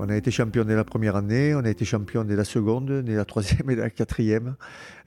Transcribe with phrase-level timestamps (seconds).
[0.00, 3.02] On a été champion dès la première année, on a été champion dès la seconde,
[3.02, 4.54] dès la troisième et la quatrième.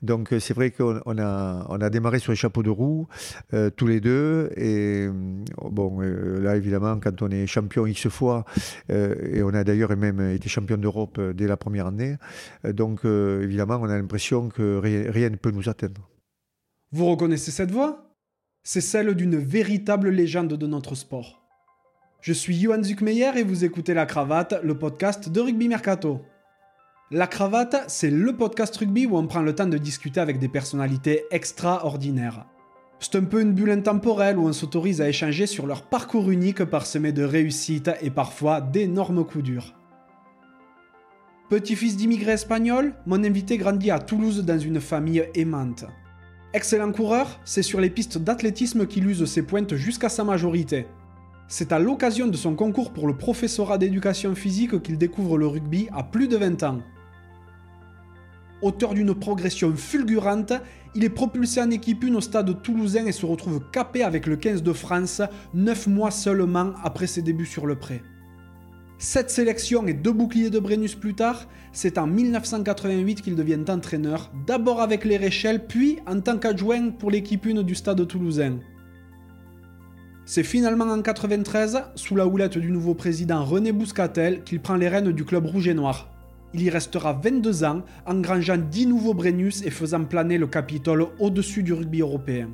[0.01, 3.07] Donc c'est vrai qu'on a, on a démarré sur les chapeaux de roue
[3.77, 4.51] tous les deux.
[4.57, 5.07] Et
[5.63, 8.43] bon, là évidemment, quand on est champion X fois,
[8.89, 12.17] et on a d'ailleurs même été champion d'Europe dès la première année,
[12.65, 16.09] donc évidemment, on a l'impression que rien, rien ne peut nous atteindre.
[16.91, 18.13] Vous reconnaissez cette voix?
[18.63, 21.40] C'est celle d'une véritable légende de notre sport.
[22.21, 26.21] Je suis Johan Zuckmeyer et vous écoutez La Cravate, le podcast de Rugby Mercato.
[27.09, 30.47] La Cravate, c'est le podcast rugby où on prend le temps de discuter avec des
[30.47, 32.45] personnalités extraordinaires.
[32.99, 36.63] C'est un peu une bulle intemporelle où on s'autorise à échanger sur leur parcours unique
[36.63, 39.73] parsemé de réussites et parfois d'énormes coups durs.
[41.49, 45.85] Petit-fils d'immigrés espagnols, mon invité grandit à Toulouse dans une famille aimante.
[46.53, 50.85] Excellent coureur, c'est sur les pistes d'athlétisme qu'il use ses pointes jusqu'à sa majorité.
[51.53, 55.89] C'est à l'occasion de son concours pour le professorat d'éducation physique qu'il découvre le rugby
[55.91, 56.79] à plus de 20 ans.
[58.61, 60.53] Auteur d'une progression fulgurante,
[60.95, 64.37] il est propulsé en équipe 1 au stade toulousain et se retrouve capé avec le
[64.37, 65.21] 15 de France
[65.53, 68.01] 9 mois seulement après ses débuts sur le pré.
[68.97, 74.31] Cette sélection et deux boucliers de Brennus plus tard, c'est en 1988 qu'il devient entraîneur,
[74.47, 78.59] d'abord avec les Réchelles, puis en tant qu'adjoint pour l'équipe 1 du stade toulousain.
[80.25, 84.87] C'est finalement en 93, sous la houlette du nouveau président René Bouscatel, qu'il prend les
[84.87, 86.09] rênes du club rouge et noir.
[86.53, 91.63] Il y restera 22 ans, engrangeant 10 nouveaux Brennus et faisant planer le Capitole au-dessus
[91.63, 92.49] du rugby européen.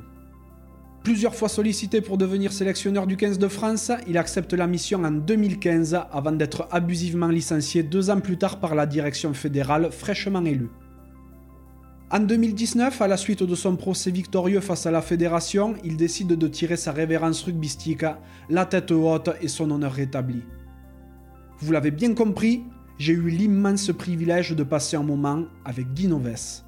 [1.04, 5.12] Plusieurs fois sollicité pour devenir sélectionneur du 15 de France, il accepte la mission en
[5.12, 10.70] 2015 avant d'être abusivement licencié deux ans plus tard par la direction fédérale fraîchement élue.
[12.10, 16.30] En 2019, à la suite de son procès victorieux face à la fédération, il décide
[16.30, 18.06] de tirer sa révérence rugbystique,
[18.50, 20.42] la tête haute et son honneur rétabli.
[21.60, 22.64] Vous l'avez bien compris,
[22.98, 26.64] j'ai eu l'immense privilège de passer un moment avec Guy Noves.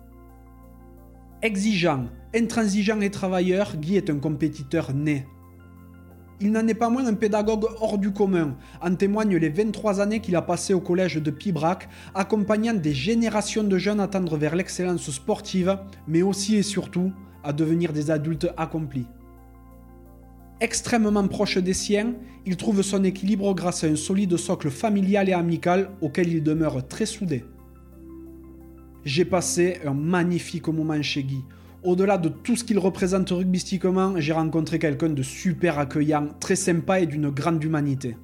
[1.41, 5.25] Exigeant, intransigeant et travailleur, Guy est un compétiteur né.
[6.41, 8.55] Il n'en est pas moins un pédagogue hors du commun.
[8.81, 13.63] En témoignent les 23 années qu'il a passées au collège de Pibrac, accompagnant des générations
[13.63, 15.77] de jeunes à tendre vers l'excellence sportive,
[16.07, 17.11] mais aussi et surtout
[17.43, 19.07] à devenir des adultes accomplis.
[20.61, 22.13] Extrêmement proche des siens,
[22.45, 26.87] il trouve son équilibre grâce à un solide socle familial et amical auquel il demeure
[26.87, 27.45] très soudé.
[29.05, 31.43] J'ai passé un magnifique moment chez Guy,
[31.83, 36.99] au-delà de tout ce qu'il représente rugbystiquement, j'ai rencontré quelqu'un de super accueillant, très sympa
[36.99, 38.17] et d'une grande humanité.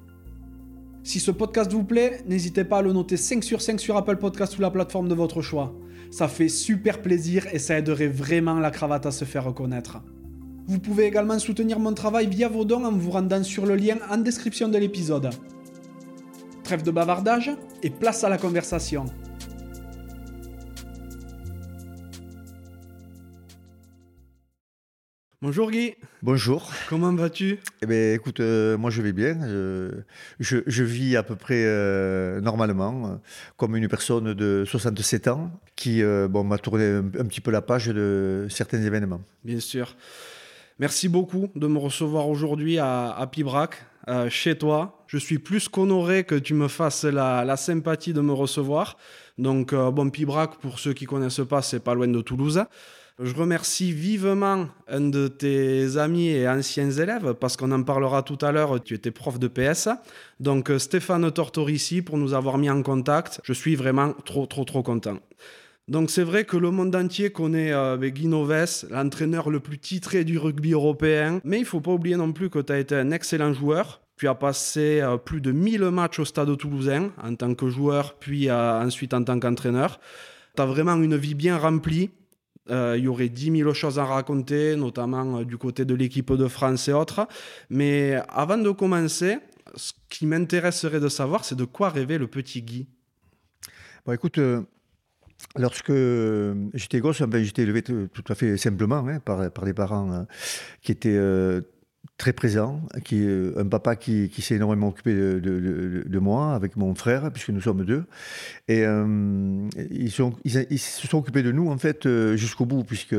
[1.02, 4.16] Si ce podcast vous plaît, n'hésitez pas à le noter 5 sur 5 sur Apple
[4.16, 5.72] Podcast ou la plateforme de votre choix.
[6.10, 10.02] Ça fait super plaisir et ça aiderait vraiment la cravate à se faire reconnaître.
[10.66, 13.98] Vous pouvez également soutenir mon travail via vos dons en vous rendant sur le lien
[14.10, 15.30] en description de l'épisode.
[16.64, 17.52] Trêve de bavardage
[17.84, 19.04] et place à la conversation.
[25.42, 25.92] Bonjour Guy.
[26.22, 26.72] Bonjour.
[26.88, 27.58] Comment vas-tu?
[27.82, 29.36] Eh bien, écoute, euh, moi je vais bien.
[30.40, 33.16] Je, vis à peu près euh, normalement, euh,
[33.58, 37.88] comme une personne de 67 ans qui bon, m'a tourné un, petit peu la page
[37.88, 39.20] de certains événements.
[39.44, 39.94] Bien sûr.
[40.78, 43.84] Merci beaucoup de me recevoir aujourd'hui à, Pibrac,
[44.30, 45.04] chez toi.
[45.06, 48.96] Je suis plus qu'honoré que tu me fasses la, la, sympathie de me recevoir.
[49.36, 52.64] Donc, bon, Pibrac, pour ceux qui ne connaissent pas, c'est pas loin de Toulouse.
[53.18, 58.36] Je remercie vivement un de tes amis et anciens élèves, parce qu'on en parlera tout
[58.42, 59.88] à l'heure, tu étais prof de PS.
[60.38, 63.40] Donc Stéphane Tortorici pour nous avoir mis en contact.
[63.42, 65.18] Je suis vraiment trop, trop, trop content.
[65.88, 68.28] Donc c'est vrai que le monde entier connaît euh, Guy
[68.90, 72.58] l'entraîneur le plus titré du rugby européen, mais il faut pas oublier non plus que
[72.58, 74.02] tu as été un excellent joueur.
[74.18, 78.16] Tu as passé euh, plus de 1000 matchs au stade toulousain en tant que joueur,
[78.18, 80.00] puis euh, ensuite en tant qu'entraîneur.
[80.54, 82.10] Tu as vraiment une vie bien remplie.
[82.70, 86.32] Euh, il y aurait 10 000 choses à raconter, notamment euh, du côté de l'équipe
[86.32, 87.26] de France et autres.
[87.70, 89.38] Mais avant de commencer,
[89.76, 92.88] ce qui m'intéresserait de savoir, c'est de quoi rêvait le petit Guy
[94.04, 94.62] Bon, écoute, euh,
[95.56, 95.92] lorsque
[96.74, 100.26] j'étais gosse, j'étais élevé tout à fait simplement hein, par, par des parents
[100.82, 101.18] qui étaient
[102.18, 103.26] très présent, qui
[103.56, 108.04] un papa qui, s'est énormément occupé de, moi avec mon frère, puisque nous sommes deux.
[108.68, 113.16] Et euh, ils, se sont occupés de nous en fait euh, jusqu'au bout, puisque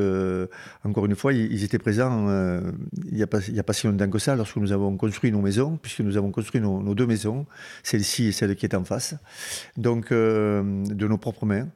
[0.83, 2.61] encore une fois, ils, étaient présents euh,
[3.05, 5.77] il n'y a, a pas si longtemps que ça, lorsque nous avons construit nos maisons,
[5.81, 7.45] puisque nous avons construit nos deux maisons,
[7.83, 9.15] celle-ci et celle qui est en face,
[9.77, 11.67] donc de nos propres mains.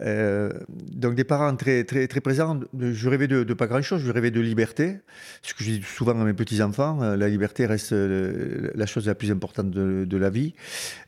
[0.00, 2.60] Euh, donc des parents très, très, très présents.
[2.78, 4.98] Je rêvais de, pas grand-chose, je rêvais de liberté.
[5.42, 9.06] Ce que je dis souvent à mes petits-enfants, euh, la liberté reste euh, la chose
[9.06, 10.54] la plus importante de, la vie.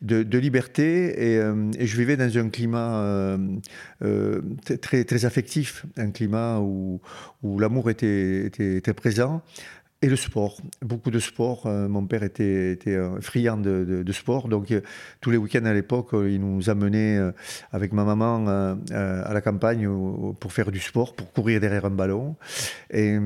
[0.03, 3.38] De, liberté, et, je vivais dans un climat
[4.81, 7.00] très, très affectif, un climat où,
[7.43, 9.43] où l'amour était, était, était présent.
[10.06, 11.67] Et le sport, beaucoup de sport.
[11.67, 14.81] Euh, mon père était, était friand de, sport, donc euh,
[15.20, 17.19] tous les week-ends à l'époque, euh, il nous amenait
[17.73, 18.47] avec ma maman
[18.93, 19.88] à la campagne
[20.38, 22.37] pour faire du sport, pour courir derrière un ballon.
[22.93, 23.19] Et,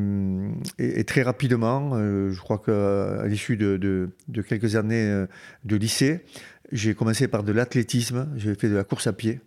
[1.07, 4.09] très rapidement, je crois qu'à l'issue de,
[4.49, 5.27] quelques années
[5.65, 6.25] de lycée,
[6.73, 9.41] j'ai commencé par de l'athlétisme, j'ai fait de la course à pied.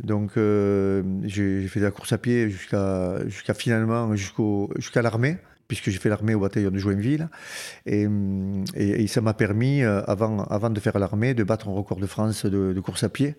[0.00, 3.18] Donc j'ai fait de la course à pied jusqu'à
[3.56, 5.38] finalement jusqu'à l'armée
[5.68, 7.28] puisque j'ai fait l'armée au bataillon de Joinville.
[7.86, 8.06] Et,
[8.74, 12.46] et, ça m'a permis, euh, avant, de faire l'armée, de battre un record de France
[12.46, 13.36] de, course à pied,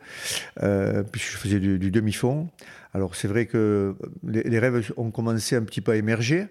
[0.62, 2.48] euh, puisque je faisais du, demi-fond.
[2.94, 6.48] Alors c'est vrai que les, rêves ont commencé un petit peu à émerger.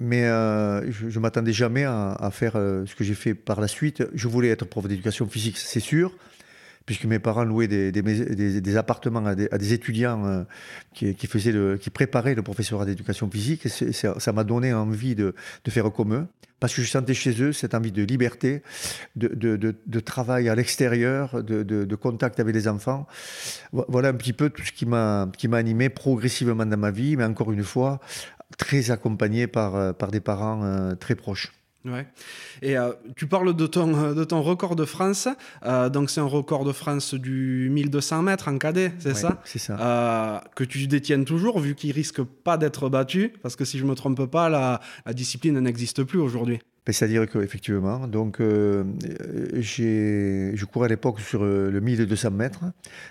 [0.00, 3.68] Mais euh, je ne m'attendais jamais à, à faire ce que j'ai fait par la
[3.68, 4.04] suite.
[4.14, 6.16] Je voulais être prof d'éducation physique, c'est sûr
[6.86, 10.44] puisque mes parents louaient des, appartements à des, étudiants euh,
[10.92, 13.66] qui, faisaient le, qui préparaient le professorat d'éducation physique.
[13.66, 15.34] Et ça m'a donné envie de,
[15.68, 16.26] faire comme eux,
[16.60, 18.62] parce que je sentais chez eux cette envie de liberté,
[19.16, 23.06] de, travail à l'extérieur, de, contact avec les enfants.
[23.72, 27.52] Voilà un petit peu tout ce qui m'a animé progressivement dans ma vie, mais encore
[27.52, 28.00] une fois,
[28.58, 31.52] très accompagné par, euh, des parents euh, très proches.
[31.84, 32.06] Ouais.
[32.62, 35.28] Et euh, tu parles de ton, euh, de ton record de France.
[35.64, 39.40] Euh, donc, c'est un record de France du 1200 mètres en cadet, c'est ça?
[39.44, 40.42] C'est ça.
[40.54, 43.32] que tu détiennes toujours, vu qu'il risque pas d'être battu.
[43.42, 46.60] Parce que si je me trompe pas, la, la discipline n'existe plus aujourd'hui.
[46.86, 48.84] Ben, c'est-à-dire qu'effectivement, donc, euh,
[49.54, 52.60] je courais à l'époque sur euh, le 1200 mètres.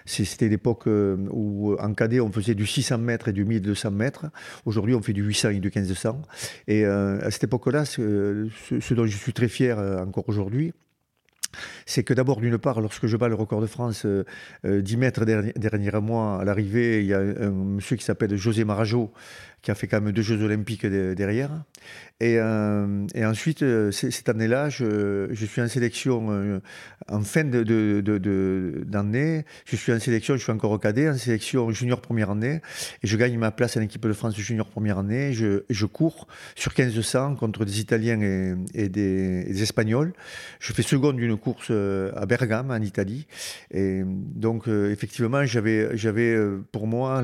[0.05, 4.27] C'était l'époque euh, où en cadet, on faisait du 600 mètres et du 1200 mètres.
[4.65, 6.21] Aujourd'hui, on fait du 800 et du 1500.
[6.67, 10.73] Et à cette époque-là, ce, dont je suis très fier encore aujourd'hui,
[11.85, 14.05] c'est que d'abord, d'une part, lorsque je bats le record de France,
[14.63, 19.11] 10 mètres dernier, mois, à l'arrivée, il y a un, monsieur qui s'appelle José Marajo,
[19.63, 21.63] qui a fait quand même deux Jeux Olympiques derrière.
[22.19, 26.59] Et, euh, ensuite, euh, cette année-là, je, je, suis en sélection euh,
[27.09, 27.63] en fin d'année.
[27.63, 32.29] De, de, je suis en sélection, je suis encore au cadet, en sélection junior première
[32.29, 32.61] année.
[33.03, 35.33] Et je gagne ma place en équipe de France junior première année.
[35.33, 40.13] Je, je cours sur 1500 contre des Italiens et, des, Espagnols.
[40.59, 43.27] Je fais seconde d'une course à Bergame, en Italie.
[43.71, 46.37] Et donc, effectivement, j'avais, j'avais
[46.71, 47.23] pour moi,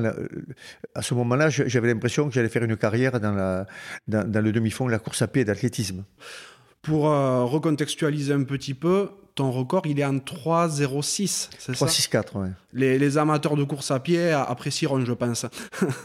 [0.94, 3.66] à ce moment-là, j'avais l'impression que j'allais faire une carrière dans, la,
[4.08, 6.04] dans, dans le demi-fond la course à pied d'athlétisme.
[6.82, 11.86] Pour euh, recontextualiser un petit peu, ton record, il est en 3,06, c'est ça?
[11.86, 12.48] 3,64, oui.
[12.72, 15.44] Les, les, amateurs de course à pied apprécieront, je pense.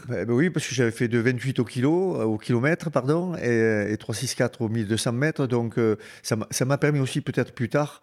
[0.08, 3.34] Ben, ben oui, parce que j'avais fait de 28 au, kilo, euh, au kilomètre pardon,
[3.36, 5.46] et, et 3,64 au 1200 mètres.
[5.46, 8.02] Donc, euh, ça m'a permis aussi, peut-être plus tard,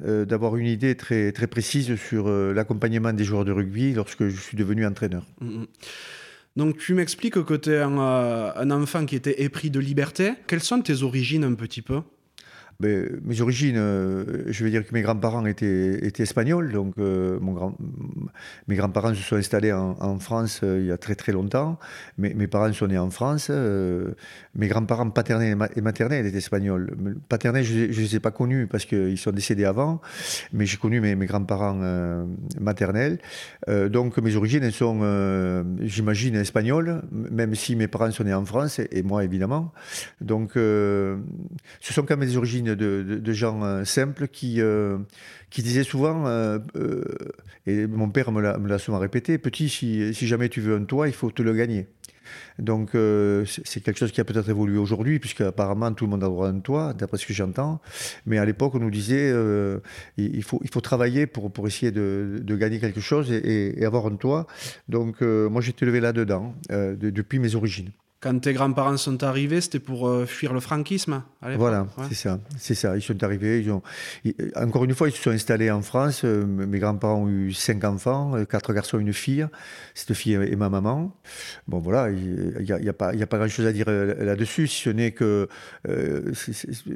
[0.00, 4.56] d'avoir une idée très, très précise sur l'accompagnement des joueurs de rugby lorsque je suis
[4.56, 5.26] devenu entraîneur.
[5.40, 5.66] Mm, mm.
[6.56, 10.34] Donc tu m'expliques que tu es euh, un, enfant qui était épris de liberté.
[10.46, 12.02] Quelles sont tes origines un petit peu?
[12.80, 17.38] Mes origines, euh, je veux dire que mes grands-parents étaient, espagnols, donc euh,
[18.68, 21.78] mes grands-parents se sont installés en, France euh, il y a très très longtemps.
[22.18, 23.50] Mes, mes parents sont nés en France.
[23.50, 26.94] mes grands-parents paternels et maternels étaient espagnols.
[27.28, 30.00] Paternels, je ne les ai pas connus parce qu'ils sont décédés avant,
[30.52, 32.26] mais j'ai connu mes, grands-parents
[32.60, 33.18] maternels.
[33.68, 38.78] donc mes origines elles sont, j'imagine, espagnoles, même si mes parents sont nés en France
[38.78, 39.72] et, moi évidemment.
[40.20, 41.18] Donc ce
[41.80, 44.98] sont quand même des origines de, gens euh, simples qui, euh,
[45.50, 46.58] qui disaient souvent, euh,
[47.66, 51.14] et mon père me l'a souvent répété, petit, si, jamais tu veux un toit, il
[51.14, 51.86] faut te le gagner.
[52.58, 52.90] Donc
[53.46, 56.46] c'est quelque chose qui a peut-être évolué aujourd'hui, puisque apparemment tout le monde a droit
[56.46, 57.80] à un toit, d'après ce que j'entends.
[58.24, 59.34] Mais à l'époque, on nous disait
[60.16, 64.06] il, faut, il faut travailler pour, pour essayer de, de gagner quelque chose et, avoir
[64.06, 64.46] un toit.
[64.88, 67.90] Donc moi, j'étais levé là-dedans, depuis mes origines.
[68.22, 71.24] Quand tes grands-parents sont arrivés, c'était pour euh, fuir le franquisme
[71.56, 72.38] Voilà, c'est ça.
[72.56, 72.96] C'est ça.
[72.96, 73.60] Ils sont arrivés.
[73.60, 73.82] Ils ont,
[74.54, 76.22] encore une fois, ils se sont installés en France.
[76.24, 79.44] Euh, mes grands-parents ont eu cinq enfants, euh, quatre garçons, une fille.
[79.94, 81.12] Cette fille est ma maman.
[81.66, 84.90] Bon, voilà, il n'y a, a, pas, a pas grand-chose à dire là-dessus, si ce
[84.90, 85.48] n'est que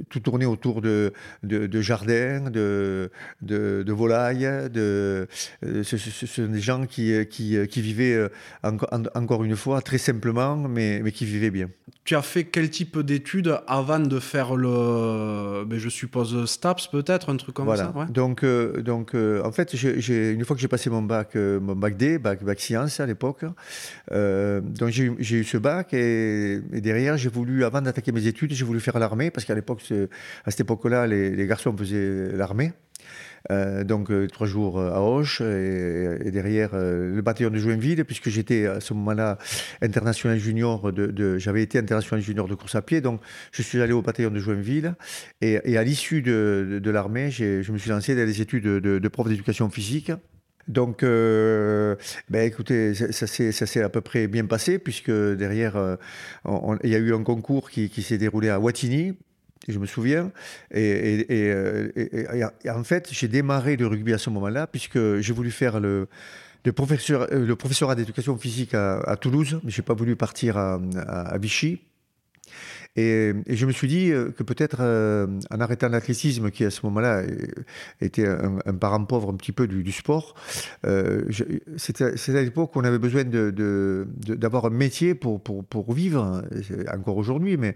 [0.09, 3.11] tout tournait autour de, de, jardins, de,
[3.43, 4.71] de, volailles.
[4.71, 5.27] De,
[5.83, 8.31] ce, sont des gens qui, qui, qui vivaient,
[8.63, 11.69] encore une fois, très simplement, mais, mais qui vivait bien.
[12.05, 17.31] Tu as fait quel type d'études avant de faire le, ben, je suppose, STAPS peut-être,
[17.31, 17.93] un truc comme ça.
[18.11, 21.75] Donc, euh, donc euh, en fait, une fois que j'ai passé mon bac, euh, mon
[21.75, 23.45] bac D, bac, bac sciences à l'époque,
[24.11, 28.79] donc j'ai, eu ce bac et, derrière, j'ai voulu, avant d'attaquer mes études, j'ai voulu
[28.79, 29.83] faire l'armée parce qu'à l'époque,
[30.45, 32.73] à cette époque-là, les, les garçons faisaient l'armée.
[33.51, 38.29] Euh, donc euh, trois jours euh, à Auch et, derrière le bataillon de Joinville, puisque
[38.29, 39.39] j'étais à ce moment-là
[39.83, 43.21] international junior, de, j'avais été international junior de course à pied, donc
[43.53, 44.95] je suis allé au bataillon de Joinville
[45.41, 49.71] et, à l'issue de, l'armée, je me suis lancé dans les études de, prof d'éducation
[49.71, 50.13] physique.
[50.69, 51.97] Donc, ben
[52.33, 55.97] écoutez, ça, s'est à peu près bien passé, puisque derrière,
[56.83, 59.17] il y a eu un concours qui, qui s'est déroulé à Wattignies
[59.69, 60.31] je me souviens.
[60.73, 61.53] Et,
[62.69, 66.09] en fait, j'ai démarré le rugby à ce moment-là, puisque j'ai voulu faire le,
[66.65, 70.57] le, professeur, euh, le professorat d'éducation physique à, Toulouse, mais je n'ai pas voulu partir
[70.57, 71.81] à Vichy.
[72.97, 76.81] Et, je me suis dit euh, que peut-être euh, en arrêtant l'athlétisme, qui à ce
[76.85, 77.23] moment-là
[78.01, 80.35] était un, parent pauvre un petit peu du, sport,
[80.87, 81.25] euh,
[81.77, 85.41] c'était à l'époque où on avait besoin d'avoir un métier pour,
[85.93, 86.43] vivre,
[86.93, 87.75] encore aujourd'hui, mais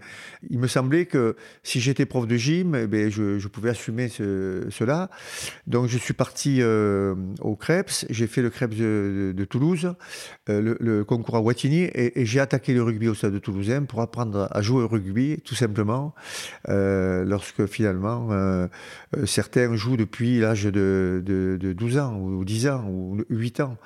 [0.49, 4.67] il me semblait que si j'étais prof de gym, eh bien, je, pouvais assumer ce,
[4.69, 5.09] cela.
[5.67, 9.93] Donc je suis parti au Krebs, j'ai fait le Krebs de, Toulouse,
[10.47, 14.01] le, concours à Wattignies, et, et j'ai attaqué le rugby au stade de Toulousain pour
[14.01, 15.10] apprendre à jouer au rugby
[15.43, 16.13] tout simplement,
[16.69, 18.67] euh, lorsque finalement euh,
[19.17, 23.77] euh, certains jouent depuis l'âge de, de, 12 ans, ou 10 ans, ou 8 ans.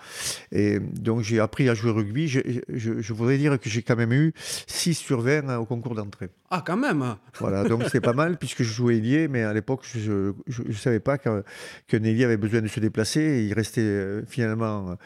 [0.51, 2.27] Et donc j'ai appris à jouer au rugby.
[2.27, 4.33] Je, je, voudrais dire que j'ai quand même eu
[4.67, 6.29] 6 sur 20 au concours d'entrée.
[6.51, 9.81] Ah, quand même Voilà, donc c'est pas mal puisque je jouais ailier, mais à l'époque,
[9.85, 11.43] je ne savais pas qu'un
[11.87, 13.45] que avait besoin de se déplacer.
[13.47, 14.97] il restait finalement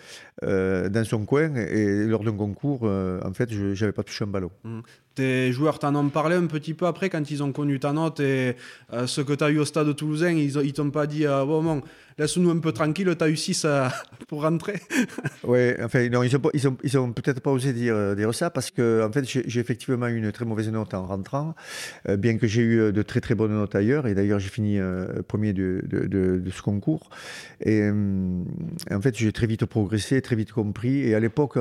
[0.42, 4.52] dans son coin et lors d'un concours, en fait, je n'avais pas touché un ballon.
[4.64, 4.80] Mmh.
[5.20, 8.22] Tes joueurs t'en ont parlé un petit peu après quand ils ont connu ta note
[8.22, 8.56] et
[8.94, 10.32] euh, ce que tu as eu au stade toulousain.
[10.32, 11.82] Ils, ils t'ont pas dit euh, bon, bon,
[12.20, 13.66] laisse-nous un peu tranquille, tu as eu 6
[14.28, 14.80] pour rentrer.
[15.44, 19.12] oui, enfin, non, ils n'ont peut-être pas osé dire, euh, dire ça parce que en
[19.12, 21.56] fait, j'ai effectivement eu une très mauvaise note en rentrant,
[22.18, 24.06] bien que j'ai eu de très très bonnes notes ailleurs.
[24.06, 24.80] Et d'ailleurs, j'ai fini
[25.28, 27.10] premier de, de, ce concours.
[27.62, 31.00] Et en fait, j'ai très vite progressé, très vite compris.
[31.00, 31.58] Et à l'époque,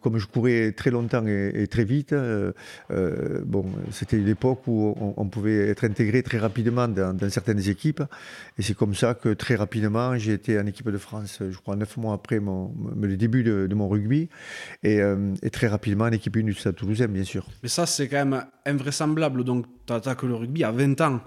[0.00, 2.52] comme je courais très longtemps et très vite, euh,
[2.90, 8.02] euh, bon, c'était l'époque où on, pouvait être intégré très rapidement dans, certaines équipes.
[8.58, 11.76] Et c'est comme ça que très rapidement, j'ai été en équipe de France, je crois,
[11.76, 14.28] neuf mois après mon, le début de, mon rugby.
[14.84, 17.46] Euh, et, très rapidement en équipe 1 du Stade Toulousain, bien sûr.
[17.62, 19.44] Mais ça, c'est quand même invraisemblable.
[19.44, 21.20] Donc, tu attaques le rugby à 20 ans.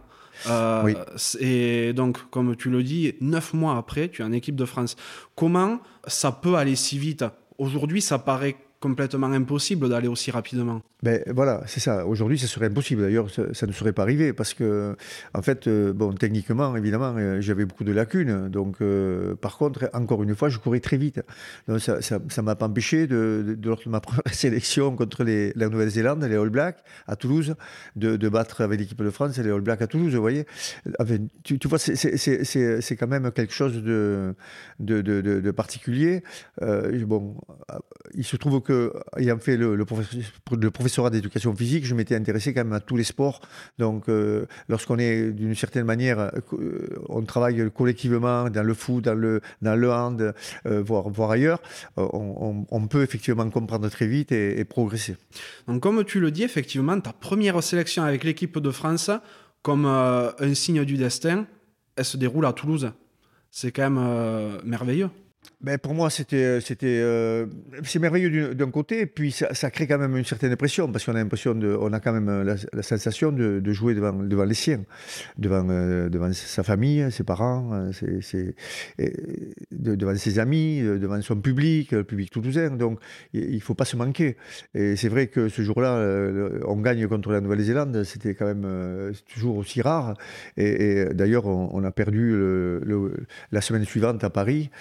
[0.83, 0.95] oui.
[1.39, 4.97] Et donc, comme tu le dis, neuf mois après, tu es en équipe de France.
[5.33, 7.23] Comment ça peut aller si vite?
[7.57, 10.81] Aujourd'hui, ça paraît complètement impossible d'aller aussi rapidement.
[11.01, 12.05] Ben voilà, c'est ça.
[12.05, 13.01] Aujourd'hui, ça serait impossible.
[13.01, 14.97] D'ailleurs, ça, ne serait pas arrivé parce que,
[15.33, 18.49] en fait, euh, bon, techniquement, évidemment, euh, j'avais beaucoup de lacunes.
[18.49, 21.21] Donc, euh, par contre, encore une fois, je courais très vite.
[21.69, 26.23] Donc, ça ne m'a pas empêché, de, de, de, ma première sélection contre la Nouvelle-Zélande,
[26.23, 27.55] les All Blacks à Toulouse,
[27.95, 30.13] de, de battre avec l'équipe de France et les All Blacks à Toulouse.
[30.13, 30.45] Vous voyez,
[31.43, 34.35] tu, vois, c'est quand même quelque chose de,
[34.79, 36.23] de, de particulier.
[36.59, 37.37] bon,
[38.15, 38.68] il se trouve que
[39.17, 43.03] ayant fait le, le, professorat d'éducation physique, je m'étais intéressé quand même à tous les
[43.03, 43.41] sports.
[43.77, 49.15] Donc, euh, lorsqu'on est d'une certaine manière, euh, on travaille collectivement dans le foot, dans
[49.15, 50.33] le, dans le hand,
[50.65, 51.61] euh, voire, ailleurs,
[51.97, 55.15] on, peut effectivement comprendre très vite et, progresser.
[55.67, 59.11] Donc, comme tu le dis, effectivement, ta première sélection avec l'équipe de France,
[59.61, 61.45] comme un signe du destin,
[61.95, 62.91] elle se déroule à Toulouse.
[63.51, 65.09] C'est quand même merveilleux
[65.61, 67.45] ben pour moi, c'était, euh, c'était, euh,
[67.83, 71.15] c'est merveilleux d'un côté, et puis ça, crée quand même une certaine pression, parce qu'on
[71.15, 74.53] a l'impression de, on a quand même euh, la, sensation de, jouer devant, devant les
[74.53, 74.85] siens,
[75.37, 77.89] devant, devant sa famille, ses parents,
[79.71, 82.71] devant ses amis, devant son public, le public toulousain.
[82.71, 82.99] Donc,
[83.33, 84.37] il ne faut pas se manquer.
[84.73, 85.99] Et c'est vrai que ce jour-là,
[86.65, 90.15] on gagne contre la Nouvelle-Zélande, c'était quand même toujours aussi rare.
[90.57, 92.35] Et, d'ailleurs, on, a perdu
[93.51, 94.71] la semaine suivante à Paris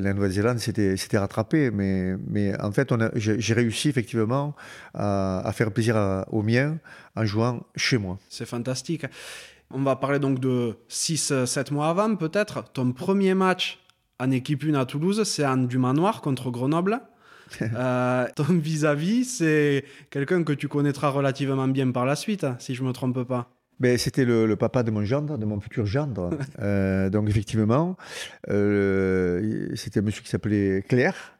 [0.00, 4.54] la Nouvelle-Zélande s'était rattrapé, mais, mais en fait, j'ai réussi effectivement
[4.94, 6.78] à, faire plaisir aux miens
[7.16, 8.18] en jouant chez moi.
[8.28, 9.06] C'est fantastique.
[9.70, 12.64] On va parler donc de 6-7 mois avant, peut-être.
[12.72, 13.78] Ton premier match
[14.20, 17.00] en équipe 1 à Toulouse, c'est en du manoir contre Grenoble.
[17.60, 22.82] Euh, ton vis-à-vis, c'est quelqu'un que tu connaîtras relativement bien par la suite, si je
[22.82, 23.50] ne me trompe pas.
[23.82, 26.30] Ben, c'était le, papa de mon gendre, de mon futur gendre.
[26.60, 27.96] Euh, donc effectivement,
[28.50, 31.31] euh, c'était un monsieur qui s'appelait Claire.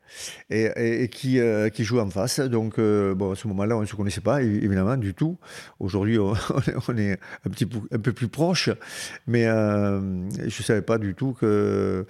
[0.50, 2.40] Et, qui, euh, jouait en face.
[2.40, 5.38] Donc, euh, bon, à ce moment-là, on ne se connaissait pas, évidemment, du tout.
[5.81, 6.35] Aujourd'hui, on,
[6.99, 8.71] est un, petit peu, plus proche,
[9.26, 12.07] mais je ne savais pas du tout que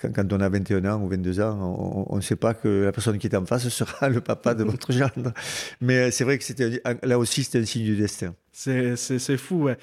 [0.00, 3.18] quand, on a 21 ans ou 22 ans, on ne sait pas que la personne
[3.18, 5.32] qui est en face sera le papa de votre gendre.
[5.80, 8.34] Mais c'est vrai que là aussi, c'était un signe du destin.
[8.52, 9.76] C'est fou, ouais.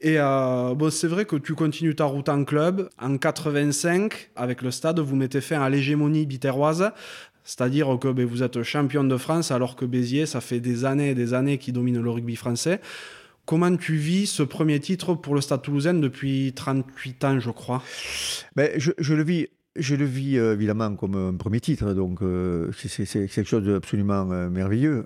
[0.00, 2.88] Et euh, bon, c'est vrai que tu continues ta route en club.
[3.00, 6.92] En 85, avec le stade, vous mettez fin à l'hégémonie bitéroise.
[7.42, 11.10] C'est-à-dire que ben, vous êtes champion de France alors que Béziers, ça fait des années
[11.10, 12.80] et des années qu'il domine le rugby français.
[13.44, 17.82] Comment tu vis ce premier titre pour le Stade toulousain depuis 38 ans, je crois?
[18.54, 22.70] Ben, je, le vis je le vis euh, évidemment comme un premier titre, donc euh,
[22.74, 25.04] c'est quelque chose d'absolument merveilleux.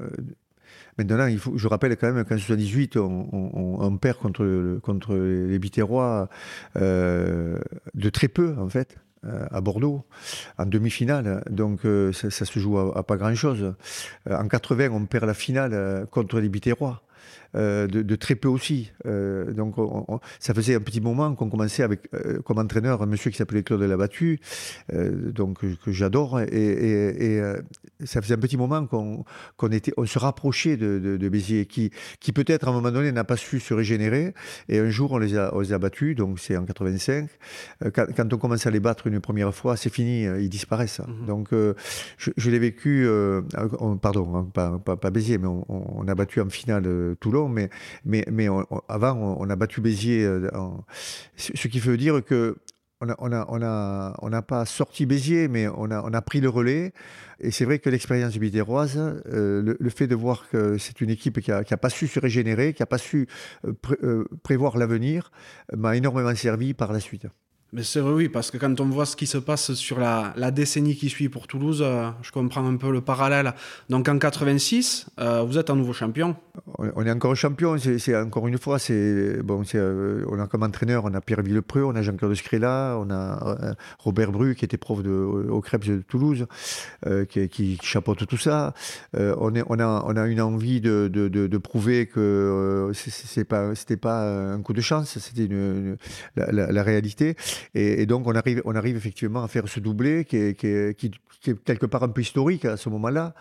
[0.99, 6.29] Maintenant, il faut, je rappelle quand même qu'en 78, on, perd contre, contre les Biterrois
[6.77, 7.59] euh,
[7.95, 10.05] de très peu, en fait euh, à Bordeaux
[10.59, 11.45] en demi-finale.
[11.49, 13.75] Donc euh, ça, se joue à, pas grand-chose.
[14.29, 17.03] en 80, on perd la finale contre les Biterrois.
[17.55, 18.93] Euh, de, très peu aussi.
[19.05, 19.77] Euh, donc
[20.39, 23.63] ça faisait un petit moment qu'on commençait avec euh, comme entraîneur un monsieur qui s'appelait
[23.63, 24.41] Claude Labattu,
[24.93, 27.41] donc que, j'adore, et,
[28.05, 31.91] ça faisait un petit moment qu'on était, on se rapprochait de, Béziers, qui,
[32.21, 34.35] qui peut-être à un moment donné n'a pas su se régénérer,
[34.69, 37.29] et un jour on les a, on les a battus, donc c'est en 85.
[37.95, 41.01] Quand, on commence à les battre une première fois, c'est fini, ils disparaissent.
[41.01, 41.27] Mhm.
[41.27, 41.49] Donc
[42.19, 43.07] je, l'ai vécu,
[44.01, 47.71] pardon, hein, pas, pas, Béziers, mais on, on, a battu en finale Toulon mais,
[48.89, 50.25] avant, on, a battu Béziers.
[50.25, 50.49] Euh,
[51.37, 52.57] ce qui veut dire que
[53.19, 56.93] on n'a pas sorti Béziers, mais on a, pris le relais.
[57.41, 61.41] Et c'est vrai que l'expérience bidéroise, euh, le, fait de voir que c'est une équipe
[61.41, 63.27] qui n'a pas su se régénérer, qui n'a pas su
[63.65, 65.33] euh, prévoir l'avenir,
[65.77, 67.27] m'a énormément servi par la suite.
[67.75, 70.51] Mais c'est vrai, oui, parce que quand on voit ce qui se passe sur la,
[70.51, 73.55] décennie qui suit pour Toulouse, euh, je comprends un peu le parallèle.
[73.89, 76.37] Donc en 86, euh, vous êtes un nouveau champion.
[76.77, 81.05] On est encore champion, c'est encore une fois, c'est bon, euh, on a comme entraîneur,
[81.07, 85.03] on a Pierre Villepreux, on a Jean-Claude Scrella, on a Robert Bru qui était prof
[85.03, 86.47] de, au de Toulouse,
[87.31, 88.75] qui, chapeaute tout ça.
[89.15, 94.75] on, a, une envie de, de, de, prouver que c'est pas, c'était pas un coup
[94.75, 95.49] de chance, c'était
[96.37, 97.35] la réalité.
[97.75, 100.55] Et, donc, on arrive, on arrive effectivement à faire ce doublé qui est,
[101.65, 103.35] quelque part un peu historique à ce moment-là.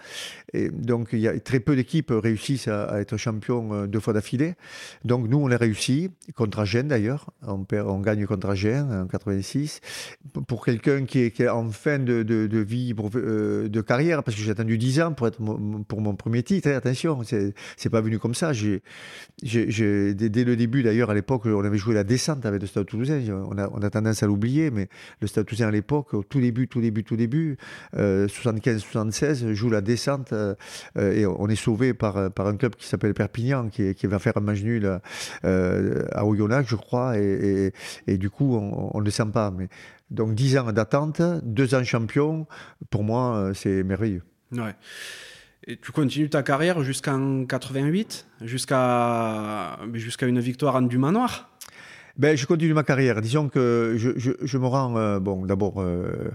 [0.53, 4.13] Et donc, il y a très peu d'équipes réussissent à, être champions euh, deux fois
[4.13, 4.55] d'affilée.
[5.05, 7.29] Donc, nous, on l'a réussi, contre Agen d'ailleurs.
[7.45, 9.81] On, on gagne contre Agen en 86.
[10.47, 12.23] Pour quelqu'un qui est, en fin de,
[12.61, 15.39] vie, euh, de carrière, parce que j'ai attendu 10 ans pour, être
[15.87, 18.51] pour mon premier titre, hein, attention, c'est pas venu comme ça.
[18.53, 18.81] Dès,
[19.43, 23.21] le début, d'ailleurs, à l'époque, on avait joué la descente avec le Stade Toulousain.
[23.49, 24.89] On a, on a tendance à l'oublier, mais
[25.21, 27.57] le Stade Toulousain à l'époque, au tout début, tout début, tout début,
[27.93, 30.55] 75-76, euh, joue la descente euh,
[30.97, 34.41] euh, et on est sauvé par, un club qui s'appelle Perpignan, qui, va faire un
[34.41, 34.99] match nul
[35.43, 37.71] à Oyonnax, je crois, et,
[38.07, 39.53] du coup, on ne descend pas.
[40.09, 42.47] Donc 10 ans d'attente, 2 ans champion,
[42.89, 44.23] pour moi, c'est merveilleux.
[44.51, 44.75] Ouais.
[45.67, 51.51] Et tu continues ta carrière jusqu'en 88, jusqu'à jusqu'à une victoire en du manoir
[52.17, 53.21] ben, je continue ma carrière.
[53.21, 54.97] Disons que je, je, me rends.
[54.97, 56.31] Euh, bon, d'abord, euh,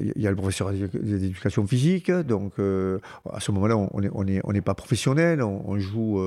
[0.00, 2.10] il y a le professeur d'éducation physique.
[2.10, 2.98] Donc, euh,
[3.32, 5.42] à ce moment-là, on n'est on est, on pas professionnel.
[5.42, 6.20] On, joue,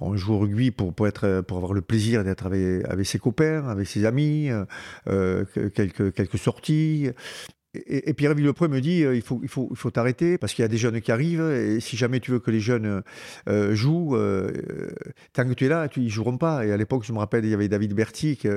[0.00, 3.18] on joue au rugby pour, pour, être, pour avoir le plaisir d'être avec, avec ses
[3.18, 4.50] copains, avec ses amis,
[5.06, 7.10] quelques, quelques sorties.
[7.74, 10.60] Et, Pierre Villepreux me dit euh, il faut il faut il faut t'arrêter parce qu'il
[10.60, 13.02] y a des jeunes qui arrivent et si jamais tu veux que les jeunes
[13.48, 14.52] euh, jouent euh,
[15.32, 16.66] tant que tu es là tu, ils joueront pas.
[16.66, 18.48] Et à l'époque je me rappelle il y avait David Berti qui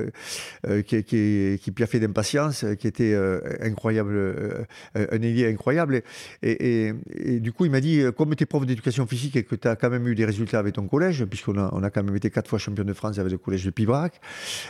[0.84, 3.16] qui, piaffait d'impatience qui était
[3.60, 6.02] incroyable un ailier incroyable.
[6.42, 9.54] Et, et, du coup il m'a dit comme tu es prof d'éducation physique et que
[9.54, 12.02] tu as quand même eu des résultats avec ton collège puisqu'on a, on a quand
[12.02, 14.20] même été quatre fois champion de France avec le collège de Pibrac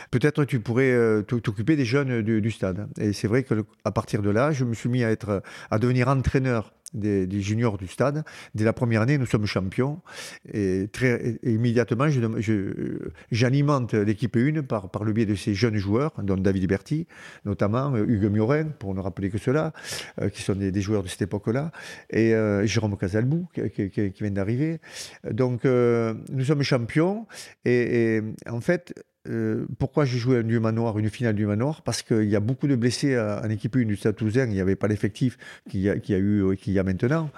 [0.09, 0.95] peut-être tu pourrais
[1.27, 2.87] t'occuper des jeunes du, stade.
[2.97, 5.79] Et c'est vrai que à partir de là je me suis mis à, être, à
[5.79, 8.23] devenir entraîneur des, juniors du stade.
[8.55, 10.01] Dès la première année, nous sommes champions.
[10.53, 12.07] Et, très, immédiatement,
[13.31, 17.07] j'alimente l'équipe 1 par, le biais de ces jeunes joueurs, dont David Berti,
[17.45, 19.73] notamment euh, Hugues Miorin, pour ne rappeler que cela,
[20.21, 21.71] euh, qui sont des, joueurs de cette époque-là,
[22.09, 24.79] et euh, Jérôme Casalbou, qui, vient d'arriver.
[25.29, 27.27] Donc, nous sommes champions.
[27.65, 28.93] Et en fait,
[29.29, 31.81] euh, pourquoi j'ai joué un manoir, une finale du manoir?
[31.81, 34.45] Parce qu'il y a beaucoup de blessés en équipe 1 du Stade Toulousain.
[34.45, 35.37] Il n'y avait pas l'effectif
[35.69, 37.29] qu'il y, a, eu qu'il y a maintenant.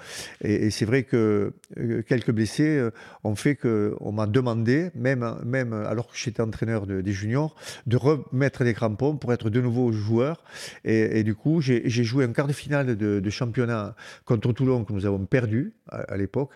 [0.41, 2.91] Et, c'est vrai que euh, quelques blessés euh,
[3.23, 7.55] ont fait qu'on m'a demandé, même, même alors que j'étais entraîneur des juniors,
[7.87, 10.43] de remettre des crampons pour être de nouveau joueur.
[10.85, 15.05] Et, du coup, j'ai joué un quart de finale de, championnat contre Toulon que nous
[15.05, 16.55] avons perdu à, l'époque.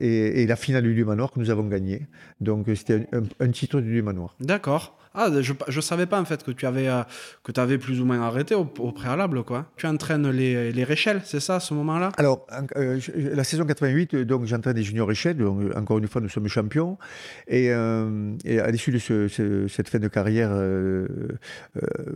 [0.00, 2.06] Et, la finale du manoir que nous avons gagné.
[2.40, 4.34] Donc c'était un, un titre du manoir.
[4.40, 4.98] D'accord.
[5.16, 7.02] Ah, je ne savais pas en fait que tu avais, euh,
[7.44, 9.44] que avais plus ou moins arrêté au, préalable.
[9.44, 9.66] quoi.
[9.76, 12.10] Tu entraînes les, les Réchelles, c'est ça, à ce moment-là?
[12.16, 12.46] Alors,
[12.76, 15.36] euh, la saison 88, donc j'entraîne des juniors Réchelles.
[15.36, 16.98] Donc, encore une fois, nous sommes champions.
[17.46, 20.50] Et, euh, à l'issue de cette fin de carrière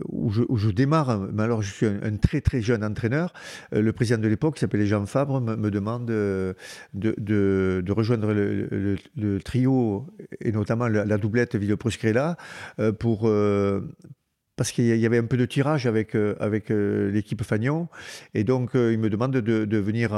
[0.09, 3.33] où je, je, démarre, mais alors je suis un, très très jeune entraîneur,
[3.71, 6.55] le président de l'époque, qui s'appelait Jean Fabre, me, demande de,
[6.93, 10.05] de, rejoindre le, trio
[10.41, 12.37] et notamment la, doublette Villepreux-Scrella
[12.88, 13.81] euh, pour euh,
[14.55, 17.87] parce qu'il y avait un peu de tirage avec, euh, l'équipe Fagnon.
[18.33, 20.11] Et donc, il me demande de, de venir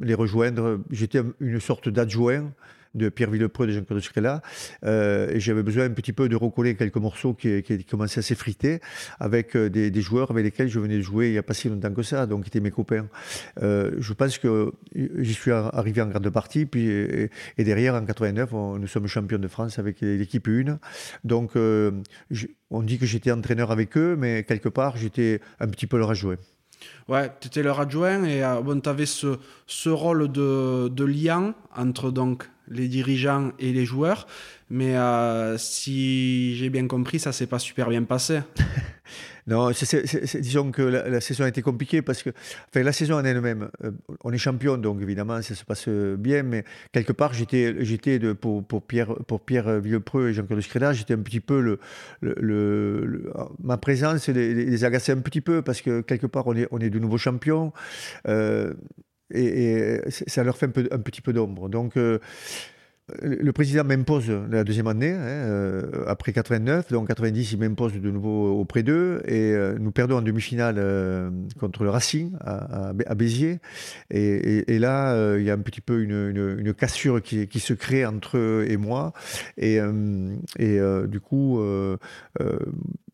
[0.00, 0.80] les rejoindre.
[0.90, 2.52] J'étais une sorte d'adjoint
[2.94, 4.42] de Pierre Villepreux, de Jean-Claude Scrella.
[4.84, 8.80] Euh, et j'avais besoin un petit peu de recoller quelques morceaux qui, commençaient à s'effriter
[9.18, 11.68] avec euh, des, joueurs avec lesquels je venais de jouer il n'y a pas si
[11.68, 13.08] longtemps que ça, donc qui étaient mes copains.
[13.62, 18.52] Euh, je pense que j'y suis arrivé en grande partie, puis, et, derrière, en 89,
[18.52, 20.78] nous sommes champions de France avec l'équipe 1.
[21.24, 25.98] Donc, on dit que j'étais entraîneur avec eux, mais quelque part, j'étais un petit peu
[25.98, 26.36] leur adjoint.
[27.08, 31.54] Ouais, tu étais leur adjoint et bon, tu avais ce, ce rôle de, de lien
[31.76, 34.26] entre donc les dirigeants et les joueurs.
[34.70, 38.40] Mais euh, si j'ai bien compris, ça s'est pas super bien passé.
[39.46, 42.30] non, disons que la, saison a été compliquée parce que
[42.68, 43.90] enfin, la saison en elle-même, euh,
[44.24, 47.74] on est champion, donc évidemment ça se passe bien, mais quelque part j'étais,
[48.34, 51.78] pour, pour, Pierre, pour Pierre Villepreux et Jean-Claude Screda, j'étais un petit peu
[52.20, 56.68] le, ma présence les, les, agaçait un petit peu parce que quelque part on est,
[56.70, 57.72] on est de nouveaux champions.
[58.28, 58.74] Euh,
[59.34, 61.68] et, ça leur fait un petit peu d'ombre.
[61.68, 61.96] Donc,
[63.20, 68.10] le président m'impose la deuxième année, hein, euh, après 89, donc 90, il m'impose de
[68.10, 73.58] nouveau auprès d'eux, et euh, nous perdons en demi-finale euh, contre le Racing à, Béziers.
[74.10, 78.66] Et, là, il y a un petit peu une, cassure qui, se crée entre eux
[78.68, 79.12] et moi,
[79.56, 79.78] et,
[80.58, 81.60] et du coup,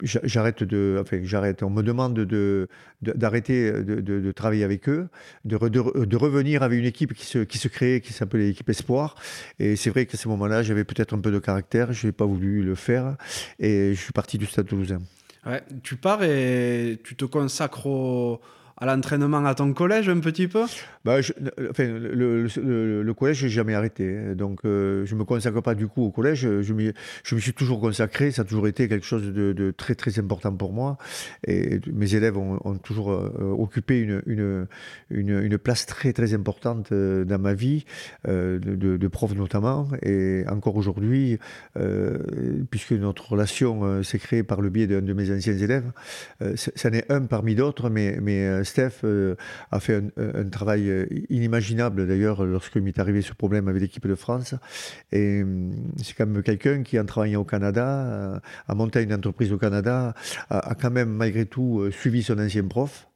[0.02, 1.62] j'arrête de, enfin, j'arrête.
[1.62, 2.68] On me demande de,
[3.02, 5.08] d'arrêter de, travailler avec eux,
[5.44, 9.16] de, de, revenir avec une équipe qui se, qui se crée, qui s'appelait l'équipe Espoir.
[9.58, 12.26] Et c'est vrai qu'à ce moment-là, j'avais peut-être un peu de caractère, je n'ai pas
[12.26, 13.16] voulu le faire,
[13.58, 15.00] et je suis parti du Stade Toulousain.
[15.46, 18.40] Ouais, tu pars et tu te consacres au
[18.80, 20.64] à l'entraînement à ton collège un petit peu?
[21.04, 21.16] Bah,
[21.70, 24.16] enfin, le, le, le, collège, je n'ai jamais arrêté.
[24.16, 24.34] Hein.
[24.34, 26.40] Donc, euh, je ne me consacre pas du coup au collège.
[26.40, 28.30] Je, je me suis toujours consacré.
[28.30, 30.96] Ça a toujours été quelque chose de, très, très important pour moi.
[31.46, 37.54] Et mes élèves ont, toujours euh, occupé une, place très, très importante euh, dans ma
[37.54, 37.84] vie,
[38.26, 39.88] de, prof notamment.
[40.02, 41.38] Et encore aujourd'hui,
[42.70, 45.90] puisque notre relation s'est créée par le biais d'un de mes anciens élèves,
[46.54, 48.18] ça n'est un parmi d'autres, mais
[48.68, 49.35] Steph euh,
[49.70, 54.14] a fait un, travail euh, inimaginable d'ailleurs lorsqu'il m'est arrivé ce problème avec l'équipe de
[54.14, 54.54] France.
[55.14, 59.52] Hum, c'est quand même quelqu'un qui, en travaillant au Canada, euh, a monté une entreprise
[59.52, 60.14] au Canada,
[60.50, 63.09] a, quand même malgré tout suivi son ancien prof.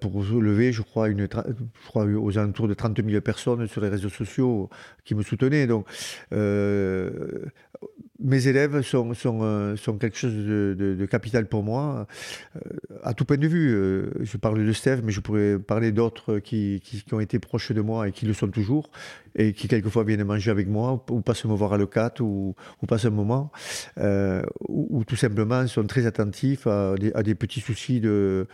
[0.00, 3.88] pour lever, je crois, une, je crois, aux alentours de 30 000 personnes sur les
[3.88, 4.68] réseaux sociaux
[5.04, 5.66] qui me soutenaient.
[5.66, 5.86] Donc,
[8.22, 12.06] mes élèves sont, sont, euh, sont quelque chose de, capital pour moi,
[12.56, 12.60] euh,
[13.02, 13.74] à tout point de vue.
[13.74, 17.72] Euh, je parle de Steph, mais je pourrais parler d'autres qui, qui, ont été proches
[17.72, 18.90] de moi et qui le sont toujours,
[19.34, 21.88] et qui quelquefois viennent manger avec moi, ou passent me voir à le
[22.20, 23.50] ou, ou passent un moment,
[24.68, 28.46] ou, tout simplement sont très attentifs à des, petits soucis de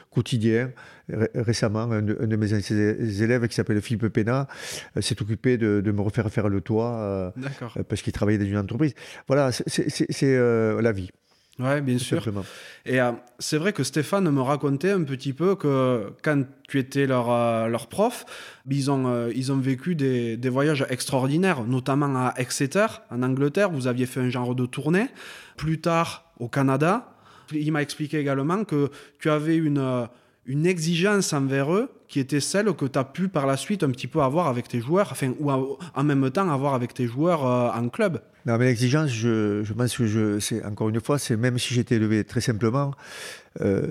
[1.34, 4.46] Récemment, un de, mes élèves qui s'appelle Philippe Pena
[5.00, 7.32] s'est occupé de, de, me refaire faire le toit
[7.88, 8.94] parce qu'il travaillait dans une entreprise.
[9.26, 11.10] Voilà, c'est euh, la vie.
[11.60, 12.22] Oui, bien sûr.
[12.86, 17.06] Et euh, c'est vrai que Stéphane me racontait un petit peu que quand tu étais
[17.06, 18.24] leur, euh, leur prof,
[18.70, 23.70] ils ont, ils ont vécu des, des, voyages extraordinaires, notamment à Exeter, en Angleterre.
[23.70, 25.08] Vous aviez fait un genre de tournée.
[25.56, 27.12] Plus tard, au Canada.
[27.52, 30.06] Il m'a expliqué également que tu avais une,
[30.48, 33.90] une exigence envers eux qui était celle que tu as pu par la suite un
[33.90, 37.44] petit peu avoir avec tes joueurs, enfin, ou en même temps avoir avec tes joueurs
[37.44, 38.22] en club.
[38.46, 41.96] Non, mais l'exigence, je, pense que je, c'est encore une fois, c'est même si j'étais
[41.96, 42.92] élevé très simplement,
[43.60, 43.88] euh,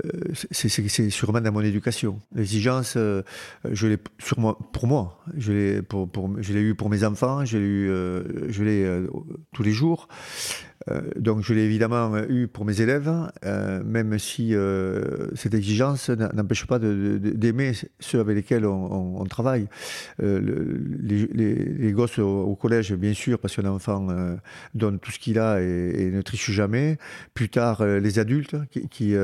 [0.50, 0.70] c'est
[1.12, 2.20] sûrement dans mon éducation.
[2.34, 3.22] L'exigence, euh,
[3.70, 7.60] je l'ai sur moi, pour moi, je l'ai pour, pour, eu pour mes enfants, je
[7.60, 9.08] l'ai eu, euh, je l'ai
[9.54, 10.08] tous les jours.
[10.90, 13.12] Euh, donc je l'ai évidemment eu pour mes élèves,
[13.46, 19.68] euh, même si euh, cette exigence n'empêche pas d'aimer ceux avec lesquels on, travaille.
[20.20, 24.08] Les, gosses au, collège, bien sûr, parce qu'un enfant
[24.74, 26.98] donne tout ce qu'il a et, ne triche jamais.
[27.34, 28.56] Plus tard, les adultes,
[28.90, 29.16] qui,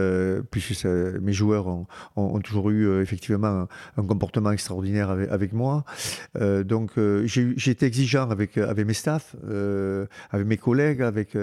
[0.52, 1.68] puisque mes joueurs
[2.16, 5.86] ont, toujours eu effectivement un, comportement extraordinaire avec, moi.
[6.66, 6.92] donc
[7.26, 9.36] j'ai été exigeant avec, avec mes staffs,
[10.32, 11.36] avec mes collègues, avec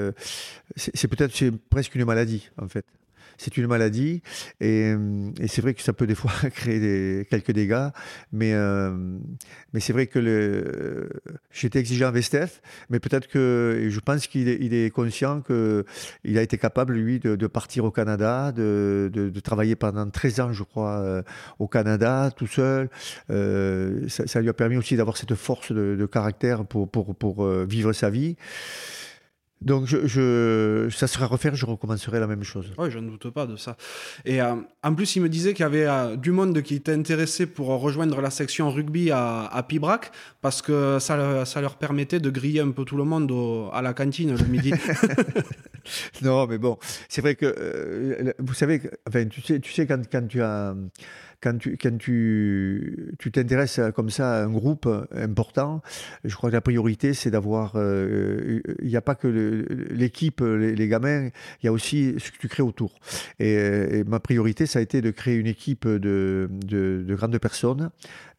[0.76, 2.84] c'est peut-être presque une maladie en fait.
[3.40, 4.20] C'est une maladie
[4.60, 4.94] et,
[5.48, 7.88] c'est vrai que ça peut des fois créer quelques dégâts,
[8.32, 8.90] mais, euh,
[9.72, 11.08] mais c'est vrai que
[11.50, 12.60] j'étais exigeant avec Steph,
[12.90, 17.18] mais peut-être que je pense qu'il est, il est conscient qu'il a été capable, lui,
[17.18, 21.22] de, partir au Canada, de, travailler pendant 13 ans, je crois, euh,
[21.58, 22.90] au Canada, tout seul.
[23.30, 27.94] Euh, ça, lui a permis aussi d'avoir cette force de, caractère pour, pour, pour vivre
[27.94, 28.36] sa vie.
[29.61, 32.73] Donc, je, ça serait à refaire, je recommencerai la même chose.
[32.79, 33.77] Oui, je ne doute pas de ça.
[34.25, 36.94] Et euh, en plus, il me disait qu'il y avait euh, du monde qui était
[36.94, 42.20] intéressé pour rejoindre la section rugby à, à Pibrac, parce que ça, ça, leur permettait
[42.20, 43.31] de griller un peu tout le monde
[43.73, 44.73] à la cantine le midi.
[46.23, 50.03] non, mais bon, c'est vrai que, euh, vous savez, enfin, tu sais, tu sais quand,
[50.11, 50.75] quand tu as
[51.40, 55.83] quand tu quand tu tu t'intéresses comme ça à un groupe important,
[56.24, 57.72] je crois que la priorité c'est d'avoir.
[57.76, 59.29] Euh, il n'y a pas que
[59.90, 61.31] l'équipe, les, gamins,
[61.62, 62.98] il y a aussi ce que tu crées autour.
[63.38, 67.90] Et, ma priorité ça a été de créer une équipe de, de, de grandes personnes,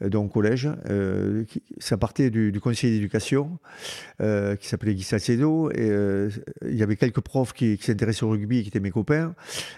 [0.01, 0.69] donc collège.
[0.89, 1.43] Euh,
[1.79, 3.59] ça partait du, du conseiller d'éducation
[4.21, 5.91] euh, qui s'appelait Guy Salcedo et
[6.67, 9.35] il y avait quelques profs qui, qui s'intéressaient au rugby et qui étaient mes copains.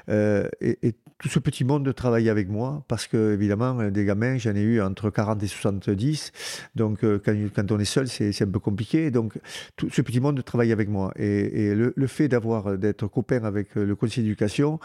[0.09, 4.53] et, et tout ce petit monde travaillait avec moi parce que, évidemment, des gamins, j'en
[4.55, 6.33] ai eu entre 40 et 70.
[6.75, 9.09] Donc, euh, quand, on est seul, c'est un peu compliqué.
[9.09, 9.39] Donc,
[9.77, 11.13] tout ce petit monde travaillait avec moi.
[11.15, 14.81] Et, le, le, fait d'avoir, d'être copain avec le conseil d'éducation,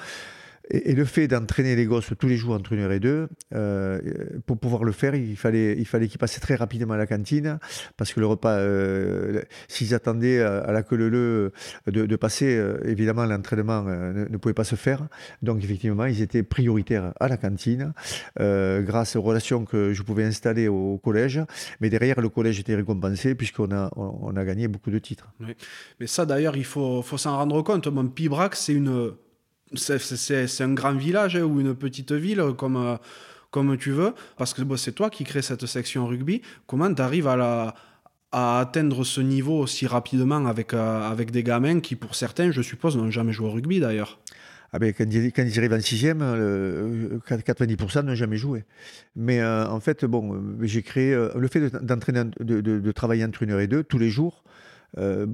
[0.70, 4.00] et, le fait d'entraîner les gosses tous les jours entre une heure et deux, euh,
[4.46, 7.58] pour pouvoir le faire, il fallait, il fallait qu'ils passent très rapidement à la cantine,
[7.96, 11.52] parce que le repas, euh, s'ils attendaient à la queue leu
[11.86, 15.08] de, de passer, euh, évidemment, l'entraînement ne, pouvait pas se faire.
[15.42, 17.92] Donc, effectivement, ils étaient prioritaires à la cantine,
[18.38, 21.40] grâce aux relations que je pouvais installer au, collège.
[21.80, 25.32] Mais derrière, le collège était récompensé, puisqu'on a, on, a gagné beaucoup de titres.
[26.00, 27.86] Mais ça, d'ailleurs, il faut, faut s'en rendre compte.
[27.86, 29.12] Mon Pibrac, c'est une
[29.74, 32.96] c'est un grand village hein, ou une petite ville comme, euh,
[33.50, 36.42] comme tu veux, parce que c'est toi qui crée cette section rugby.
[36.66, 37.74] Comment tu arrives à,
[38.30, 42.96] atteindre ce niveau aussi rapidement avec, euh, avec des gamins qui, pour certains, je suppose,
[42.96, 44.18] n'ont jamais joué au rugby d'ailleurs?
[44.70, 48.64] Ah ben, quand, ils, quand, ils, arrivent en sixième, 90% n'ont jamais joué.
[49.16, 53.66] Mais euh, en fait, bon, j'ai créé le fait de, travailler entre une heure et
[53.66, 54.44] deux tous les jours.
[54.96, 55.26] Euh,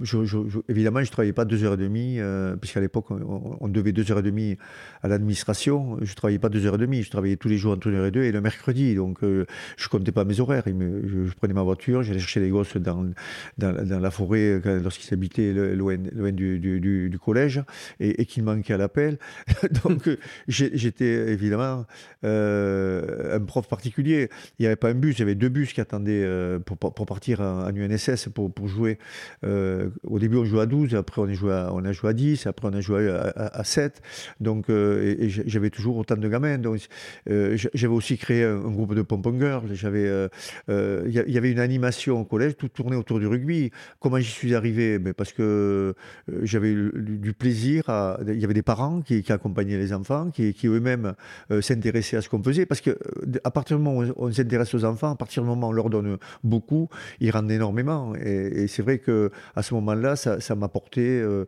[0.69, 4.11] évidemment, je ne travaillais pas deux heures et demie, euh, puisqu'à l'époque, on, devait deux
[4.11, 4.59] heures et demie
[5.03, 5.97] à l'administration.
[6.03, 7.95] Je ne travaillais pas deux heures et demie, je travaillais tous les jours entre une
[7.95, 8.95] heure et deux et le mercredi.
[8.95, 10.65] Donc, euh, je ne comptais pas mes horaires.
[10.67, 13.11] je, prenais ma voiture, j'allais chercher les gosses dans,
[13.59, 17.63] dans, la forêt lorsqu'ils habitaient loin, loin du, du, collège
[18.01, 19.19] et, qu'ils manquaient à l'appel.
[19.85, 20.09] Donc,
[20.49, 21.87] j'étais évidemment
[22.23, 24.29] un prof particulier.
[24.59, 26.29] Il n'y avait pas un bus, il y avait deux bus qui attendaient
[26.65, 28.99] pour, pour, partir en, en UNSS pour, pour jouer
[29.45, 32.11] euh, au début, on jouait à 12, après on a joué à, on a joué
[32.11, 34.01] à 10, après on a joué à, 7.
[34.41, 36.59] Donc, euh, j'avais toujours autant de gamins.
[36.59, 36.81] Donc,
[37.29, 39.69] euh, j'avais aussi créé un, groupe de pom-pom girls.
[39.71, 43.71] Il y, avait une animation au collège, tout tournait autour du rugby.
[44.01, 44.99] Comment j'y suis arrivé?
[44.99, 45.95] Mais Parce que
[46.43, 47.85] j'avais du plaisir.
[48.27, 51.15] Il y avait des parents qui, accompagnaient les enfants, qui, eux-mêmes
[51.61, 52.67] s'intéressaient à ce qu'on faisait.
[52.67, 52.99] Parce que
[53.43, 55.73] à partir du moment où on, s'intéresse aux enfants, à partir du moment où on
[55.73, 56.89] leur donne beaucoup,
[57.21, 58.15] ils rendent énormément.
[58.17, 61.01] Et c'est vrai que à ce moment-là, ça, m'apportait.
[61.01, 61.47] Euh,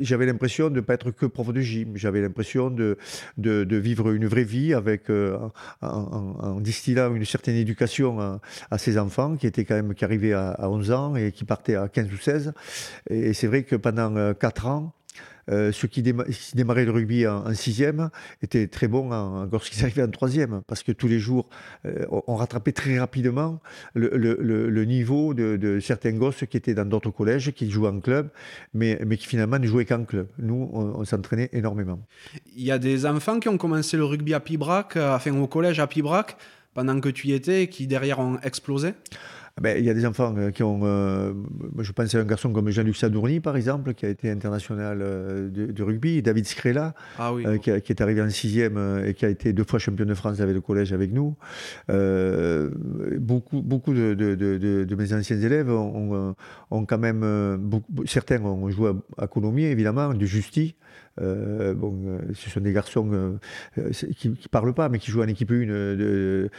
[0.00, 1.96] j'avais l'impression de ne pas être que prof de gym.
[1.96, 2.96] J'avais l'impression de,
[3.38, 5.38] vivre une vraie vie avec, euh,
[5.82, 8.20] en, distillant une certaine éducation
[8.70, 11.44] à, ces enfants qui étaient quand même qui arrivaient à, à 11 ans et qui
[11.44, 12.52] partaient à 15 ou 16.
[13.10, 14.92] Et c'est vrai que pendant 4 euh, ans,
[15.50, 18.10] euh, ceux qui, démarraient le rugby en, sixième
[18.42, 19.10] étaient très bons
[19.50, 21.48] lorsqu'ils arrivaient en troisième, parce que tous les jours,
[21.86, 23.60] euh, on rattrapait très rapidement
[23.94, 28.28] le, niveau de, certains gosses qui étaient dans d'autres collèges, qui jouaient en club,
[28.72, 30.28] mais, qui finalement ne jouaient qu'en club.
[30.38, 32.00] Nous, on, s'entraînait énormément.
[32.56, 35.46] Il y a des enfants qui ont commencé le rugby à Pibrac, euh, enfin au
[35.46, 36.36] collège à Pibrac,
[36.72, 38.94] pendant que tu y étais, qui derrière ont explosé?
[39.60, 40.80] Ben, Il y a des enfants qui ont.
[41.78, 45.82] je pense à un garçon comme Jean-Luc Sadourny, par exemple, qui a été international de,
[45.82, 49.78] rugby, David Scrella, ah qui, est arrivé en sixième et qui a été deux fois
[49.78, 51.36] champion de France avec le collège avec nous.
[53.18, 56.34] beaucoup beaucoup de, de, mes anciens élèves ont,
[56.70, 57.56] ont, quand même.
[57.60, 60.74] Beaucoup, certains ont joué à, à Coulommiers, évidemment, du Justi.
[61.20, 63.38] Euh, euh, ce sont des garçons
[63.76, 66.50] euh, qui ne parlent pas, mais qui jouent en équipe 1 de,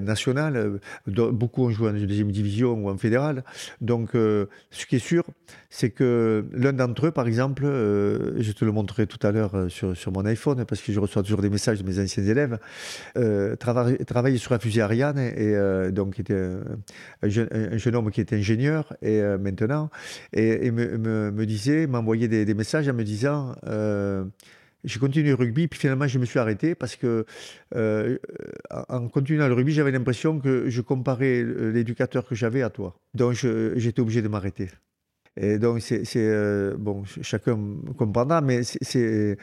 [0.00, 0.80] nationale.
[1.06, 3.44] Beaucoup ont joué en deuxième division ou en fédérale.
[3.80, 5.24] Donc, ce qui est sûr,
[5.74, 9.96] c'est que l'un d'entre eux, par exemple, je te le montrerai tout à l'heure sur,
[9.96, 12.58] sur, mon iPhone, parce que je reçois toujours des messages de mes anciens élèves,
[13.58, 16.34] travaillait sur la fusée Ariane, et, donc était
[17.22, 19.88] un, jeune, homme qui était ingénieur, et maintenant,
[20.34, 24.24] et, me, disait, m'envoyait des, messages en me disant, euh,
[24.84, 27.24] j'ai continué le rugby, puis finalement je me suis arrêté parce que
[27.74, 28.18] euh,
[28.88, 32.96] en continuant le rugby, j'avais l'impression que je comparais l'éducateur que j'avais à toi.
[33.14, 34.68] Donc j'étais obligé de m'arrêter.
[35.36, 37.58] Et donc, c'est, euh, bon, chacun
[37.96, 39.36] comprendra, mais c'était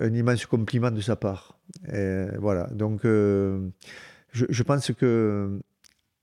[0.00, 1.58] un, immense compliment de sa part.
[1.92, 2.66] Et voilà.
[2.72, 3.70] Donc, je,
[4.32, 5.60] je, pense que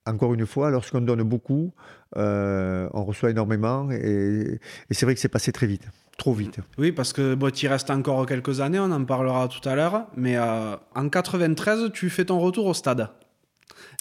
[0.07, 1.73] encore une fois, lorsqu'on donne beaucoup,
[2.15, 4.59] euh, on reçoit énormément et,
[4.91, 6.59] c'est vrai que c'est passé très vite, trop vite.
[6.77, 10.07] Oui, parce que bon, il reste encore quelques années, on en parlera tout à l'heure,
[10.15, 13.09] mais euh, en 93, tu fais ton retour au stade.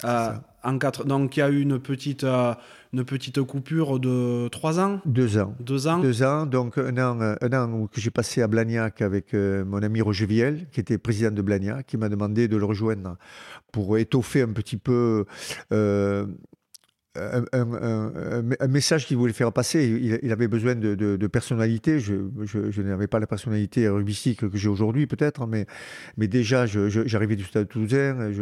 [0.04, 1.04] Euh, en quatre...
[1.04, 2.26] Donc il y a eu une petite,
[2.92, 5.54] une petite coupure de trois ans Deux ans.
[5.60, 5.98] Deux ans.
[5.98, 10.00] Deux ans, donc un an, un an que j'ai passé à Blagnac avec mon ami
[10.00, 13.16] Roger Viel, qui était président de Blagnac, qui m'a demandé de le rejoindre
[13.72, 15.26] pour étoffer un petit peu
[15.72, 16.26] euh,
[17.52, 20.18] un, message qu'il voulait faire passer.
[20.22, 22.00] Il, avait besoin de, personnalité.
[22.00, 25.66] Je, n'avais pas la personnalité rugbyistique que j'ai aujourd'hui, peut-être, mais,
[26.16, 28.32] mais déjà, j'arrivais du Stade Toulousain,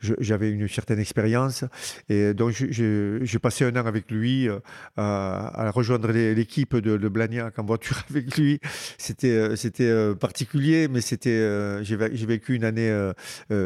[0.00, 1.64] j'avais une certaine expérience.
[2.08, 4.58] Et donc, j'ai passé un an avec lui euh,
[4.96, 8.60] à, rejoindre l'équipe de, de, Blagnac en voiture avec lui.
[8.98, 13.12] C'était euh, particulier, mais j'ai vécu une année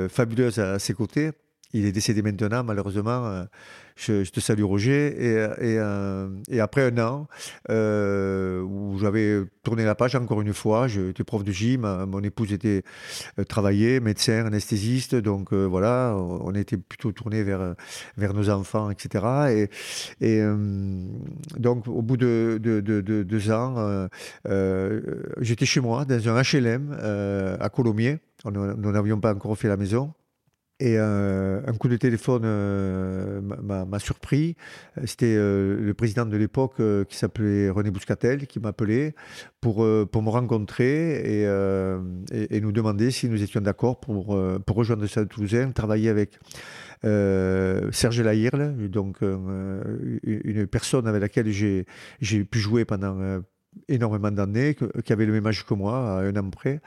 [0.08, 1.30] fabuleuse à ses côtés.
[1.74, 3.44] Il est décédé maintenant, malheureusement.
[4.08, 5.08] Euh, je, te salue, Roger.
[5.18, 6.28] Et, euh,
[6.60, 7.28] après un an,
[7.70, 12.52] euh, où j'avais tourné la page encore une fois, j'étais prof de gym, mon épouse
[12.52, 12.82] était
[13.48, 15.14] travaillée, médecin, anesthésiste.
[15.14, 17.74] Donc voilà, on était plutôt tourné vers,
[18.16, 19.68] nos enfants, etc.
[20.20, 20.42] Et,
[21.56, 24.08] donc, au bout de, de deux ans,
[25.40, 26.96] j'étais chez moi, dans un HLM
[27.60, 28.18] à Colomiers.
[28.44, 30.12] Nous n'avions pas encore fait la maison.
[30.80, 34.54] Et euh, un coup de téléphone euh, m'a surpris.
[35.04, 39.14] C'était euh, le président de l'époque qui s'appelait René Bouscatel qui m'appelait
[39.60, 45.02] pour, pour me rencontrer et, et, nous demander si nous étions d'accord pour, pour rejoindre
[45.02, 46.38] le Stade Toulousain, travailler avec
[47.02, 53.42] Serge Lahirle, donc une personne avec laquelle j'ai pu jouer pendant
[53.88, 56.80] énormément d'années, qui avait le même âge que moi, à un an près.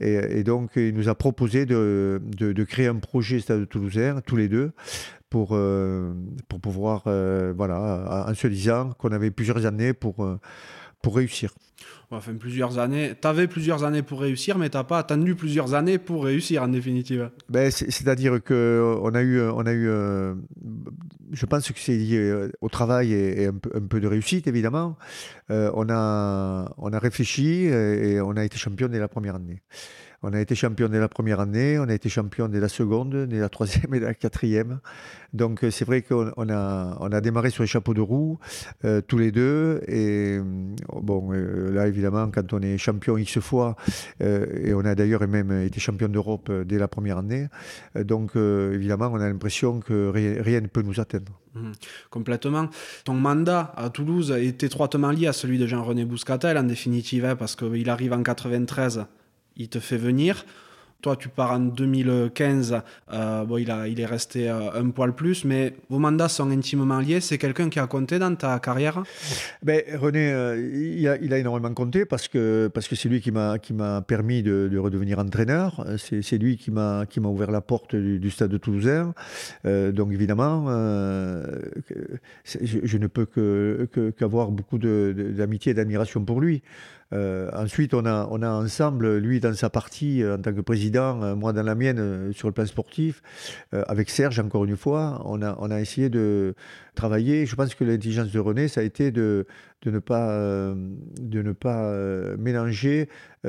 [0.00, 2.20] Et, donc, il nous a proposé de,
[2.68, 4.72] créer un projet Stade Toulousain, tous les deux,
[5.30, 6.12] pour, euh,
[6.48, 10.38] pour pouvoir, euh, voilà, en se disant qu'on avait plusieurs années pour, euh,
[11.02, 11.54] pour réussir.
[12.10, 13.14] Enfin, plusieurs années.
[13.20, 16.62] Tu avais plusieurs années pour réussir, mais tu n'as pas attendu plusieurs années pour réussir
[16.62, 17.30] en définitive.
[17.48, 19.88] Ben, C'est-à-dire qu'on a eu, on a eu
[21.32, 24.96] je pense que c'est lié au travail et, un, peu, de réussite, évidemment.
[25.48, 29.62] on, a, on a réfléchi et on a été champion dès la première année.
[30.22, 33.26] On a été champion dès la première année, on a été champion dès la seconde,
[33.26, 34.80] dès la troisième et la quatrième.
[35.32, 38.38] Donc euh, c'est vrai qu'on a, on a démarré sur les chapeaux de roue,
[38.84, 39.80] euh, tous les deux.
[39.86, 40.42] Et euh,
[41.00, 43.76] bon, là évidemment, quand on est champion X fois,
[44.20, 47.46] et on a d'ailleurs même été champion d'Europe dès la première année,
[47.94, 51.32] donc évidemment, on a l'impression que rien, ne peut nous atteindre.
[51.54, 51.72] Mmh.
[52.10, 52.68] complètement.
[53.04, 57.34] Ton mandat à Toulouse est étroitement lié à celui de Jean-René Bouscatel, en définitive, hein,
[57.34, 59.06] parce qu'il arrive en 93
[59.60, 60.44] il te fait venir.
[61.02, 62.82] Toi, tu pars en 2015.
[63.12, 66.50] Euh, bon, il, a, il est resté euh, un poil plus, mais vos mandats sont
[66.50, 67.20] intimement liés.
[67.20, 69.02] C'est quelqu'un qui a compté dans ta carrière?
[69.62, 74.02] Ben, René, euh, il, a, énormément compté parce que parce que c'est lui qui m'a
[74.02, 75.86] permis de, redevenir entraîneur.
[75.96, 79.14] C'est lui qui m'a ouvert la porte du, stade de Toulousain.
[79.64, 80.66] donc évidemment,
[82.44, 86.62] je, ne peux que qu'avoir beaucoup d'amitié et d'admiration pour lui.
[87.12, 91.36] Ensuite, on a on a ensemble, lui dans sa partie en tant que président président,
[91.36, 93.22] moi dans la mienne, sur le plan sportif,
[93.72, 96.54] avec Serge, encore une fois, on a, on a essayé de
[96.94, 97.46] travailler.
[97.46, 99.46] Je pense que l'intelligence de René, ça a été de,
[99.82, 100.74] de ne pas,
[101.20, 101.92] de ne pas
[102.38, 103.08] mélanger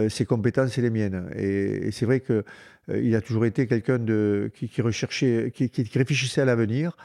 [0.09, 1.29] ses compétences et les miennes.
[1.35, 2.43] Et, c'est vrai que
[2.87, 3.99] il a toujours été quelqu'un
[4.53, 6.97] qui, recherchait, qui, réfléchissait à l'avenir.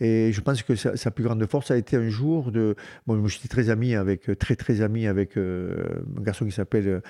[0.00, 2.76] Et je pense que sa, plus grande force a été un jour de.
[3.06, 7.02] Bon, je suis très ami avec, très très ami avec un garçon qui s'appelle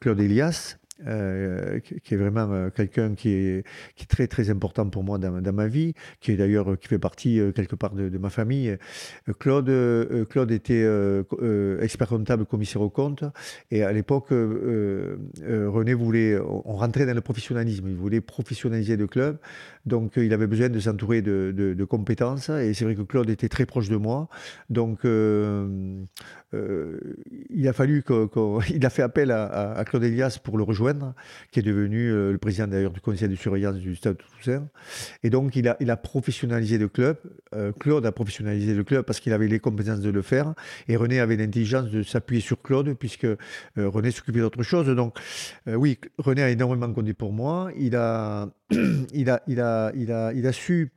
[0.00, 0.76] Claude Elias.
[1.04, 5.18] Euh, qui est vraiment euh, quelqu'un qui est, qui est très très important pour moi
[5.18, 8.78] dans, ma vie, qui est d'ailleurs qui fait partie euh, quelque part de, ma famille.
[9.38, 9.70] Claude,
[10.30, 10.88] Claude était
[11.82, 13.24] expert comptable, commissaire au compte,
[13.70, 19.36] et à l'époque, René voulait, on rentrait dans le professionnalisme, il voulait professionnaliser le club,
[19.84, 23.50] donc il avait besoin de s'entourer de, de, compétences, et c'est vrai que Claude était
[23.50, 24.28] très proche de moi,
[24.70, 26.08] donc il
[27.68, 30.85] a fallu qu'il a fait appel à Claude Elias pour le rejoindre
[31.50, 34.68] qui est devenu euh, le président d'ailleurs du conseil de surveillance du Stade Toulousain.
[35.22, 37.16] Et donc, il a, il a professionnalisé le club.
[37.54, 40.54] Euh, Claude a professionnalisé le club parce qu'il avait les compétences de le faire.
[40.88, 43.36] Et René avait l'intelligence de s'appuyer sur Claude, puisque euh,
[43.76, 44.86] René s'occupait d'autre chose.
[44.86, 45.18] Donc,
[45.66, 47.70] oui, René a énormément compté pour moi.
[47.78, 48.48] Il a,
[49.12, 50.92] il a, il a, il a, il a su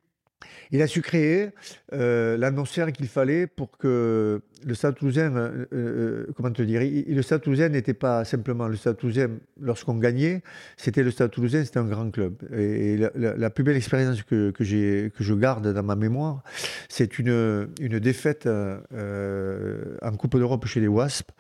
[0.72, 1.50] il a su créer
[1.94, 7.22] euh, l'annonceur qu'il fallait pour que le Stade Toulousain, euh, euh, comment te dire, le
[7.22, 10.44] Stade Toulousain n'était pas simplement le Stade Toulousain lorsqu'on gagnait,
[10.78, 12.36] c'était le Stade Toulousain, c'était un grand club.
[12.56, 14.64] Et, la, plus belle expérience que, que,
[15.08, 16.44] que je garde dans ma mémoire,
[16.88, 21.32] c'est une, une défaite en Coupe d'Europe chez les Wasps.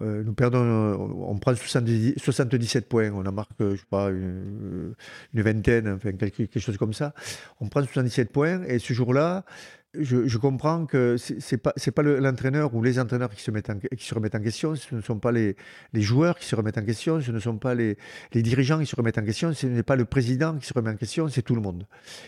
[0.00, 0.60] Euh, nous perdons,
[1.28, 4.94] on prend 77 points, on a marqué, je sais pas, une,
[5.34, 7.14] vingtaine, enfin quelque, quelque, chose comme ça.
[7.60, 9.44] On prend 77 points et ce jour-là,
[9.94, 14.04] je, comprends que c'est pas pas l'entraîneur ou les entraîneurs qui se mettent en, qui
[14.04, 15.56] se remettent en question, ce ne sont pas les,
[15.94, 17.96] les, joueurs qui se remettent en question, ce ne sont pas les,
[18.32, 20.90] les, dirigeants qui se remettent en question, ce n'est pas le président qui se remet
[20.90, 21.86] en question, c'est tout le monde.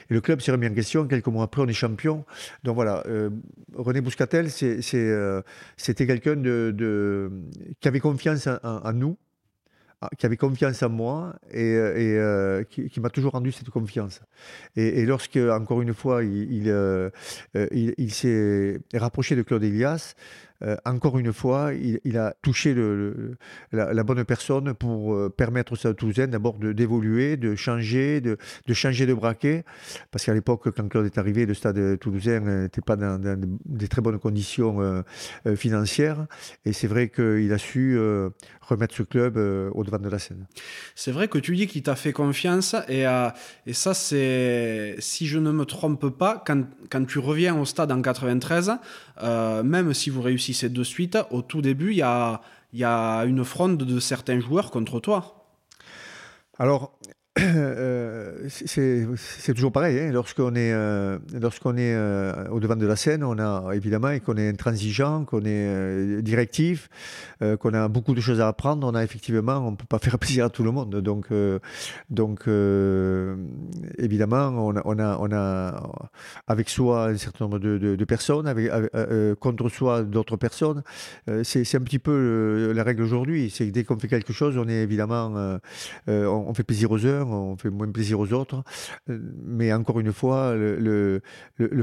[0.08, 1.06] Et le club s'est remis en question.
[1.06, 2.24] Quelques mois après, on est champion.
[2.64, 3.30] Donc voilà, euh,
[3.74, 4.48] René Bouscatel,
[4.94, 5.42] euh,
[5.76, 7.30] c'était quelqu'un de, de,
[7.80, 9.29] qui avait confiance en nous ah,
[10.18, 14.22] qui avait confiance en moi et, euh, euh, qui, m'a toujours rendu cette confiance.
[14.76, 17.10] Et, lorsque, encore une fois, euh,
[17.54, 20.14] il s'est rapproché de Claude Elias,
[20.62, 22.74] euh, encore une fois, il, a touché
[23.72, 28.36] la, bonne personne pour euh, permettre au Stade Toulousain d'abord d'évoluer, de, changer, de,
[28.66, 29.64] de, changer de braquet.
[30.10, 33.18] Parce qu'à l'époque, quand Claude est arrivé, le Stade Toulousain n'était pas dans,
[33.64, 35.02] des très bonnes conditions euh,
[35.56, 36.26] financières.
[36.64, 37.98] Et c'est vrai qu'il a su
[38.60, 40.46] remettre ce club au devant de la scène.
[40.94, 42.76] C'est vrai que tu dis qu'il t'a fait confiance.
[42.88, 43.04] Et,
[43.66, 47.90] et ça, c'est, si je ne me trompe pas, quand, quand tu reviens au stade
[47.90, 48.72] en 93,
[49.22, 52.40] même si vous réussissez de suite, au tout début, il y a,
[52.72, 55.46] y a une fronde de certains joueurs contre toi.
[56.58, 56.98] Alors,
[57.38, 60.00] euh, c'est toujours pareil.
[60.00, 60.10] Hein.
[60.12, 64.48] Lorsqu'on est, euh, est euh, au devant de la scène, on a évidemment qu'on est
[64.48, 66.88] intransigeant, qu'on est directif,
[67.60, 68.86] qu'on a beaucoup de choses à apprendre.
[68.86, 70.96] On a effectivement, on peut pas faire plaisir à tout le monde.
[70.96, 71.28] Donc,
[72.10, 72.48] donc
[73.98, 75.30] évidemment, on a, on a, on
[76.48, 78.52] avec soi un certain nombre de, personnes,
[79.38, 80.82] contre soi d'autres personnes.
[81.44, 83.50] c'est un petit peu la règle aujourd'hui.
[83.50, 85.58] C'est que dès qu'on fait quelque chose, on est évidemment,
[86.08, 88.62] on fait plaisir aux heures on fait moins plaisir aux autres.
[89.08, 91.20] Euh, mais encore une fois, le,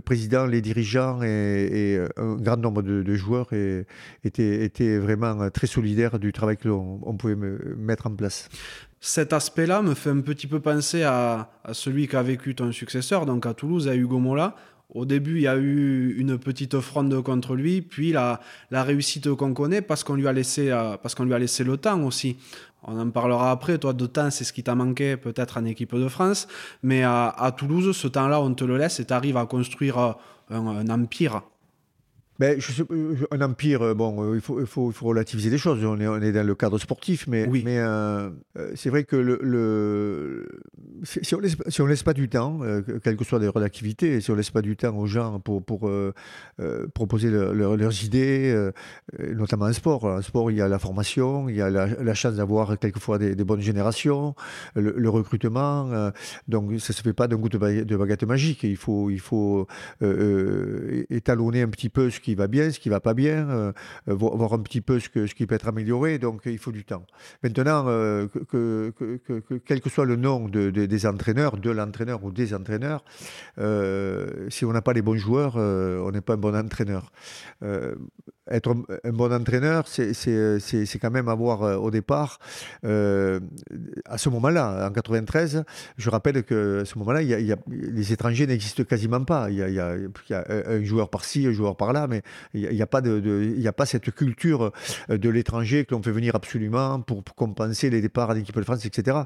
[0.04, 3.50] président, les dirigeants et, un grand nombre de, joueurs
[4.24, 8.50] étaient, vraiment très solidaires du travail que l'on pouvait mettre en place.
[9.00, 13.46] Cet aspect-là me fait un petit peu penser à, celui qu'a vécu ton successeur, donc
[13.46, 14.56] à Toulouse, à Hugo Mola.
[14.90, 18.40] Au début, il y a eu une petite fronde contre lui, puis la,
[18.72, 21.78] la réussite qu'on connaît parce qu'on lui a euh, parce qu'on lui a laissé le
[21.78, 22.38] temps aussi.
[22.84, 23.78] On en parlera après.
[23.78, 26.48] Toi, de temps, c'est ce qui t'a manqué peut-être en équipe de France.
[26.84, 30.16] Mais à, Toulouse, ce temps-là, on te le laisse et tu arrives à construire
[30.50, 31.42] un empire
[32.40, 35.50] ben, je euh, un empire, euh, bon, euh, il faut, il, faut, il faut relativiser
[35.50, 35.84] les choses.
[35.84, 37.80] On est, on est dans le cadre sportif, mais, mais
[38.76, 40.48] c'est vrai que le, le
[41.04, 42.60] si, on laisse, si on laisse pas du temps,
[43.04, 45.90] quelle que soit d'ailleurs l'activité, si on laisse pas du temps aux gens pour, pour
[46.94, 48.72] proposer leurs idées,
[49.20, 50.06] notamment en sport.
[50.06, 53.36] En sport, il y a la formation, il y a la, chance d'avoir quelquefois des,
[53.36, 54.36] des, bonnes générations,
[54.76, 56.12] le, recrutement.
[56.48, 58.64] donc, ça se fait pas d'un coup de, baguette magique.
[58.64, 59.68] Il faut, il faut
[60.02, 63.74] étalonner un petit peu ce qui va bien, ce qui va pas bien,
[64.08, 66.18] voir, un petit peu ce, que, qui peut être amélioré.
[66.20, 67.06] Donc il faut du temps.
[67.44, 68.94] Maintenant, que,
[69.66, 73.04] quel que soit le nom des entraîneurs, de l'entraîneur ou des entraîneurs,
[74.50, 77.12] si on n'a pas les bons joueurs, on n'est pas un bon entraîneur
[78.50, 82.40] être un bon entraîneur, c'est quand même avoir euh, au départ,
[82.86, 83.40] euh,
[84.06, 85.64] à ce moment-là, en 93,
[85.98, 89.50] je rappelle qu'à ce moment-là, les étrangers n'existent quasiment pas.
[89.50, 89.96] Il y, a,
[90.68, 92.17] un joueur par-ci, un joueur par-là, mais
[92.54, 94.72] il n'y a, pas de, a pas cette culture
[95.10, 98.86] de l'étranger que l'on fait venir absolument pour, compenser les départs en équipe de France,
[98.86, 99.18] etc.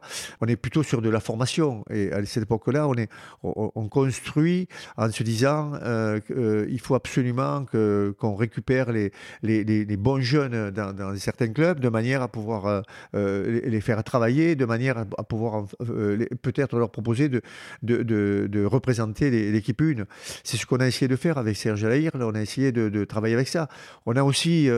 [0.41, 1.83] On est plutôt sur de la formation.
[1.89, 2.95] Et à cette époque-là, on,
[3.43, 4.67] on, construit
[4.97, 9.11] en se disant euh, qu'il faut absolument qu'on récupère les,
[9.43, 12.81] les, bons jeunes dans, certains clubs de manière à pouvoir euh,
[13.15, 17.41] euh, les faire travailler, de manière à, pouvoir euh, peut-être leur proposer de,
[17.81, 20.05] de, représenter l'équipe une.
[20.43, 23.35] C'est ce qu'on a essayé de faire avec Serge Lahir, on a essayé de, travailler
[23.35, 23.67] avec ça.
[24.05, 24.69] On a aussi,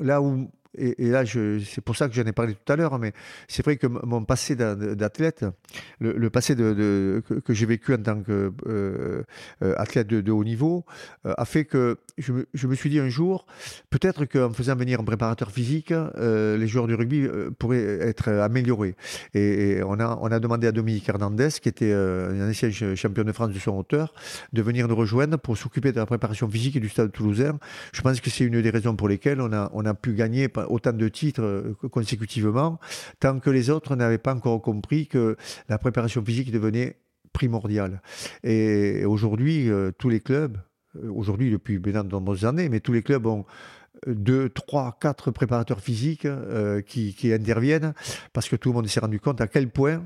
[0.00, 3.12] là où et, là, c'est pour ça que j'en ai parlé tout à l'heure, mais
[3.48, 5.44] c'est vrai que mon passé d'athlète,
[5.98, 9.22] le, passé que, j'ai vécu en tant qu'athlète euh,
[9.62, 10.84] euh, de, haut niveau,
[11.26, 12.32] euh, a fait que je
[12.66, 13.46] me, suis dit un jour,
[13.90, 17.26] peut-être qu'en faisant venir un préparateur physique, les joueurs du rugby
[17.58, 18.94] pourraient être améliorés.
[19.34, 23.58] Et, on, a, demandé à Dominique Hernandez, qui était un ancien champion de France de
[23.58, 24.14] son hauteur,
[24.52, 27.58] de venir nous rejoindre pour s'occuper de la préparation physique du stade toulousain.
[27.92, 31.08] Je pense que c'est une des raisons pour lesquelles on a pu gagner autant de
[31.08, 32.78] titres euh, consécutivement,
[33.18, 35.36] tant que les autres n'avaient pas encore compris que
[35.68, 36.96] la préparation physique devenait
[37.32, 38.02] primordiale.
[38.42, 40.58] Et aujourd'hui, euh, tous les clubs,
[40.96, 43.44] euh, aujourd'hui depuis de nombreuses années, mais tous les clubs ont
[44.06, 46.26] deux, trois, quatre préparateurs physiques
[46.86, 47.92] qui, interviennent
[48.32, 50.02] parce que tout le monde s'est rendu compte à quel point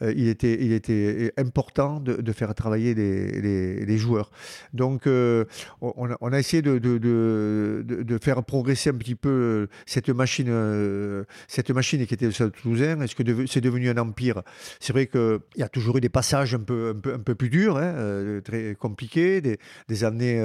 [0.00, 4.30] il, était, il était important de, faire travailler les, joueurs.
[4.72, 5.44] Donc, euh,
[5.80, 12.14] on, a essayé de, faire progresser un petit peu euh, cette machine, cette machine qui
[12.14, 13.00] était le Stade Toulousain.
[13.00, 14.42] Est-ce que c'est devenu un empire?
[14.80, 16.94] C'est vrai qu'il y a toujours eu des passages un peu,
[17.38, 20.42] plus durs, hein, très compliqués, des, années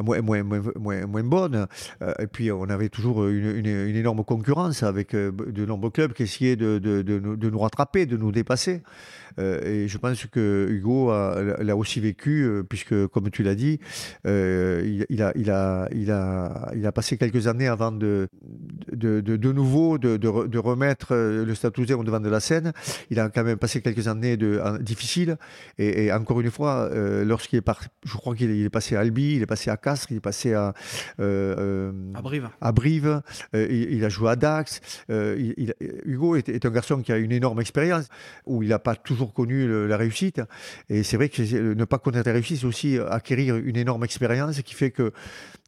[0.00, 0.42] moins,
[1.22, 1.66] bonnes.
[2.18, 7.48] et puis, on avait toujours une, énorme concurrence avec de nombreux clubs qui essayaient de
[7.48, 8.82] nous rattraper, de nous dépasser.
[9.38, 13.78] Euh, et je pense que Hugo l'a aussi vécu, euh, puisque, comme tu l'as dit,
[14.26, 18.28] euh, il, a, il, a, il, a, il a passé quelques années avant de,
[18.92, 22.72] de, de, nouveau de, de, remettre le Stade au devant de la scène.
[23.10, 25.36] Il a quand même passé quelques années de, difficiles.
[25.78, 26.90] Et, encore une fois,
[27.24, 30.08] lorsqu'il est parti, je crois qu'il est, passé à Albi, il est passé à Castres,
[30.10, 30.74] il est passé à,
[31.18, 32.48] à Brive.
[32.60, 33.22] À Brive.
[33.54, 34.80] Il, a joué à Dax.
[35.08, 38.08] Hugo est, est, un garçon qui a une énorme expérience,
[38.46, 40.40] où il pas toujours connu la réussite.
[40.88, 41.42] Et c'est vrai que
[41.74, 45.12] ne pas connaître la réussite, c'est aussi acquérir une énorme expérience qui fait que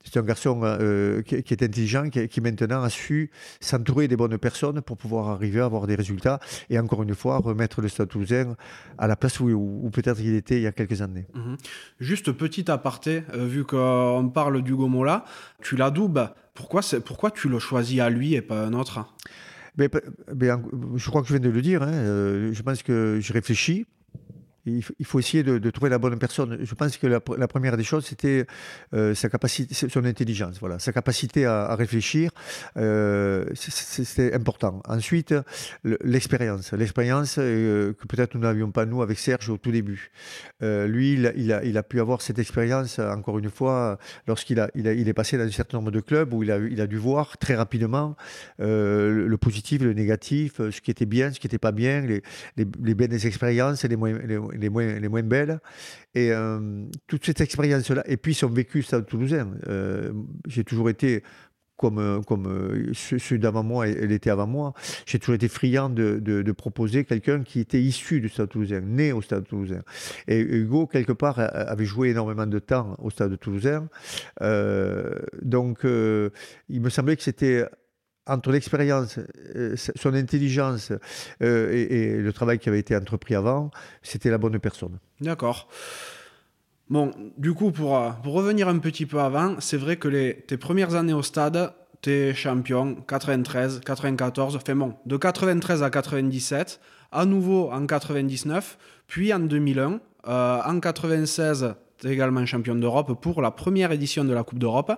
[0.05, 3.31] c'est un garçon euh, qui, est intelligent, qui, maintenant a su
[3.61, 6.41] s'entourer des bonnes personnes pour pouvoir arriver à avoir des résultats
[6.71, 8.57] et encore une fois remettre le Stade Toulousain
[8.99, 11.27] à la place où, peut-être il était il y a quelques années.
[11.35, 11.57] Mhm.
[12.01, 15.25] Juste petit aparté, euh, vu qu'on parle d'Hugo Mola,
[15.63, 16.31] tu l'adoubes.
[16.55, 19.07] Pourquoi, pourquoi tu le choisis à lui et pas à un autre?
[19.77, 19.89] Mais,
[20.97, 21.83] je crois que je viens de le dire.
[21.83, 23.87] Hein, euh, je pense que j'ai réfléchi
[24.67, 26.59] il faut essayer de, trouver la bonne personne.
[26.63, 28.47] Je pense que la, première des choses, c'était
[28.95, 32.31] euh, sa capacité, son intelligence, voilà, sa capacité à, réfléchir.
[32.77, 34.83] Euh, c'était important.
[34.87, 35.35] Ensuite,
[35.85, 40.11] l'expérience, l'expérience euh, que peut-être nous n'avions pas nous avec Serge au tout début.
[40.61, 44.87] lui, il a, il, a, pu avoir cette expérience encore une fois lorsqu'il a, il,
[44.87, 47.39] est passé dans un certain nombre de clubs où il a, il a dû voir
[47.39, 48.17] très rapidement
[48.59, 52.23] le, positif, le négatif, ce qui était bien, ce qui n'était pas bien, les,
[52.57, 53.97] les, expériences et les
[54.53, 55.61] les moins, les moins belles.
[56.15, 56.33] Et
[57.07, 59.49] toute cette expérience-là, et puis son vécu Stade Toulousain.
[60.47, 61.23] J'ai toujours été
[61.77, 64.75] comme, comme ceux, d'avant moi, elle était avant moi,
[65.07, 69.13] j'ai toujours été friand de, de, proposer quelqu'un qui était issu du Stade Toulousain, né
[69.13, 69.81] au Stade Toulousain.
[70.29, 73.89] Et Hugo, quelque part, avait joué énormément de temps au Stade Toulousain.
[75.41, 77.65] Donc, il me semblait que c'était
[78.27, 79.19] entre l'expérience,
[79.57, 80.93] euh, son intelligence
[81.43, 83.71] euh, et, le travail qui avait été entrepris avant,
[84.03, 84.99] c'était la bonne personne.
[85.21, 85.69] D'accord.
[86.89, 90.45] Bon, du coup, pour, euh, pour, revenir un petit peu avant, c'est vrai que les,
[90.47, 95.91] tes premières années au stade, tu es champion 93, 94, enfin bon, de 93 à
[95.91, 96.81] 97,
[97.13, 103.43] à nouveau en 99, puis en 2001, en 96, tu es également champion d'Europe pour
[103.43, 104.93] la première édition de la Coupe d'Europe.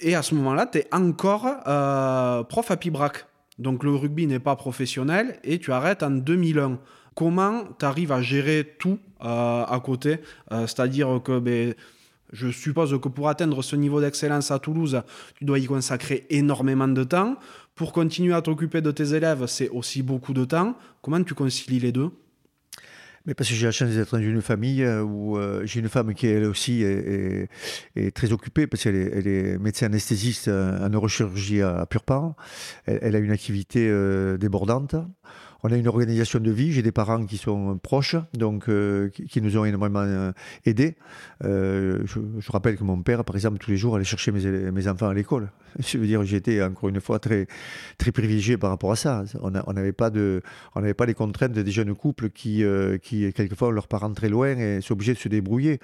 [0.00, 3.26] Et à ce moment-là, tu es encore euh, prof à Pibrac.
[3.58, 6.78] Donc le rugby n'est pas professionnel et tu arrêtes en 2001.
[7.14, 10.18] Comment tu arrives à gérer tout euh, à côté?
[10.52, 11.74] Euh, C'est-à-dire que ben,
[12.32, 15.02] Je suppose que pour atteindre ce niveau d'excellence à Toulouse,
[15.34, 17.36] tu dois y consacrer énormément de temps.
[17.74, 20.76] Pour continuer à t'occuper de tes élèves, c'est aussi beaucoup de temps.
[21.02, 22.10] Comment tu concilies les deux?
[23.28, 25.90] Mais parce que j'ai la chance d'être dans une famille euh, où euh, j'ai une
[25.90, 27.48] femme qui elle aussi est,
[28.14, 32.34] très occupée parce qu'elle est, médecin anesthésiste en neurochirurgie à, Purpan.
[32.86, 33.86] Elle, a une activité
[34.38, 34.96] débordante
[35.62, 36.72] on a une organisation de vie.
[36.72, 40.32] J'ai des parents qui sont proches, donc euh, qui, nous ont énormément euh,
[40.64, 40.96] aidés.
[41.44, 45.08] Euh, je, rappelle que mon père, par exemple, tous les jours allait chercher mes, enfants
[45.08, 45.50] à l'école.
[45.80, 47.46] Je veux dire, j'étais encore une fois très
[47.98, 49.24] très privilégié par rapport à ça.
[49.40, 50.10] On n'avait pas
[50.74, 52.64] on n'avait pas les contraintes des jeunes couples qui,
[53.02, 55.78] qui quelquefois leurs parents très loin et sont obligés de se débrouiller.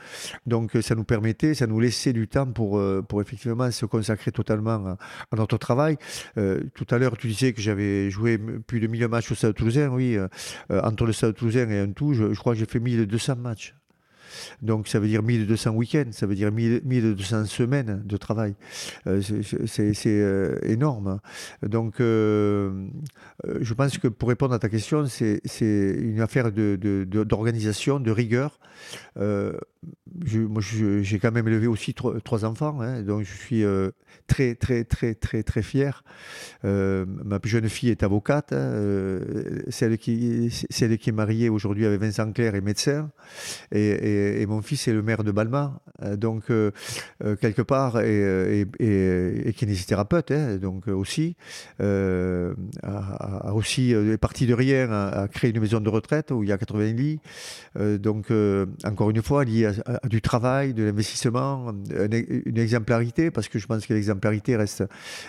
[0.46, 4.96] Donc ça nous permettait, ça nous laissait du temps pour pour effectivement se consacrer totalement
[5.30, 5.98] à, notre travail.
[6.34, 10.16] tout à l'heure, tu disais que j'avais joué plus de 1000 matchs au Oui.
[10.16, 10.28] Euh,
[10.70, 13.74] euh, entre le Stade Toulousain et un tout, je, crois que j'ai fait 1200 matchs.
[14.62, 18.56] Donc ça veut dire 1200 week-ends, ça veut dire 1200 semaines de travail.
[19.06, 19.22] Euh,
[19.66, 21.20] c'est énorme.
[21.62, 28.10] Donc je pense que pour répondre à ta question, c'est une affaire d'organisation, de, de,
[28.10, 28.58] rigueur
[29.16, 33.90] j'ai quand même élevé aussi trois, enfants, hein, donc je suis euh,
[34.26, 36.04] très, très, très, très, très fier.
[36.64, 41.48] Euh, ma plus jeune fille est avocate, hein, euh, celle, qui, celle qui est mariée
[41.48, 43.10] aujourd'hui avec Vincent Clair est médecin,
[43.72, 45.80] et, mon fils est le maire de Balma,
[46.16, 46.44] donc
[47.40, 51.36] quelque part, et, et, kinésithérapeute, hein, donc aussi,
[51.80, 56.52] a, aussi est parti de rien, a, créé une maison de retraite où il y
[56.52, 57.20] a 80 lits,
[57.98, 58.26] donc
[58.84, 63.86] encore une fois lié à du travail, de l'investissement, une exemplarité, parce que je pense
[63.86, 64.84] que l'exemplarité reste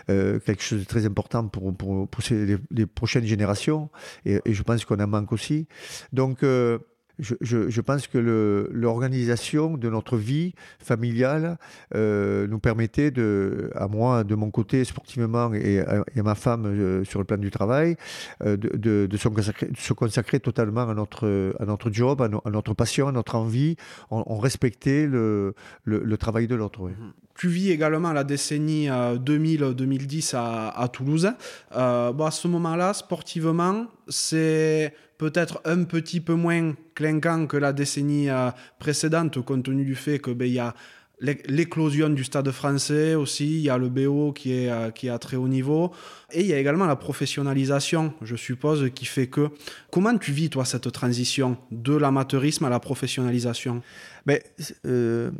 [0.09, 3.89] euh, quelque chose de très important pour, pour, les, prochaines générations,
[4.25, 5.67] et, je pense qu'on en manque aussi.
[6.13, 6.79] Donc, euh,
[7.19, 11.57] je, pense que l'organisation de notre vie familiale
[11.93, 17.03] euh, nous permettait, de, à moi, de mon côté, sportivement, et à, ma femme euh,
[17.03, 17.95] sur le plan du travail,
[18.43, 23.11] euh, de, de, se consacrer, totalement à notre, à notre job, à, notre passion, à
[23.11, 23.75] notre envie.
[24.11, 25.53] On, respectait le,
[25.85, 26.81] le, travail de l'autre.
[26.81, 27.13] Mhm.
[27.37, 31.29] Tu vis également la décennie 2000-2010 à, à, Toulouse.
[31.71, 38.29] Bon, à ce moment-là, sportivement, c'est peut-être un petit peu moins clinquant que la décennie
[38.29, 40.73] euh, précédente, compte tenu du fait qu'il ben, y a
[41.21, 45.37] l'éclosion du stade français aussi, il y a le BO qui est, euh, à très
[45.37, 45.93] haut niveau,
[46.33, 49.47] et il y a également la professionnalisation, je suppose, qui fait que...
[49.91, 53.81] Comment tu vis, toi, cette transition de l'amateurisme à la professionnalisation?
[54.25, 54.39] Ben,
[54.85, 55.31] euh,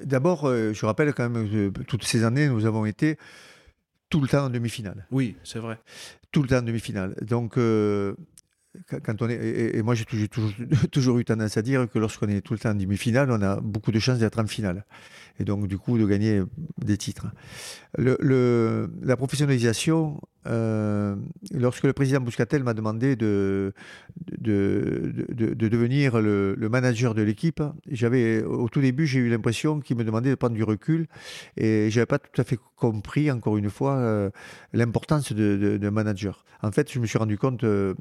[0.00, 3.16] D'abord, je rappelle quand même que toutes ces années, nous avons été
[4.08, 5.06] tout le temps en demi-finale.
[5.10, 5.78] Oui, c'est vrai.
[6.32, 7.14] Tout le temps en demi-finale.
[7.22, 7.58] Donc,
[8.88, 10.50] quand on est, et, moi j'ai toujours,
[10.92, 13.60] toujours, eu tendance à dire que lorsqu'on est tout le temps en demi-finale, on a
[13.60, 14.84] beaucoup de chances d'être en finale.
[15.38, 16.42] Et donc du coup de gagner
[16.78, 17.26] des titres.
[17.98, 21.16] Le, la professionnalisation, euh,
[21.52, 23.72] lorsque le président Bouscatel m'a demandé de,
[24.38, 29.96] de, de, devenir le, manager de l'équipe, j'avais au tout début j'ai eu l'impression qu'il
[29.96, 31.06] me demandait de prendre du recul
[31.56, 34.30] et j'avais pas tout à fait compris encore une fois euh,
[34.72, 36.44] l'importance de, manager.
[36.62, 37.94] En fait, je me suis rendu compte euh,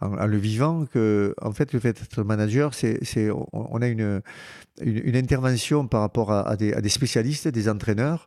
[0.00, 4.20] en, le vivant que en fait le fait d'être manager, c'est on, a une,
[4.80, 8.26] une, intervention par rapport à des, spécialistes, des entraîneurs.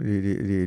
[0.00, 0.66] Euh,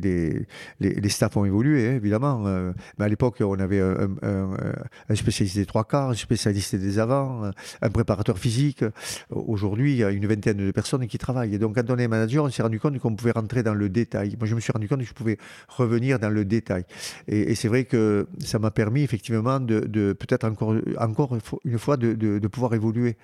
[0.80, 2.46] les, les, staffs ont évolué, hein, évidemment.
[2.46, 6.98] Euh, mais à l'époque, on avait un, un, spécialiste des trois quarts, un spécialiste des
[7.00, 7.50] avants,
[7.82, 8.84] un préparateur physique.
[9.30, 11.54] Aujourd'hui, il y a une vingtaine de personnes qui travaillent.
[11.54, 13.88] Et donc, quand on est manager, on s'est rendu compte qu'on pouvait rentrer dans le
[13.88, 14.36] détail.
[14.38, 16.84] Moi, je me suis rendu compte que je pouvais revenir dans le détail.
[17.26, 21.96] Et, c'est vrai que ça m'a permis, effectivement, de, de peut-être encore, encore une fois,
[21.96, 23.16] de, de, pouvoir évoluer.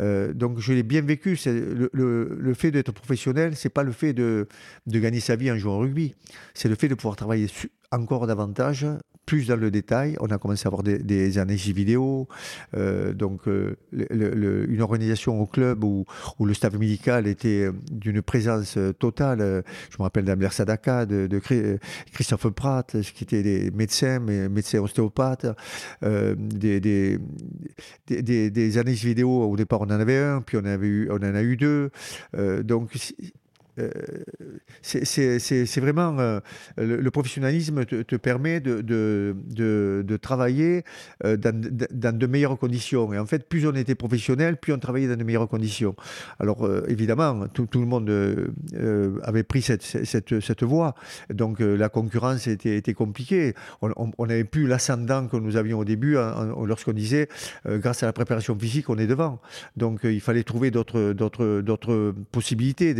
[0.00, 1.38] Euh, donc, je l'ai bien vécu.
[1.46, 4.48] Le, le, le, fait d'être professionnel, c'est pas le fait de,
[4.86, 6.14] de gagner sa vie en jouant au rugby.
[6.54, 7.48] C'est le fait de pouvoir travailler
[7.92, 8.86] encore davantage,
[9.26, 10.16] plus dans le détail.
[10.20, 12.28] On a commencé à avoir des, des analyses vidéo,
[12.76, 16.06] euh, donc euh, une organisation au club où,
[16.40, 19.64] le staff médical était euh, d'une présence totale.
[19.90, 21.40] Je me rappelle d'Ambler Sadaka, de, de,
[22.12, 25.46] Christophe Pratt, qui étaient des médecins, médecins ostéopathes,
[26.02, 26.80] des,
[28.06, 29.42] des, analyses vidéo.
[29.42, 31.90] Au départ, on en avait un, puis on, avait eu, on en a eu deux.
[32.62, 32.92] donc
[34.82, 36.40] c'est vraiment
[36.76, 40.84] le, professionnalisme te, permet de, de, travailler
[41.22, 41.60] dans,
[41.90, 43.12] dans, de meilleures conditions.
[43.12, 45.94] Et en fait, plus on était professionnel, plus on travaillait dans de meilleures conditions.
[46.38, 48.10] Alors évidemment, tout, le monde
[49.22, 50.94] avait pris cette, cette, cette voie.
[51.32, 53.54] Donc la concurrence était, était compliquée.
[53.80, 56.16] On n'avait plus l'ascendant que nous avions au début
[56.64, 57.28] lorsqu'on disait,
[57.66, 59.40] grâce à la préparation physique, on est devant.
[59.76, 62.94] Donc il fallait trouver d'autres d'autres possibilités,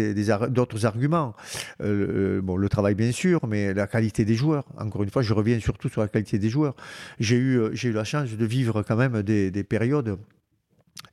[0.50, 1.34] d'autres arguments.
[1.82, 4.64] Euh, bon, le travail bien sûr, mais la qualité des joueurs.
[4.78, 6.74] Encore une fois, je reviens surtout sur la qualité des joueurs.
[7.18, 10.18] J'ai eu, euh, j'ai eu la chance de vivre quand même des, périodes.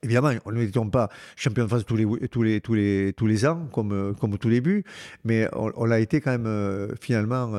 [0.02, 3.46] Évidemment, nous n'étions pas champion de France tous les, tous les, tous les, tous les
[3.46, 4.84] ans, comme, comme au tout début,
[5.24, 7.54] mais on, l'a été quand même euh, finalement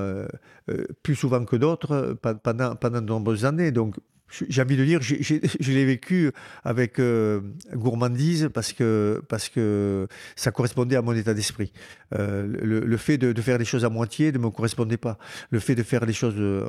[1.02, 3.72] plus souvent que d'autres pendant, pendant de nombreuses années.
[3.72, 3.96] Donc,
[4.30, 6.32] j'ai envie de dire, je l'ai vécu
[6.64, 7.40] avec euh,
[7.72, 11.72] gourmandise parce que, parce que ça correspondait à mon état d'esprit.
[12.14, 15.18] Euh, le, fait de, faire les choses à moitié ne me correspondait pas.
[15.50, 16.68] Le fait de faire les choses euh,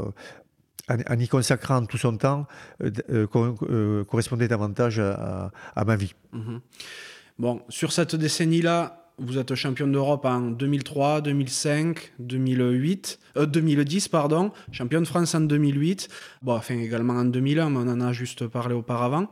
[0.89, 2.47] en, y consacrant tout son temps
[4.07, 5.51] correspondait davantage à,
[5.85, 6.13] ma vie.
[6.33, 6.61] Mhm.
[7.37, 14.99] Bon, sur cette décennie-là, vous êtes champion d'Europe en 2003, 2005, 2008, 2010, pardon, champion
[14.99, 16.09] de France en 2008,
[16.41, 19.27] bon, enfin également en 2001, mais on en a juste parlé auparavant.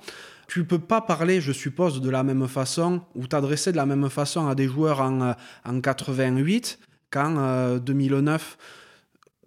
[0.48, 4.10] Tu peux pas parler, je suppose, de la même façon ou t'adresser de la même
[4.10, 5.34] façon à des joueurs en, euh,
[5.66, 6.80] en 88
[7.10, 8.58] qu'en 2009.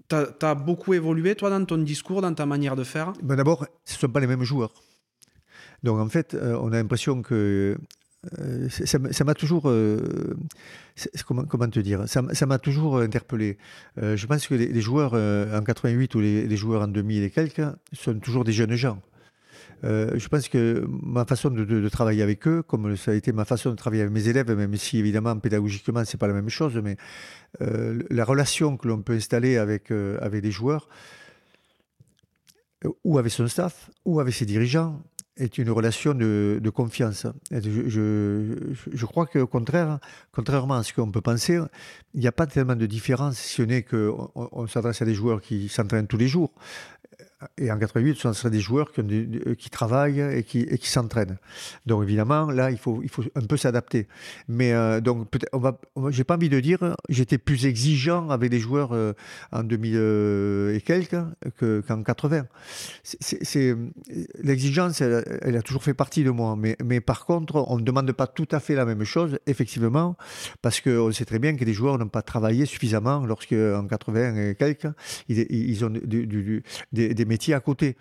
[0.09, 3.12] Tu as, beaucoup évolué, toi, dans ton discours, dans ta manière de faire?
[3.22, 4.72] Ben D'abord, ce ne sont pas les mêmes joueurs.
[5.82, 7.76] Donc, en fait, euh, on a l'impression que
[8.39, 9.69] euh, ça m'a toujours.
[9.69, 10.37] Euh,
[11.27, 12.05] comment, te dire?
[12.07, 13.59] Ça m'a toujours interpellé.
[13.99, 17.62] Euh, je pense que les, joueurs en 88 ou les, joueurs en 2000 et quelques
[17.93, 19.01] sont toujours des jeunes gens.
[19.83, 23.71] je pense que ma façon de, travailler avec eux, comme ça a été ma façon
[23.71, 26.97] de travailler avec mes élèves, même si évidemment pédagogiquement c'est pas la même chose, mais
[27.61, 29.91] la relation que l'on peut installer avec,
[30.21, 30.89] avec les joueurs,
[33.05, 35.03] ou avec son staff, ou avec ses dirigeants,
[35.37, 37.26] est une relation de, confiance.
[37.51, 39.99] Je, crois contraire,
[40.32, 41.59] contrairement à ce qu'on peut penser,
[42.14, 45.14] il n'y a pas tellement de différence, si ce n'est qu'on on, s'adresse à des
[45.14, 46.53] joueurs qui s'entraînent tous les jours.
[47.59, 51.37] Et en 88, ce serait des joueurs qui, travaillent et qui, et qui s'entraînent.
[51.84, 54.09] Donc évidemment, là, il faut, il faut un peu s'adapter.
[54.49, 55.78] Mais euh, donc, on va,
[56.09, 59.12] j'ai pas envie de dire, j'étais plus exigeant avec les joueurs euh,
[59.53, 61.16] en 2000 euh, et quelques
[61.61, 62.47] qu'en 80.
[63.03, 63.76] C'est,
[64.43, 66.57] l'exigence, elle, a toujours fait partie de moi.
[66.57, 70.16] Mais, mais par contre, on ne demande pas tout à fait la même chose, effectivement,
[70.62, 74.55] parce qu'on sait très bien que les joueurs n'ont pas travaillé suffisamment lorsqu'en 80 et
[74.55, 74.89] quelques,
[75.28, 76.62] ils, ils ont du,
[76.93, 77.97] des métiers à côté.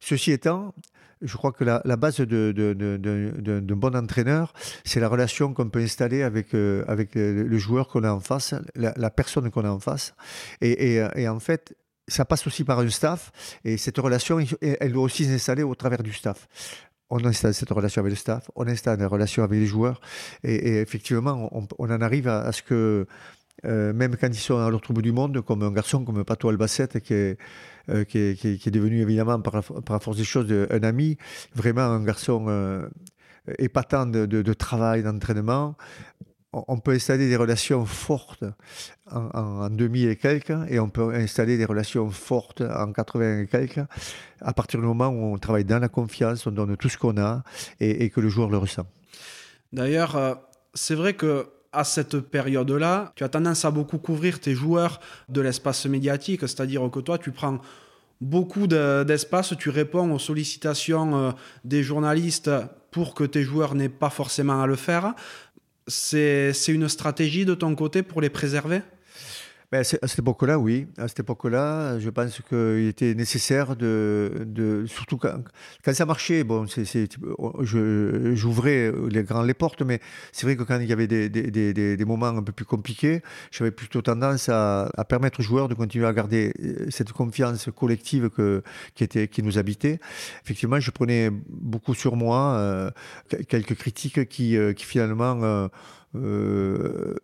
[0.00, 0.74] Ceci étant,
[1.22, 4.52] je crois que la, base d'un bon entraîneur,
[4.84, 6.84] c'est la relation qu'on peut installer avec, euh,
[7.14, 10.14] le, joueur qu'on a en face, la, personne qu'on a en face.
[10.60, 11.76] Et, et, en fait,
[12.08, 13.30] ça passe aussi par un staff.
[13.64, 16.48] Et cette relation, elle doit aussi s'installer au travers du staff.
[17.10, 20.00] On installe cette relation avec le staff, on installe une relation avec les joueurs.
[20.42, 23.06] Et, effectivement, on, en arrive à ce que
[23.64, 26.48] euh, même quand ils sont à l'autre bout du monde, comme un garçon comme Pato
[26.48, 27.38] Albacete, qui est,
[27.88, 31.16] euh, qui, est, devenu évidemment par la, par force des choses un ami,
[31.54, 32.88] vraiment un garçon euh,
[33.58, 35.76] épatant de, de, travail, d'entraînement.
[36.52, 38.44] On, peut installer des relations fortes
[39.10, 43.46] en, en, 2000 et quelques, et on peut installer des relations fortes en 80 et
[43.46, 43.80] quelques,
[44.40, 47.16] à partir du moment où on travaille dans la confiance, on donne tout ce qu'on
[47.16, 47.42] a,
[47.80, 48.84] et que le joueur le ressent.
[49.72, 50.42] D'ailleurs,
[50.74, 55.40] c'est vrai que à cette période-là, tu as tendance à beaucoup couvrir tes joueurs de
[55.40, 57.60] l'espace médiatique, c'est-à-dire que toi, tu prends
[58.20, 61.30] beaucoup d'espace, tu réponds aux sollicitations euh,
[61.64, 62.50] des journalistes
[62.90, 65.14] pour que tes joueurs n'aient pas forcément à le faire.
[65.88, 68.82] C'est une stratégie de ton côté pour les préserver?
[69.72, 70.86] Ben, à cette époque-là, oui.
[70.98, 75.42] À cette époque-là, je pense qu'il était nécessaire de, de surtout quand,
[75.82, 76.44] quand, ça marchait.
[76.44, 76.66] Bon,
[77.62, 80.00] j'ouvrais les grands les portes, mais
[80.30, 82.66] c'est vrai que quand il y avait des, des, des, des moments un peu plus
[82.66, 87.12] compliqués, j'avais plutôt tendance à, à, permettre aux joueurs de continuer à garder euh, cette
[87.12, 88.62] confiance collective que,
[88.94, 90.00] qui était, qui nous habitait.
[90.44, 92.90] Effectivement, je prenais beaucoup sur moi euh,
[93.48, 95.68] quelques critiques qui, euh, qui finalement euh,
[96.14, 97.14] ne,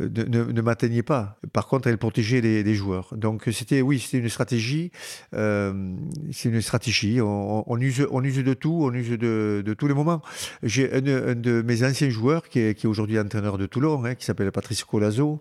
[0.00, 1.38] ne, m'atteignait pas.
[1.52, 3.14] Par contre, elle protégeait les, joueurs.
[3.16, 4.92] Donc c'était, oui, c'était une stratégie.
[5.34, 5.94] Euh,
[6.30, 7.20] c'est une stratégie.
[7.22, 10.20] On, use, on use de tout, on use de, tous les moments.
[10.62, 14.14] J'ai un, de mes anciens joueurs qui est, qui est aujourd'hui entraîneur de Toulon, hein,
[14.14, 15.40] qui s'appelle Patrice Colazo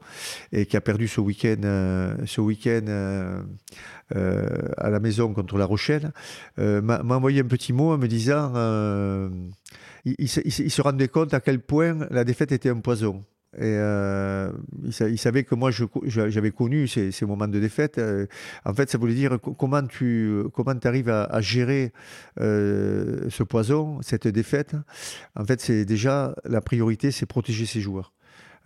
[0.53, 3.41] et qui a perdu ce week-end, euh, ce week-end.
[4.13, 6.11] à la maison contre La Rochelle,
[6.57, 8.53] m'a envoyé un petit mot en me disant
[10.05, 13.23] il, se, rendait compte à quel point la défaite était un poison.
[13.59, 13.77] Et
[14.85, 15.71] il, savait que moi,
[16.05, 17.99] j'avais connu ces, moments de défaite.
[18.63, 20.45] en fait, ça voulait dire comment tu
[20.85, 21.91] arrives à, à gérer
[22.37, 24.75] ce poison, cette défaite?
[25.35, 28.13] En fait, c'est déjà la priorité, c'est protéger ses joueurs.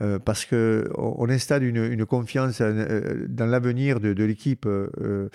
[0.01, 4.65] Euh, parce qu'on on installe une, confiance euh, dans l'avenir de, l'équipe.
[4.65, 5.29] Euh,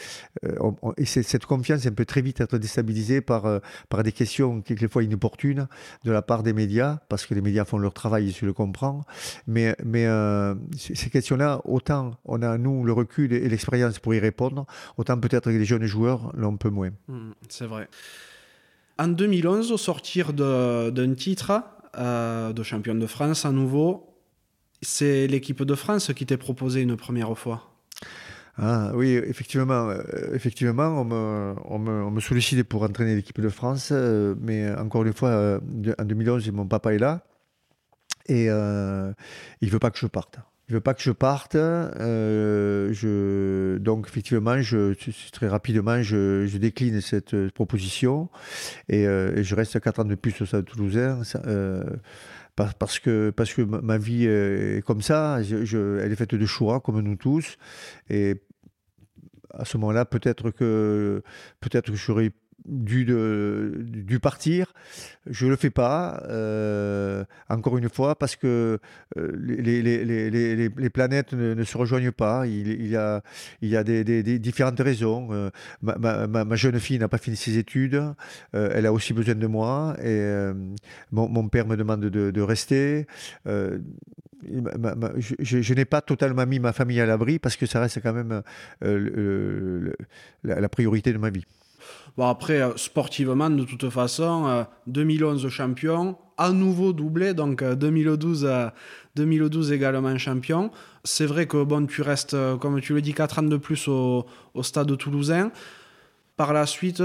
[0.99, 5.67] et cette confiance, elle peut très vite être déstabilisée par, par des questions quelquefois inopportunes
[6.05, 9.05] de la part des médias, parce que les médias font leur travail, je le comprends.
[9.47, 9.75] Mais,
[10.77, 15.51] ces questions-là, autant on a, nous, le recul et l'expérience pour y répondre, autant peut-être
[15.51, 16.91] que les jeunes joueurs l'ont un peu moins.
[17.09, 17.89] Mmh, c'est vrai.
[18.99, 21.63] En 2011, au sortir d'un titre
[21.97, 24.10] de champion de France à nouveau,
[24.83, 27.71] c'est l'équipe de France qui t'est proposé une première fois.
[28.63, 30.03] Ah, oui, effectivement, euh,
[30.35, 34.71] effectivement on, me, on, me, on, me, sollicitait pour entraîner l'équipe de France, euh, mais
[34.75, 35.61] encore une fois, euh,
[35.99, 37.25] en 2011, mon papa est là
[38.27, 39.15] et il ne
[39.71, 40.39] veut pas que je parte.
[40.69, 41.57] Il veut pas que je parte.
[43.83, 44.57] donc, effectivement,
[45.33, 48.29] très rapidement, je, je décline cette proposition
[48.89, 51.23] et, je reste 4 ans de plus au Stade Toulousain
[52.79, 53.33] parce que,
[53.83, 57.57] ma vie est comme ça, elle est faite de choix, comme nous tous.
[58.09, 58.43] Et
[59.53, 61.23] à ce moment-là, peut-être que,
[61.61, 62.33] peut-être que j'aurais
[62.67, 64.73] dû, de, dû partir.
[65.27, 68.79] Je ne le fais pas, euh, encore une fois, parce que
[69.17, 72.47] euh, les, les, les, les, planètes ne, se rejoignent pas.
[72.47, 73.23] Il, y a,
[73.61, 75.29] il y a des, des, différentes raisons.
[75.33, 75.51] Euh,
[75.83, 78.03] ma, ma, ma, jeune fille n'a pas fini ses études.
[78.53, 79.97] elle a aussi besoin de moi.
[80.03, 80.51] Et
[81.13, 83.07] mon, mon, père me demande de, de rester.
[83.47, 83.79] je,
[85.41, 88.43] je, n'ai pas totalement mis ma famille à l'abri parce que ça reste quand même
[90.43, 91.45] la priorité de ma vie.
[92.17, 98.45] Bon, après, euh, sportivement, de toute façon, 2011 euh, champion, à nouveau doublé, donc 2012,
[98.45, 98.69] euh,
[99.17, 100.71] 2012 également champion.
[101.05, 104.27] C'est vrai que bon, tu restes, comme tu le dis, 4 ans de plus au,
[104.63, 105.51] stade toulousain.
[106.37, 107.03] Par la suite,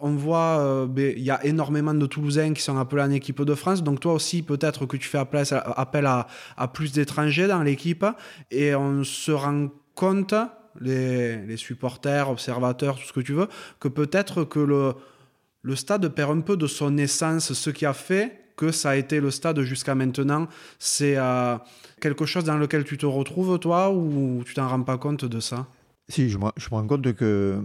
[0.00, 3.54] on voit, ben, il y a énormément de Toulousains qui sont appelés en équipe de
[3.54, 3.82] France.
[3.82, 8.04] Donc toi aussi, peut-être que tu fais appel, à plus d'étrangers dans l'équipe.
[8.50, 10.34] Et on se rend compte
[10.80, 13.48] les, supporters, observateurs, tout ce que tu veux,
[13.80, 18.40] que peut-être que le, stade perd un peu de son essence, ce qui a fait
[18.56, 20.46] que ça a été le stade jusqu'à maintenant.
[20.78, 21.56] C'est euh,
[22.00, 25.40] quelque chose dans lequel tu te retrouves, toi, ou tu t'en rends pas compte de
[25.40, 25.66] ça?
[26.08, 27.64] Si, je me, rends compte que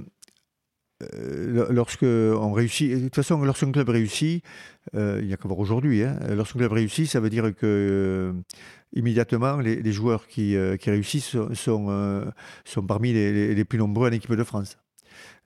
[1.02, 4.44] euh, lorsque on réussit, de toute façon, lorsqu'un club réussit,
[4.96, 8.34] euh, il n'y a qu'à voir aujourd'hui, hein, lorsqu'un club réussit, ça veut dire que
[8.94, 12.32] immédiatement, les, joueurs qui, qui réussissent sont,
[12.66, 14.78] sont, parmi les, plus nombreux en équipe de France.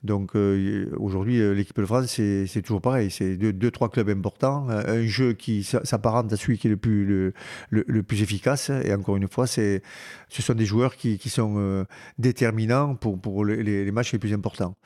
[0.04, 3.10] Donc euh, aujourd'hui, euh, l'équipe de France, c'est toujours pareil.
[3.10, 7.06] C'est deux, trois clubs importants, un jeu qui s'apparente à celui qui est le plus,
[7.06, 7.32] le,
[7.70, 8.70] le, efficace.
[8.70, 9.80] Et encore une fois, ce
[10.28, 11.84] sont des joueurs qui, sont euh,
[12.18, 14.76] déterminants pour, les, les, matchs les plus importants.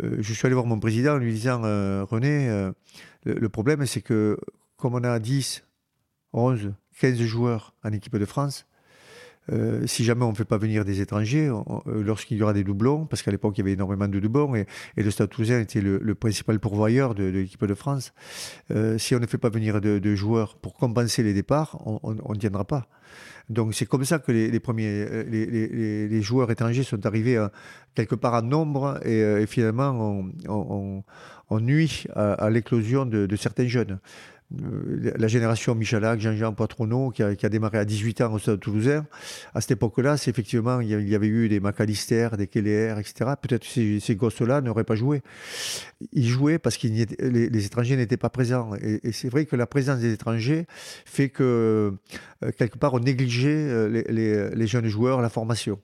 [0.00, 1.62] je suis allé voir mon président en lui disant
[2.06, 2.70] René,
[3.24, 4.38] le, problème, c'est que
[4.76, 5.64] comme on a 10,
[6.32, 6.72] 11,
[7.02, 8.64] 15 joueurs en équipe de France,
[9.50, 12.62] euh, si jamais on ne fait pas venir des étrangers, euh, lorsqu'il y aura des
[12.62, 15.80] doublons, parce qu'à l'époque il y avait énormément de doublons et, le Stade Toulousain était
[15.80, 18.12] le, principal pourvoyeur de, l'équipe de France,
[18.70, 22.38] euh, si on ne fait pas venir de, joueurs pour compenser les départs, on ne
[22.38, 22.86] tiendra pas.
[23.48, 27.44] Donc c'est comme ça que les, premiers, les, joueurs étrangers sont arrivés
[27.94, 33.98] quelque part en nombre et, finalement on, nuit à, l'éclosion de, certains jeunes.
[34.60, 39.06] Euh, la génération Michalak, Jean-Jean Poitronneau, qui a, démarré à 18 ans au Stade Toulousain,
[39.54, 43.32] à cette époque-là, c'est effectivement, il y avait eu des McAllister, des Keller, etc.
[43.40, 45.22] Peut-être que ces, gosses-là n'auraient pas joué.
[46.12, 48.74] Ils jouaient parce que les, étrangers n'étaient pas présents.
[48.80, 50.66] Et, c'est vrai que la présence des étrangers
[51.04, 51.94] fait que,
[52.44, 55.78] euh, quelque part, on négligeait euh, les jeunes joueurs, la formation.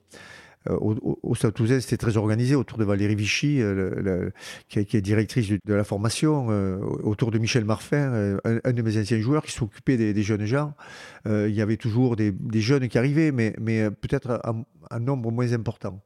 [0.68, 4.30] Euh, au, au Toulousain, c'était très organisé autour de Valérie Vichy, euh,
[4.68, 9.20] qui, est directrice de, la formation, euh, autour de Michel Marfin, un, de mes anciens
[9.20, 10.74] joueurs qui s'occupait des, jeunes gens.
[11.26, 13.52] il y avait toujours des, jeunes qui arrivaient, mais
[13.90, 14.40] peut-être
[14.90, 16.00] un nombre moins important.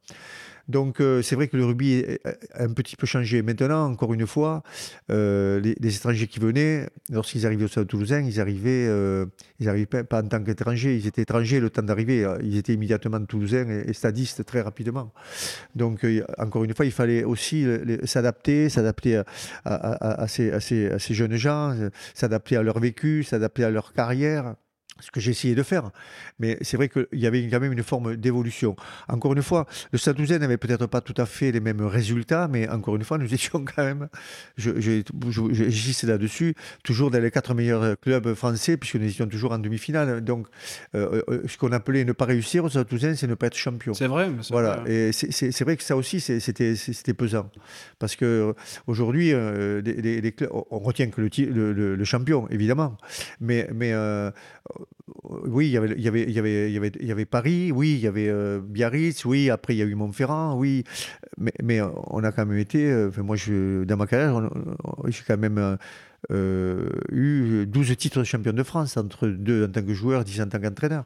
[0.69, 2.05] Donc euh, c'est vrai que le rugby
[2.53, 3.41] a un petit peu changé.
[3.41, 4.63] Maintenant, encore une fois,
[5.11, 9.25] euh, les, étrangers qui venaient, lorsqu'ils arrivaient au Stade Toulousain, ils arrivaient, euh,
[9.59, 12.25] ils arrivaient pas, en tant qu'étrangers, ils étaient étrangers le temps d'arriver.
[12.41, 15.11] Ils étaient immédiatement Toulousains et, stadistes très rapidement.
[15.75, 16.05] Donc
[16.37, 17.65] encore une fois, il fallait aussi
[18.05, 19.21] s'adapter, s'adapter
[19.65, 21.75] à, ces, jeunes gens,
[22.13, 24.55] s'adapter à leur vécu, s'adapter à leur carrière.
[24.99, 25.91] Ce que j'ai essayé de faire.
[26.39, 28.75] Mais c'est vrai qu'il y avait quand même une forme d'évolution.
[29.07, 32.67] Encore une fois, le Stade n'avait peut-être pas tout à fait les mêmes résultats, mais
[32.69, 34.09] encore une fois, nous étions quand même,
[34.57, 40.21] j'insiste là-dessus, toujours dans les quatre meilleurs clubs français, puisque nous étions toujours en demi-finale.
[40.21, 40.47] Donc,
[40.95, 43.93] euh, euh, ce qu'on appelait ne pas réussir au Stade c'est ne pas être champion.
[43.93, 44.29] C'est vrai.
[44.49, 44.83] Voilà.
[44.87, 47.49] Et c'est vrai que ça aussi, c'était pesant.
[47.99, 48.53] Parce que
[48.87, 49.81] aujourd'hui, euh,
[50.71, 52.97] on retient que le, le, champion, évidemment.
[53.39, 53.93] Mais, mais
[55.23, 57.93] oui, il y, avait, il, y avait, il, y avait, il, y avait, Paris, oui,
[57.93, 60.83] il y avait euh, Biarritz, oui, après il y a eu Montferrand, oui,
[61.37, 64.49] mais, mais on a quand même été, euh, moi je, dans ma carrière,
[65.07, 65.77] j'ai quand même
[66.31, 70.23] euh, euh, eu 12 titres de champion de France, entre deux en tant que joueur,
[70.23, 71.05] 10 en tant qu'entraîneur.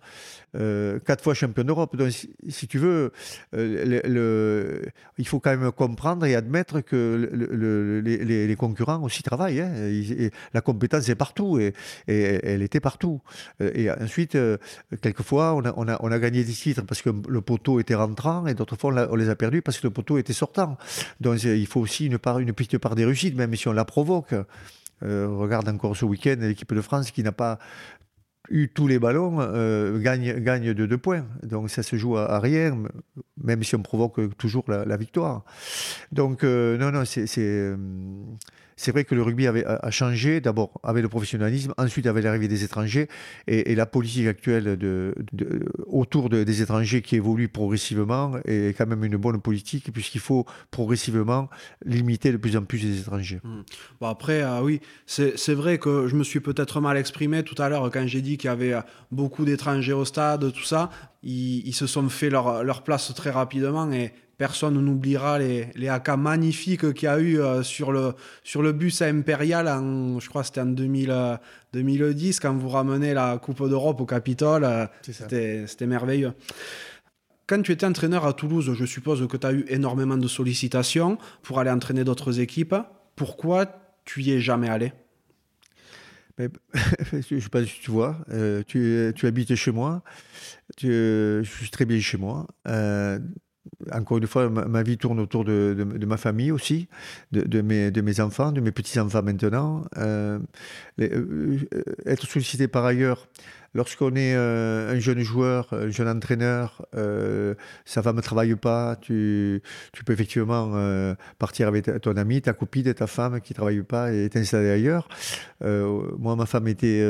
[0.55, 1.95] Euh, quatre fois champion d'Europe.
[1.95, 2.11] Donc,
[2.47, 3.11] si, tu veux,
[3.55, 4.81] euh, le,
[5.17, 9.61] il faut quand même comprendre et admettre que le, les, concurrents aussi travaillent.
[9.61, 10.29] Hein.
[10.53, 11.73] la compétence est partout et,
[12.07, 13.21] elle était partout.
[13.59, 14.37] Et ensuite,
[15.01, 17.95] quelquefois, on a, on, a, on a, gagné des titres parce que le poteau était
[17.95, 20.77] rentrant et d'autres fois, on, les a perdus parce que le poteau était sortant.
[21.21, 23.85] Donc, il faut aussi une, part, une petite part des réussites, même si on la
[23.85, 24.33] provoque.
[25.03, 27.59] Euh, regarde encore ce week-end l'équipe de France qui n'a pas
[28.49, 31.25] eu tous les ballons, euh, gagne, de deux points.
[31.43, 32.83] Donc ça se joue à, rien,
[33.43, 35.43] même si on provoque toujours la, victoire.
[36.11, 37.75] Donc euh, non, non, c'est
[38.77, 42.63] c'est vrai que le rugby a changé, d'abord avec le professionnalisme, ensuite avec l'arrivée des
[42.63, 43.07] étrangers
[43.47, 44.77] et, la politique actuelle
[45.87, 51.49] autour des étrangers qui évolue progressivement est quand même une bonne politique puisqu'il faut progressivement
[51.85, 53.39] limiter de plus en plus les étrangers.
[53.43, 53.61] Mmh.
[53.99, 57.69] Bon après, euh, oui, c'est vrai que je me suis peut-être mal exprimé tout à
[57.69, 60.89] l'heure quand j'ai dit qu'il y avait euh, beaucoup d'étrangers au stade, tout ça.
[61.23, 66.09] Ils, se sont fait leur, leur place très rapidement et Personne n'oubliera les, les AK
[66.09, 68.13] magnifiques qu'il y a eu euh, sur, le,
[68.43, 71.39] sur le bus à Impérial, en, je crois que c'était en 2000,
[71.73, 74.63] 2010, quand vous ramenez la Coupe d'Europe au Capitole.
[74.63, 76.33] Euh, c'était merveilleux.
[77.47, 81.17] Quand tu étais entraîneur à Toulouse, je suppose que tu as eu énormément de sollicitations
[81.41, 82.75] pour aller entraîner d'autres équipes.
[83.15, 83.65] Pourquoi
[84.05, 84.93] tu y es jamais allé?
[86.37, 90.03] Je ne sais pas si tu vois, euh, tu, tu, habites chez moi,
[90.75, 92.45] tu, je suis très bien chez moi
[93.91, 96.87] encore une fois, ma, vie tourne autour de, ma famille aussi,
[97.31, 99.83] de, mes, enfants, de mes petits-enfants maintenant.
[99.97, 100.39] Euh,
[100.99, 101.57] euh,
[102.05, 103.27] être sollicité par ailleurs
[103.77, 107.53] Lorsqu'on est euh, un jeune joueur, un jeune entraîneur, euh,
[107.85, 109.61] sa femme ne travaille pas, tu,
[110.03, 114.11] peux effectivement euh, partir avec ton ami, ta copine, ta femme qui ne travaille pas
[114.11, 115.07] et t'installer ailleurs.
[115.61, 117.03] moi, ma femme était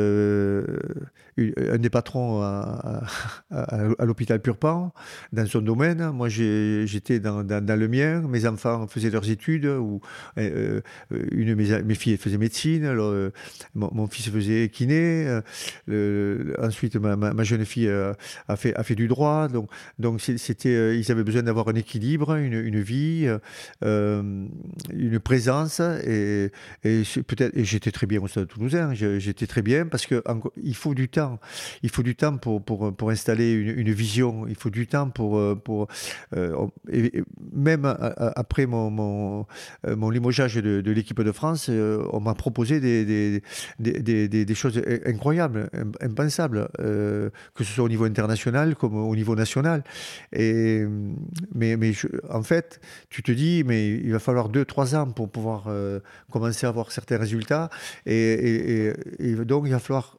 [1.38, 3.02] un des patrons à,
[4.02, 4.92] l'hôpital Purpan,
[5.32, 6.12] dans son domaine.
[6.12, 8.22] Moi, j'étais dans, le mien.
[8.28, 9.72] Mes enfants faisaient leurs études.
[10.36, 12.92] Une de mes, filles faisait médecine.
[13.74, 15.40] mon, fils faisait kiné.
[16.62, 18.14] Ensuite, ma, jeune fille euh,
[18.48, 19.48] a, fait, du droit.
[19.48, 23.28] Donc, c'était, euh, ils avaient besoin d'avoir un équilibre, une, vie,
[23.84, 24.48] euh,
[24.94, 25.80] une présence.
[25.80, 26.52] Et,
[26.84, 28.94] peut-être, j'étais très bien au Stade Toulousain.
[28.94, 30.24] J'étais très bien parce que
[30.62, 31.40] il faut du temps.
[31.84, 34.48] Il faut du temps pour, installer une, vision.
[34.48, 35.88] Il faut du temps pour,
[37.54, 37.86] même
[38.36, 39.46] après mon, mon,
[39.86, 45.70] de, l'équipe de France, on m'a proposé des, choses incroyables,
[46.02, 46.47] impensables.
[46.80, 49.84] Euh, que ce soit au niveau international comme au niveau national.
[50.34, 50.86] Et,
[51.54, 51.78] mais
[52.30, 52.80] en fait,
[53.10, 56.00] tu te dis, mais il va falloir 2-3 ans pour pouvoir euh,
[56.32, 57.70] commencer à avoir certains résultats.
[58.06, 58.94] Et,
[59.46, 60.18] donc, il va falloir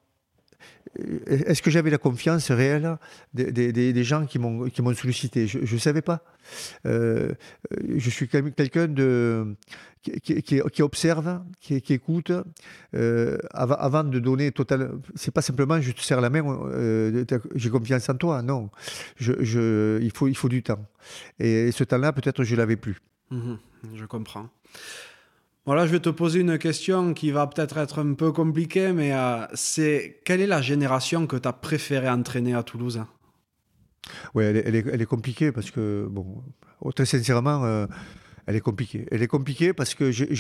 [1.26, 2.96] est-ce que j'avais la confiance réelle
[3.34, 5.46] des, gens qui m'ont sollicité?
[5.46, 6.24] Je ne savais pas.
[6.86, 7.32] Euh,
[7.96, 9.54] je suis quelqu'un de
[10.02, 12.32] qui, qui, observe, qui, écoute,
[12.94, 14.92] euh, avant, de donner total.
[15.14, 17.24] C'est pas simplement je te serre la main, euh,
[17.54, 18.42] j'ai confiance en toi.
[18.42, 18.70] Non,
[19.16, 20.84] je, je, il faut il faut du temps.
[21.38, 22.98] Et ce temps-là, peut-être je l'avais plus.
[23.30, 23.54] Mmh
[23.94, 24.48] je comprends.
[25.68, 29.12] Voilà, je vais te poser une question qui va peut-être être un peu compliquée, mais
[29.12, 33.02] euh, c'est quelle est la génération que tu as préféré entraîner à Toulouse?
[34.34, 36.42] Oui, elle, est, compliquée parce que, bon,
[36.80, 37.86] oh, très sincèrement, euh,
[38.48, 39.06] elle est compliquée.
[39.10, 40.32] Elle est compliquée parce que j'ai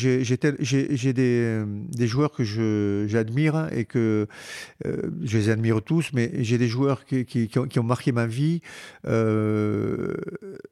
[1.12, 4.26] des, joueurs que j'admire et que
[4.86, 8.62] euh, je les admire tous, mais j'ai des joueurs qui, ont, marqué ma vie
[9.04, 10.16] dans,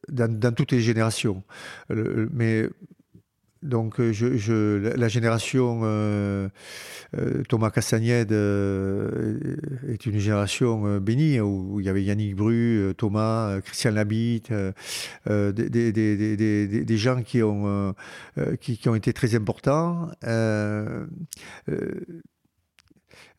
[0.09, 1.43] dans, toutes les générations.
[1.89, 2.67] mais
[3.67, 6.49] donc, euh, je, la génération euh,
[7.17, 13.91] euh, Thomas Castagnède est une génération bénie où il y avait Yannick Bru, Thomas, Christian
[13.91, 14.51] Labitte,
[15.25, 17.93] des, des, gens qui ont,
[18.59, 20.09] qui, qui, ont été très importants.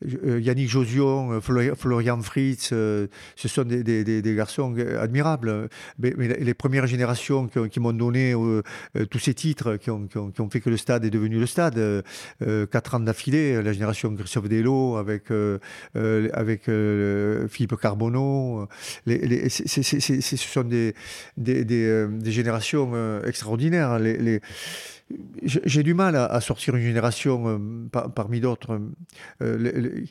[0.05, 5.69] Yannick Josion, Florian Fritz, ce sont des, garçons admirables.
[5.99, 8.35] Mais, les premières générations qui, m'ont donné
[9.11, 10.09] tous ces titres, qui ont,
[10.51, 12.05] fait que le stade est devenu le stade,
[12.71, 15.25] quatre ans d'affilée, la génération Christophe Delo avec,
[15.95, 16.63] avec
[17.49, 18.69] Philippe Carbonneau,
[19.07, 20.95] ce sont des,
[21.37, 23.99] des, générations extraordinaires.
[23.99, 24.41] les
[25.43, 28.81] j'ai du mal à, sortir une génération euh, parmi d'autres.
[29.43, 30.05] Euh,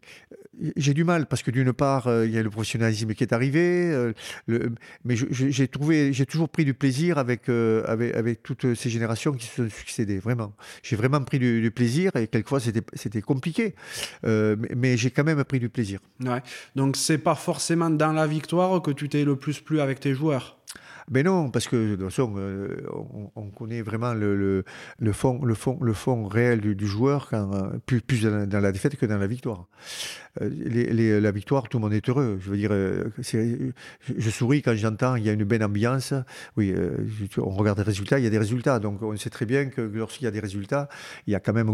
[0.76, 3.34] j'ai du mal parce que d'une part, euh, il y a le professionnalisme qui est
[3.34, 4.12] arrivé,
[4.48, 7.50] mais j'ai toujours pris du plaisir avec,
[8.44, 10.54] toutes ces générations qui se sont succédées, vraiment.
[10.84, 13.76] J'ai vraiment pris du, plaisir et quelquefois c'était compliqué,
[14.24, 16.00] mais, mais j'ai quand même pris du plaisir.
[16.24, 16.42] Ouais.
[16.76, 20.14] Donc c'est pas forcément dans la victoire que tu t'es le plus plu avec tes
[20.14, 20.57] joueurs?
[21.10, 22.86] Mais non, parce que de toute façon, euh,
[23.36, 24.64] on, connaît vraiment le,
[25.14, 29.18] fond, le, fond, le fond réel du, joueur, euh, plus dans la défaite que dans
[29.18, 29.68] la victoire.
[30.42, 32.40] Euh, la victoire, tout le monde est heureux.
[32.42, 32.72] Je veux dire,
[33.20, 36.14] je, souris quand j'entends il y a une belle ambiance.
[36.56, 36.74] Oui,
[37.38, 38.80] on regarde les résultats, il y a des résultats.
[38.80, 40.90] Donc on sait très bien que lorsqu'il y a des résultats,
[41.26, 41.70] il y a quand même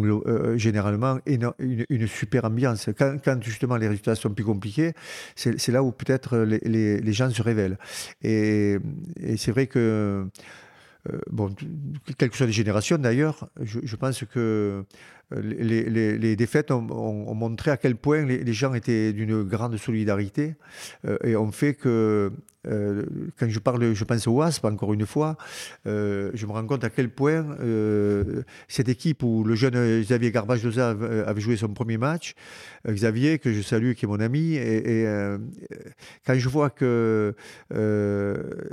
[0.57, 2.89] généralement une, super ambiance.
[2.97, 4.93] Quand, justement les résultats sont plus compliqués,
[5.35, 7.77] c'est là où peut-être les, gens se révèlent.
[8.21, 8.77] Et,
[9.19, 10.27] et c'est vrai que,
[11.11, 11.53] euh, bon,
[12.17, 14.85] quelles que soient les générations d'ailleurs, je, pense que
[15.41, 20.55] les, défaites ont, montré à quel point les, gens étaient d'une grande solidarité
[21.05, 22.31] euh, et ont fait que
[22.65, 23.03] euh,
[23.37, 25.35] quand je parle, je pense au WASP, encore une fois,
[25.85, 27.45] euh, je me rends compte à quel point
[28.67, 30.95] cette équipe où le jeune Xavier Garbajosa
[31.27, 32.35] avait joué son premier match,
[32.87, 35.05] Xavier, que je salue, qui est mon ami, et,
[36.25, 37.35] quand je vois que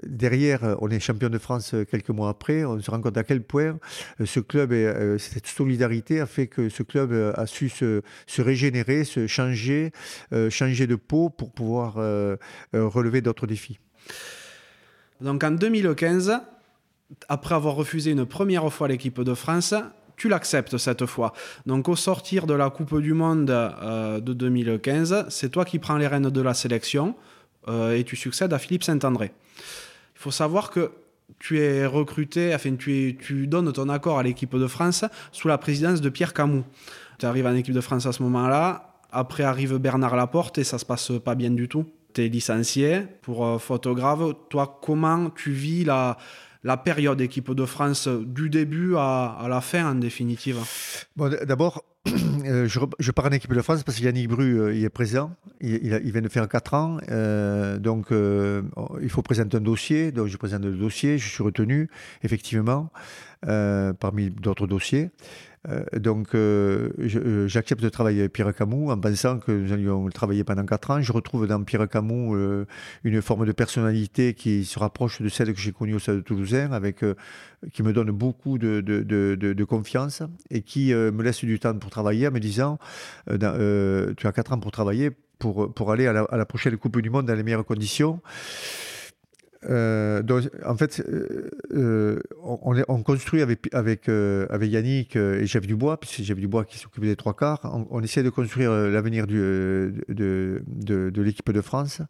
[0.06, 3.42] derrière, on est champion de France quelques mois après, on se rend compte à quel
[3.42, 3.78] point
[4.24, 8.02] ce club, et, cette solidarité a fait que ce club a su se,
[8.38, 9.92] régénérer, se changer,
[10.50, 11.94] changer de peau pour pouvoir
[12.72, 13.78] relever d'autres défis.
[15.20, 16.40] Donc en 2015,
[17.28, 19.74] après avoir refusé une première fois l'équipe de France,
[20.16, 21.32] tu l'acceptes cette fois.
[21.66, 25.96] Donc au sortir de la Coupe du Monde euh, de 2015, c'est toi qui prends
[25.96, 27.14] les rênes de la sélection
[27.68, 29.32] euh, et tu succèdes à Philippe Saint-André.
[30.14, 30.92] Il faut savoir que
[31.38, 35.58] tu es recruté, enfin tu, tu donnes ton accord à l'équipe de France sous la
[35.58, 36.62] présidence de Pierre Camus.
[37.18, 40.78] Tu arrives en équipe de France à ce moment-là, après arrive Bernard Laporte et ça
[40.78, 44.20] se passe pas bien du tout tu es licencié pour euh, photographe.
[44.48, 46.16] Toi, comment tu vis la,
[46.84, 50.58] période équipe de France du début à, à la fin en définitive?
[51.16, 51.84] Bon, D'abord,
[52.44, 55.32] euh, je, pars en équipe de France parce que Yannick Bru euh, est présent.
[55.60, 56.98] Il, il, vient de faire 4 ans.
[57.78, 60.12] donc, il faut présenter un dossier.
[60.12, 61.18] Donc, je présente le dossier.
[61.18, 61.88] Je suis retenu,
[62.22, 62.90] effectivement,
[63.42, 65.10] parmi d'autres dossiers.
[65.68, 70.08] Euh, donc, euh, euh, j'accepte de travailler avec Pierre Camus en pensant que nous allions
[70.08, 71.02] travailler pendant 4 ans.
[71.02, 72.66] Je retrouve dans Pierre Camus
[73.04, 76.72] une forme de personnalité qui se rapproche de celle que j'ai connue au Stade Toulousain,
[76.72, 77.04] avec,
[77.72, 82.30] qui me donne beaucoup de, confiance et qui me laisse du temps pour travailler en
[82.30, 82.78] me disant
[83.28, 87.34] Tu as 4 ans pour travailler, pour, aller à la prochaine Coupe du Monde dans
[87.34, 88.20] les meilleures conditions.
[89.68, 96.00] Euh, donc, en fait, euh, euh, on, on, construit avec, avec, Yannick et Jeff Dubois,
[96.00, 101.22] puisque Jeff Dubois qui s'occupe des trois quarts, on, essaie de construire l'avenir de, de,
[101.22, 102.00] l'équipe de France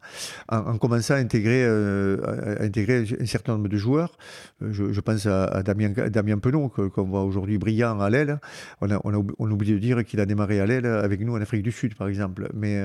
[0.49, 4.17] en, commençant à intégrer, à intégrer un certain nombre de joueurs.
[4.61, 8.39] Je, pense à, Damien, Damien Penaud, qu'on voit aujourd'hui brillant à l'aile.
[8.79, 11.63] On, on, on oublie de dire qu'il a démarré à l'aile avec nous en Afrique
[11.63, 12.49] du Sud, par exemple.
[12.53, 12.81] Mais,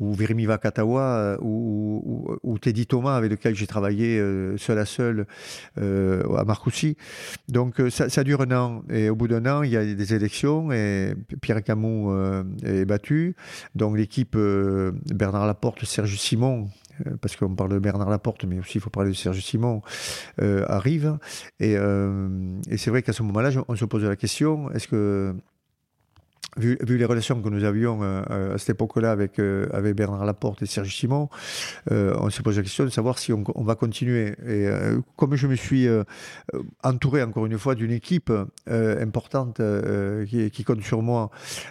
[0.00, 5.26] ou Virimi Vakatawa, ou, ou, Teddy Thomas, avec lequel j'ai travailler euh, seul à seul
[5.78, 6.96] euh, à Marcoussis.
[7.48, 10.14] Donc euh, ça, dure un an et au bout d'un an, il y a des
[10.14, 12.08] élections et Pierre Camus
[12.64, 13.36] est battu.
[13.74, 16.68] Donc l'équipe Bernard Laporte, Serge Simon,
[17.20, 19.82] parce qu'on parle de Bernard Laporte, mais aussi il faut parler de Serge Simon,
[20.38, 21.18] arrive.
[21.60, 21.76] Et
[22.76, 25.34] c'est vrai qu'à ce moment-là, on se pose la question, est-ce que
[26.58, 30.62] Vu, les relations que nous avions euh, à cette époque-là avec, euh, avec Bernard Laporte
[30.62, 31.28] et Serge Simon,
[31.90, 34.34] euh, on se pose la question de savoir si on, va continuer.
[34.48, 34.68] Et
[35.16, 35.86] comme je me suis
[36.82, 38.32] entouré, encore une fois, d'une équipe
[38.68, 39.60] importante
[40.26, 41.30] qui, compte sur moi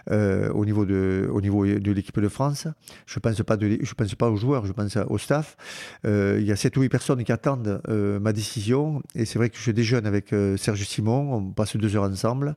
[0.10, 2.68] au niveau de, au niveau de l'équipe de France,
[3.06, 3.58] je ne pense, pas
[3.98, 5.58] pense pas aux joueurs, je pense au staff.
[6.04, 9.02] il y a 7 ou 8 personnes qui attendent ma décision.
[9.16, 12.56] Et c'est vrai que je déjeune avec Serge Simon, on passe deux heures ensemble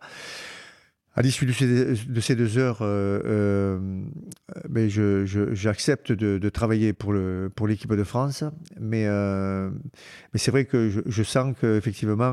[1.19, 3.79] à l'issue de ces, deux heures, euh, euh,
[4.69, 8.45] ben, j'accepte de, travailler pour l'équipe de France,
[8.79, 9.69] mais, euh,
[10.33, 12.33] mais c'est vrai que je, sens qu'effectivement,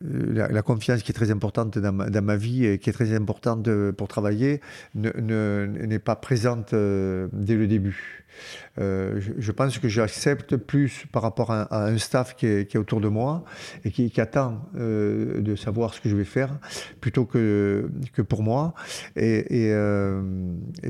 [0.00, 4.08] la, confiance qui est très importante dans ma, vie et qui est très importante pour
[4.08, 4.60] travailler
[4.94, 8.26] n'est pas présente dès le début.
[8.78, 13.08] Euh, je, pense que j'accepte plus par rapport à, un staff qui est, autour de
[13.08, 13.44] moi
[13.84, 16.58] et qui, attend euh, de savoir ce que je vais faire
[17.00, 17.88] plutôt que,
[18.28, 18.74] pour moi.
[19.16, 20.22] Et, euh,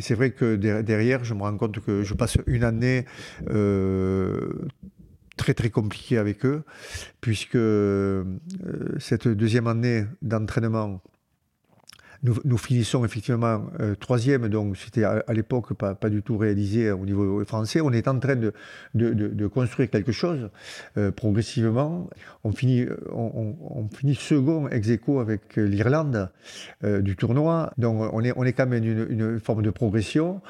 [0.01, 3.05] c'est vrai que derrière, je me rends compte que je passe une année
[5.37, 6.65] très très compliquée avec eux,
[7.21, 7.59] puisque
[8.99, 11.01] cette deuxième année d'entraînement
[12.45, 17.45] nous, finissons effectivement euh, troisième, donc c'était à, l'époque pas, du tout réalisé au niveau
[17.45, 17.81] français.
[17.81, 18.53] On est en train de,
[19.47, 20.51] construire quelque chose
[20.97, 22.09] euh, progressivement.
[22.45, 26.31] On finit, on, finit second ex aequo avec l'Irlande
[26.85, 30.41] euh, du tournoi, donc on est, on est quand même une, une forme de progression,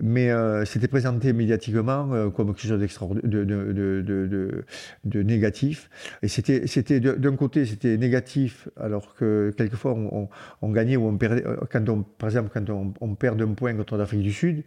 [0.00, 0.30] mais
[0.64, 2.80] c'était présenté médiatiquement comme quelque chose
[3.24, 5.90] de, négatif.
[6.22, 10.28] Et c'était d'un côté c'était négatif, alors que quelquefois on,
[10.62, 14.22] on gagnait ou on euh, quand par exemple, quand on, perd d'un point contre l'Afrique
[14.22, 14.64] du Sud,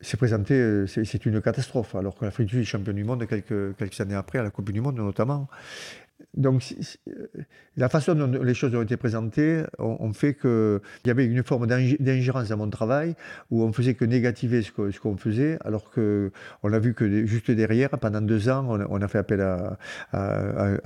[0.00, 3.26] c'est présenté, euh, c'est une catastrophe, alors que l'Afrique du Sud est champion du monde
[3.26, 5.48] quelques, quelques années après, à la Coupe du Monde notamment
[6.36, 6.62] donc,
[7.76, 11.66] la façon dont les choses ont été présentées on, fait qu'il y avait une forme
[11.66, 13.14] d'ingérence dans mon travail
[13.50, 16.30] où on faisait que négativer ce qu'on faisait, alors qu'on
[16.72, 19.78] a vu que juste derrière, pendant deux ans, on, a fait appel à,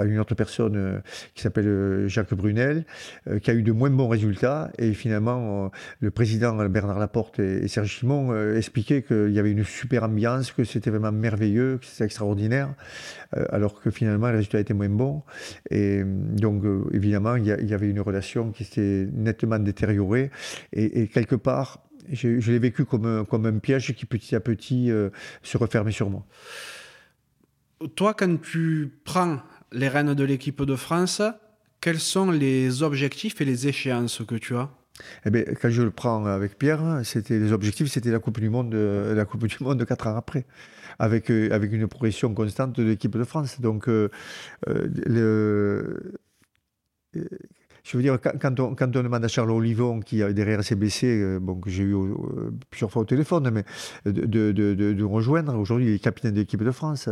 [0.05, 0.99] une autre personne euh,
[1.35, 2.85] qui s'appelle euh, Jacques Brunel,
[3.29, 4.71] euh, qui a eu de moins bons résultats.
[4.79, 5.71] Et finalement,
[6.01, 10.65] le président Bernard Laporte et, Serge Simon expliquaient qu'il y avait une super ambiance, que
[10.65, 12.75] c'était vraiment merveilleux, que c'était extraordinaire,
[13.51, 15.23] alors que finalement, les résultats étaient moins bons.
[15.71, 20.31] Et donc, euh, évidemment, il y, avait une relation qui s'est nettement détériorée.
[20.73, 24.91] Et, quelque part, je, l'ai vécu comme un, comme un piège qui petit à petit
[24.91, 25.11] euh,
[25.43, 26.27] se refermait sur moi.
[27.97, 29.41] Toi, quand tu prends
[29.73, 31.23] les rênes de l'équipe de France,
[31.81, 34.71] quels sont les objectifs et les échéances que tu as?
[35.25, 38.51] Eh bien, quand je le prends avec Pierre, c'était les objectifs, c'était la Coupe du
[38.51, 40.47] Monde, la Coupe du Monde quatre ans après
[40.99, 43.61] avec, euh, avec une progression constante de l'équipe de France.
[43.61, 44.09] Donc, euh,
[44.69, 45.99] euh,
[47.85, 51.69] je veux dire, quand on, demande à Charles Olivon, qui derrière s'est blessé, bon, que
[51.69, 51.97] j'ai eu
[52.71, 53.65] plusieurs fois au téléphone, mais
[54.11, 57.09] de, de, de, de rejoindre, aujourd'hui il est capitaine de l'équipe de France,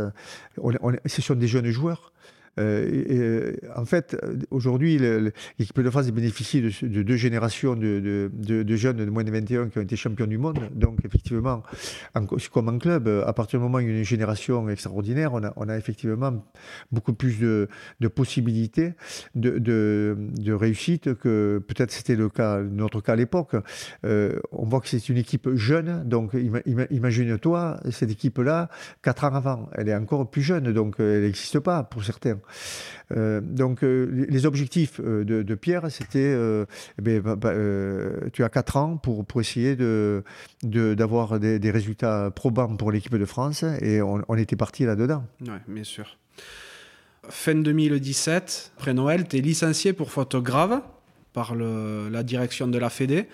[0.57, 0.71] on,
[1.05, 2.13] ce sont des jeunes joueurs.
[2.59, 4.17] Euh, en fait,
[4.49, 9.31] aujourd'hui, l'équipe de France bénéficie de, de deux générations de, de, jeunes de moins de
[9.31, 10.59] 21 qui ont été champions du monde.
[10.73, 11.63] Donc, effectivement,
[12.51, 15.43] comme en club, à partir du moment où il y a une génération extraordinaire, on
[15.43, 16.43] a, on a effectivement
[16.91, 17.67] beaucoup plus de,
[18.13, 18.93] possibilités
[19.35, 23.55] de, réussite que peut-être c'était le cas, notre cas à l'époque.
[24.05, 26.03] Euh, on voit que c'est une équipe jeune.
[26.05, 26.35] Donc,
[26.89, 28.69] imagine-toi, cette équipe-là,
[29.01, 30.71] quatre ans avant, elle est encore plus jeune.
[30.73, 32.40] Donc, elle n'existe pas pour certains.
[33.15, 36.35] Euh, donc, euh, les objectifs euh, de, Pierre, c'était
[36.99, 37.53] eh bah, bah,
[38.33, 40.23] tu as 4 ans pour, pour essayer d'avoir
[40.63, 45.23] de, d'avoir des, résultats probants pour l'équipe de France et on, était parti là-dedans.
[45.41, 46.17] Oui, bien sûr.
[47.29, 50.11] Fin 2017, après Noël, tu es licencié pour
[50.41, 50.81] grave
[51.33, 53.27] par la direction de la Fédé.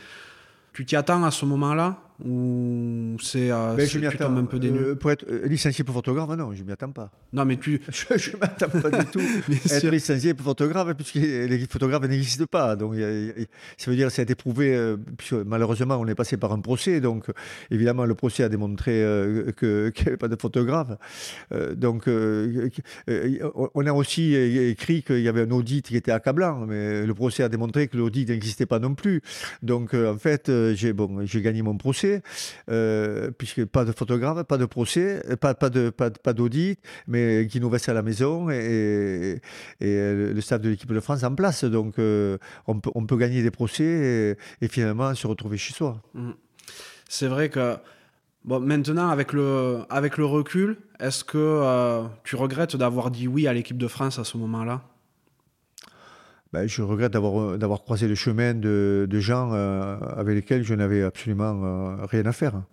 [0.74, 1.98] Tu t'y attends à ce moment-là?
[2.26, 6.30] Ou c'est euh, ben, je un peu dénu euh, Pour être euh, licencié pour photographe,
[6.36, 7.12] non, je m'y attends pas.
[7.32, 7.80] Non, mais tu.
[7.90, 9.20] je ne m'attends pas du tout
[9.70, 12.76] être licencié pour photographe, puisque les photographes n'existent pas.
[12.76, 12.96] Donc,
[13.78, 16.60] ça veut dire que ça a été prouvé, puisque malheureusement, on est passé par un
[16.60, 17.02] procès.
[17.02, 17.26] Donc,
[17.70, 19.04] évidemment, le procès a démontré
[19.60, 20.90] qu'il n'y avait pas de photographe.
[21.76, 27.14] donc, on a aussi écrit qu'il y avait un audit qui était accablant, mais le
[27.14, 29.22] procès a démontré que l'audit n'existait pas non plus.
[29.62, 32.07] Donc, en fait, j'ai bon, gagné mon procès.
[32.70, 37.60] Euh, puisque pas de photographe, pas de procès, pas, pas de pas, d'audit, mais qui
[37.60, 39.42] nous reste à la maison et,
[39.80, 41.64] et, le staff de l'équipe de France en place.
[41.64, 46.02] Donc euh, on, peut, on peut gagner des procès et, finalement se retrouver chez soi.
[46.14, 46.32] Mmh.
[47.10, 47.78] C'est vrai que
[48.46, 53.54] maintenant, avec le, avec le recul, est-ce que euh, tu regrettes d'avoir dit oui à
[53.54, 54.82] l'équipe de France à ce moment-là?
[56.54, 60.64] Ben, je regrette d'avoir, euh, d'avoir croisé le chemin de, de gens euh, avec lesquels
[60.64, 62.64] je n'avais absolument euh, rien à faire.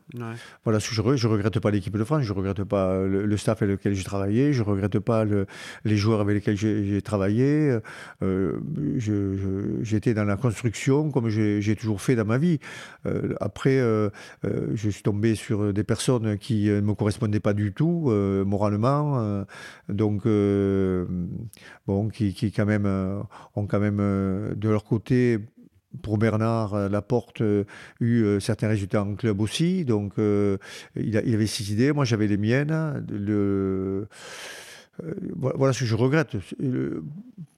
[0.65, 1.19] Voilà je regrette.
[1.19, 4.53] Je regrette pas l'équipe de France, je regrette pas le, staff avec lequel j'ai travaillé,
[4.53, 5.47] je regrette pas le,
[5.85, 7.79] les joueurs avec lesquels j'ai, travaillé.
[9.83, 12.61] j'étais dans la construction comme j'ai, toujours fait dans ma vie.
[13.41, 13.79] après,
[14.43, 18.11] je suis tombé sur des personnes qui ne me correspondaient pas du tout
[18.47, 19.45] moralement,
[19.89, 22.87] donc bon, qui, qui quand même
[23.57, 25.41] ont quand même euh, de leur côté
[26.03, 27.65] pour Bernard euh, Laporte euh,
[28.01, 29.85] eu certains résultats en club aussi.
[29.85, 30.15] Donc
[30.97, 33.05] il, avait ses idées, moi j'avais les miennes.
[33.11, 34.07] Le,
[35.37, 36.37] voilà ce que je regrette.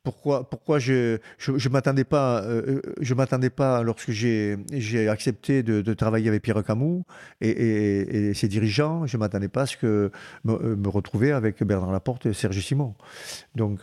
[0.02, 6.28] pourquoi, pourquoi je je, m'attendais pas, euh, je m'attendais pas lorsque j'ai accepté de, travailler
[6.28, 7.02] avec Pierre Camus
[7.40, 10.10] et, ses dirigeants, je m'attendais pas à ce que
[10.44, 12.94] me, retrouver avec Bernard Laporte et Serge Simon.
[13.54, 13.80] Donc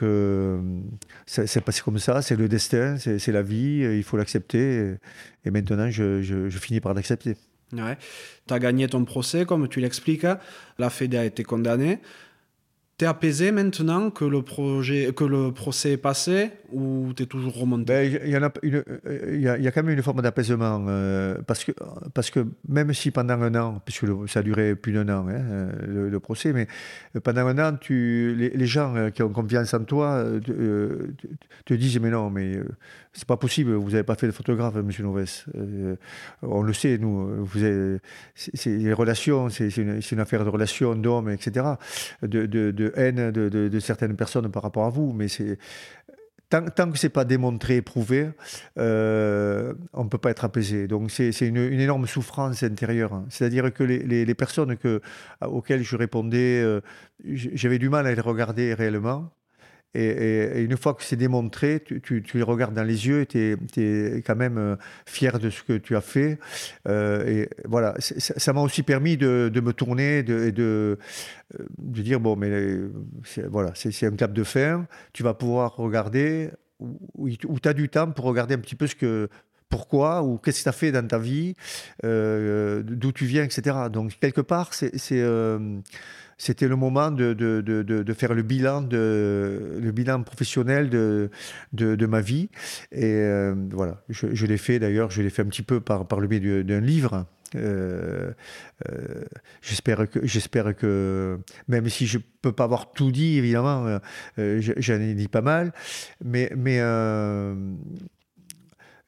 [1.26, 4.96] c'est passé comme ça, c'est le destin, c'est la vie, il faut l'accepter.
[5.46, 7.36] Et, maintenant, je, finis par l'accepter.
[7.74, 7.98] Ouais.
[8.48, 10.28] Tu as gagné ton procès, comme tu l'expliques.
[10.78, 12.00] La Fédé a été condamnée.
[12.96, 18.20] T'es apaisé maintenant que le, projet, que le procès est passé ou t'es toujours remonté?
[18.20, 21.72] Ben, Il y, a quand même une forme d'apaisement euh, parce, que,
[22.14, 25.70] parce que même si pendant un an, puisque ça a duré plus d'un an hein,
[25.88, 26.68] le, procès, mais
[27.24, 31.08] pendant un an, tu, les, gens euh, qui ont confiance en toi euh,
[31.66, 32.60] te, disent mais non, mais
[33.14, 35.46] c'est pas possible, vous n'avez pas fait de photographe, monsieur Noves.
[36.42, 38.00] on le sait, nous, vous avez,
[38.36, 41.66] c'est, les relations, c'est, une, une, affaire de relations d'hommes, etc.
[42.24, 45.58] de, de de haine de, certaines personnes par rapport à vous, mais c'est
[46.62, 48.30] tant, que c'est pas démontré, prouvé,
[48.78, 50.88] euh, on ne peut pas être apaisé.
[50.88, 53.24] Donc c'est une, énorme souffrance intérieure.
[53.30, 55.02] C'est-à-dire que les, personnes que,
[55.42, 56.82] auxquelles je répondais, euh,
[57.24, 59.32] j'avais du mal à les regarder réellement.
[59.96, 64.22] Et, une fois que c'est démontré, tu, les regardes dans les yeux et tu es,
[64.26, 64.76] quand même euh,
[65.06, 66.40] fier de ce que tu as fait.
[66.88, 70.98] Euh, et voilà, ça m'a aussi permis de, me tourner et de, de,
[71.78, 72.80] de, dire bon, mais
[73.50, 74.88] voilà, c'est un cap de fin.
[75.14, 76.50] Tu vas pouvoir regarder
[76.80, 79.30] où, tu as du temps pour regarder un petit peu ce que
[79.70, 81.56] pourquoi ou qu'est-ce que tu as fait dans ta vie,
[82.04, 83.76] euh, d'où tu viens, etc.
[83.92, 84.92] Donc, quelque part, c'est
[86.38, 91.30] c'était le moment de, de, de, de, faire le bilan, de, le bilan professionnel de,
[91.74, 92.50] de, ma vie.
[92.92, 96.20] Et euh, voilà, je, l'ai fait d'ailleurs, je l'ai fait un petit peu par, par
[96.20, 97.26] le biais d'un livre.
[97.56, 98.32] Euh,
[98.90, 99.26] euh,
[99.62, 104.00] j'espère que que même si je peux pas avoir tout dit évidemment
[104.38, 105.72] j'en ai dit pas mal
[106.24, 106.50] mais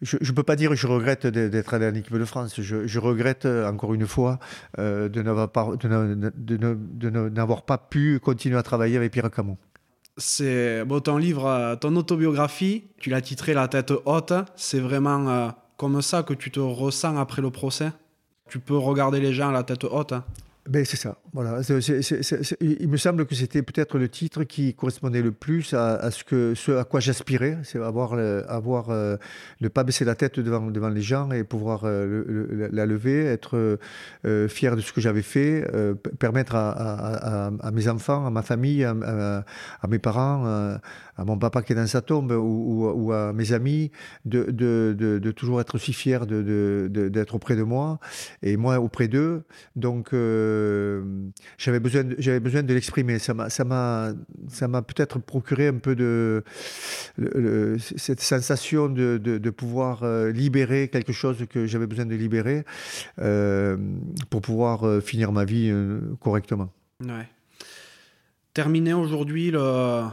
[0.02, 2.60] je ne peux pas dire que je regrette d'être allé en équipe de France.
[2.60, 4.40] Je, regrette, euh, encore une fois,
[4.78, 5.22] euh, de
[7.30, 9.58] n'avoir pas, pu continuer à travailler avec Pierre Camon.
[10.18, 14.34] C'est ton livre, euh, ton autobiographie, tu l'as titré La tête haute.
[14.56, 17.92] C'est vraiment comme ça que tu te ressens après le procès?
[18.50, 20.14] Tu peux regarder les gens à la tête haute?
[20.68, 21.62] Ben, c'est ça, voilà.
[22.60, 26.56] il me semble que c'était peut-être le titre qui correspondait le plus à, ce, que,
[26.56, 28.14] ce à quoi j'aspirais, c'est avoir,
[28.50, 29.16] avoir euh,
[29.62, 33.78] ne pas baisser la tête devant, devant les gens et pouvoir euh, la lever, être
[34.26, 35.64] euh, fier de ce que j'avais fait,
[36.18, 39.44] permettre à, à, mes enfants, à ma famille, à,
[39.88, 40.78] mes parents,
[41.18, 43.92] à mon papa qui est dans sa tombe ou, à mes amis
[44.26, 48.00] de, de, de, toujours être aussi fier d'être auprès de moi
[48.42, 49.44] et moi auprès d'eux.
[49.76, 53.20] Donc, j'avais besoin, j'avais besoin de l'exprimer.
[53.20, 56.44] Ça m'a, ça m'a, peut-être procuré un peu de
[57.78, 62.64] cette sensation de, de, pouvoir euh, libérer quelque chose que j'avais besoin de libérer
[63.20, 63.78] euh,
[64.30, 65.74] pour pouvoir euh, finir ma vie
[66.20, 66.70] correctement.
[67.02, 67.28] Ouais.
[68.54, 70.06] Terminer aujourd'hui le,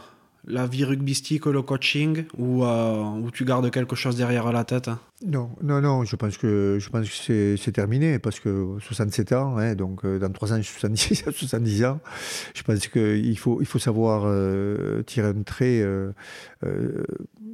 [0.47, 4.91] la vie rugbystique, le coaching, ou, ou tu gardes quelque chose derrière la tête
[5.25, 9.57] non, non, non, je pense que, je pense que c'est terminé parce que 67 ans,
[9.57, 12.01] hein, donc euh, dans 3 ans, 70, 70 ans,
[12.55, 16.13] je pense qu'il faut, il faut savoir euh, tirer un trait, euh,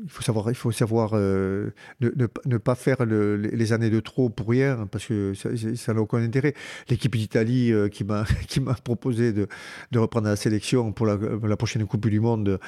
[0.05, 1.71] il faut savoir, il faut savoir ne,
[2.01, 6.55] ne, pas faire les années de trop pour rien parce que ça n'a aucun intérêt.
[6.89, 9.49] L'équipe d'Italie qui m'a proposé de,
[9.95, 12.59] reprendre la sélection pour la, prochaine Coupe du Monde,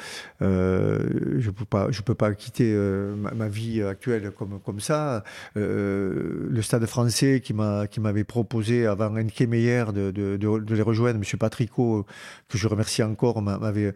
[0.41, 5.25] je ne peux, pas, quitter ma, vie actuelle comme, ça
[5.57, 11.39] euh, le stade français qui m'avait proposé avant Enke Meyer de, de, les rejoindre, M.
[11.39, 12.07] Patricot,
[12.49, 13.93] que je remercie encore, m'avait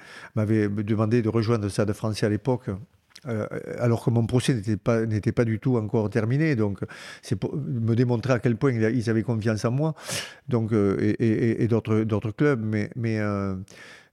[0.69, 2.70] demandé de rejoindre le stade français à l'époque.
[3.26, 3.46] Euh,
[3.78, 5.01] alors que mon procès n'était pas,
[5.34, 6.56] pas du tout encore terminé.
[6.56, 6.80] Donc,
[7.22, 9.94] c'est pour me démontrer à quel point ils avaient confiance en moi.
[10.48, 12.64] Donc, euh, et, et, d'autres clubs.
[12.64, 12.90] Mais,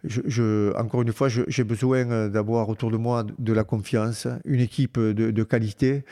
[0.03, 4.59] je, encore une fois, j'ai besoin euh, d'avoir autour de moi de la confiance, une
[4.59, 6.03] équipe de, qualité.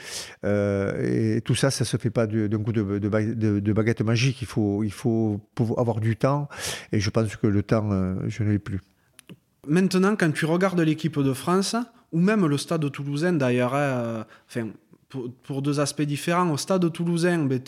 [0.45, 4.41] Euh, et tout ça, ça ne se fait pas d'un coup de, baguette magique.
[4.41, 5.41] Il faut, il faut
[5.77, 6.49] avoir du temps.
[6.91, 8.79] Et je pense que le temps, euh, je ne l'ai plus.
[9.67, 11.75] Maintenant, quand tu regardes l'équipe de France,
[12.11, 14.69] ou même le stade toulousain d'ailleurs, hein, enfin,
[15.43, 17.61] pour, deux aspects différents, au stade toulousain, ben,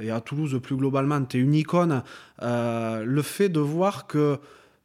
[0.00, 2.02] et à Toulouse plus globalement, tu es une icône.
[2.40, 4.38] le fait de voir que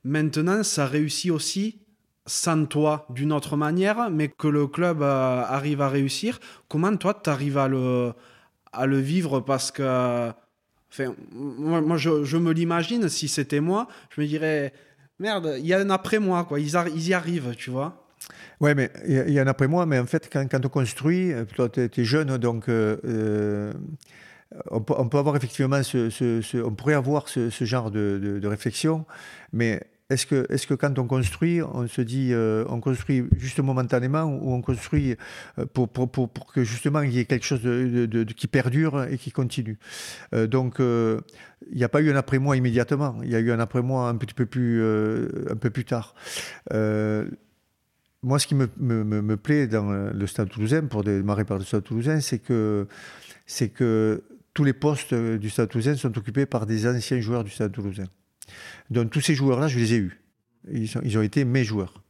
[0.05, 1.79] Maintenant, ça réussit aussi
[2.27, 6.39] sans toi d'une autre manière, mais que le club euh, arrive à réussir.
[6.69, 8.13] Comment toi, tu arrives à le,
[8.99, 9.39] vivre?
[9.39, 10.31] Parce que,
[10.91, 14.73] enfin, moi, je, me l'imagine, si c'était moi, je me dirais,
[15.17, 16.59] merde, il y a un après moi, quoi.
[16.59, 18.04] Ils y arrivent, tu vois.
[18.61, 21.69] Oui, mais il y, en a après moi, mais en fait, quand, on construit, toi,
[21.69, 22.69] tu es, jeune, donc
[24.71, 29.05] on, peut, avoir effectivement ce, on pourrait avoir ce, genre de, réflexion,
[29.51, 30.27] mais est-ce
[30.67, 35.15] que, quand on construit, on se dit, euh, on construit juste momentanément ou on construit
[35.57, 37.61] euh, pour, pour, pour, que justement il y ait quelque chose
[38.35, 39.79] qui perdure et qui continue?
[40.35, 43.15] Euh, Donc, il n'y a pas eu un après-moi immédiatement.
[43.23, 46.13] Il y a eu un après-moi un petit peu plus, un peu plus tard.
[48.25, 51.63] Moi, ce qui me, me, me, plaît dans le Stade toulousain, pour démarrer par le
[51.63, 52.87] Stade toulousain, c'est que,
[53.45, 54.23] c'est que
[54.55, 58.05] tous les postes du Stade toulousain sont occupés par des anciens joueurs du Stade toulousain.
[58.89, 60.21] Donc tous ces joueurs-là, je les ai eus.
[60.71, 62.01] Ils, ont été mes joueurs.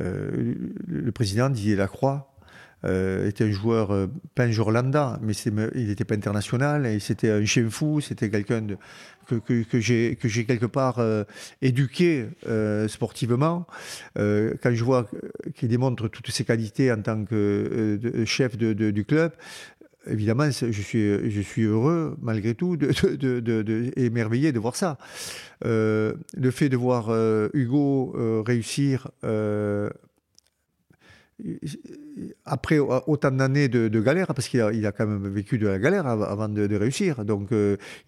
[0.00, 0.54] Euh,
[0.86, 2.34] le président Didier Lacroix
[2.84, 4.70] euh, était un joueur, euh, pas un joueur
[5.22, 5.32] mais
[5.74, 8.66] il n'était pas international, et c'était un chien fou, c'était quelqu'un
[9.26, 11.00] que, que, j'ai quelque part
[11.60, 12.28] éduqué
[12.88, 13.66] sportivement.
[14.16, 15.06] quand je vois
[15.54, 19.32] qu'il démontre toutes ses qualités en tant que chef du club,
[20.08, 24.98] évidemment, je suis, je suis heureux, malgré tout, de, de, de, émerveillé de voir ça.
[25.64, 29.10] Euh, le fait de voir euh, Hugo euh, réussir
[32.44, 36.48] après autant d'années de, galère, parce qu'il a, quand même vécu de la galère avant
[36.48, 37.50] de, réussir, donc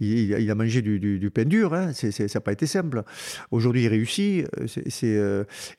[0.00, 1.92] il, a mangé du, pain dur, hein.
[1.92, 3.02] ça n'a pas été simple.
[3.50, 5.20] Aujourd'hui, il réussit, c'est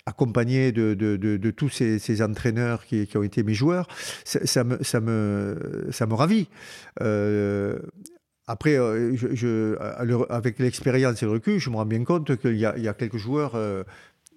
[0.06, 3.88] accompagné de, tous ces, entraîneurs qui, ont été mes joueurs,
[4.24, 4.80] ça, me,
[5.92, 6.48] ça, ravit.
[8.52, 9.78] Après, euh, je,
[10.30, 13.56] avec l'expérience et le recul, je me rends bien compte qu'il y, a quelques joueurs
[13.56, 13.84] euh,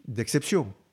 [0.07, 0.84] d'exception euh,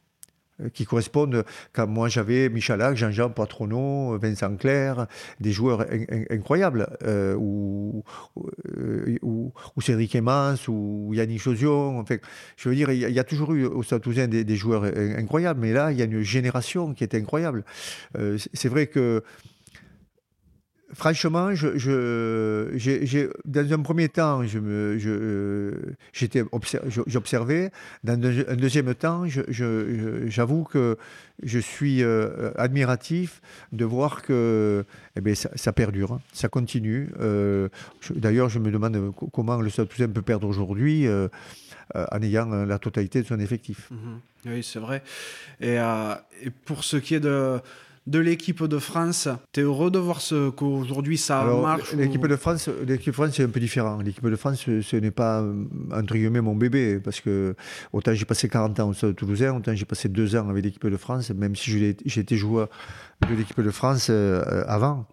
[0.73, 1.43] qui correspondent.
[1.73, 5.07] Quand moi j'avais Michalak, Jean-Jean Patrono, Vincent Clerc,
[5.39, 5.85] des joueurs
[6.29, 6.87] incroyables,
[7.37, 8.03] ou,
[9.21, 9.51] ou,
[9.81, 11.99] Cédric Emmans, ou Yannick Josion.
[11.99, 12.17] Enfin,
[12.57, 15.73] je veux dire, il y, a toujours eu au Stade des, des, joueurs incroyables, mais
[15.73, 17.63] là, il y a une génération qui est incroyable.
[18.53, 19.23] c'est vrai que
[20.93, 21.49] franchement,
[23.45, 26.43] dans un premier temps, je me, j'étais
[27.07, 27.71] j'observais.
[28.03, 30.97] Dans un, deuxième temps, j'avoue que
[31.43, 33.41] je suis euh, admiratif
[33.71, 34.85] de voir que
[35.15, 36.21] eh bien, ça, perdure, hein.
[36.33, 37.09] ça continue.
[37.19, 37.69] Euh,
[38.11, 41.07] d'ailleurs, je me demande comment le Stade peut perdre aujourd'hui.
[41.07, 41.27] Euh,
[41.93, 43.89] en ayant la totalité de son effectif.
[43.91, 45.03] Mmh oui, c'est vrai.
[45.59, 45.77] Et,
[46.65, 47.59] pour ce qui est de,
[48.07, 49.27] de l'équipe de France.
[49.53, 53.31] Tu es heureux de voir ce, qu'aujourd'hui ça marche L'équipe de France, l'équipe de France
[53.33, 54.01] c'est un peu différent.
[54.01, 55.43] L'équipe de France, ce n'est pas
[55.93, 57.55] entre guillemets mon bébé parce que
[57.93, 60.85] autant j'ai passé 40 ans au Stade Toulousain, autant j'ai passé deux ans avec l'équipe
[60.85, 61.71] de France, même si
[62.05, 62.69] j'ai été joueur
[63.29, 65.05] de l'équipe de France euh, avant.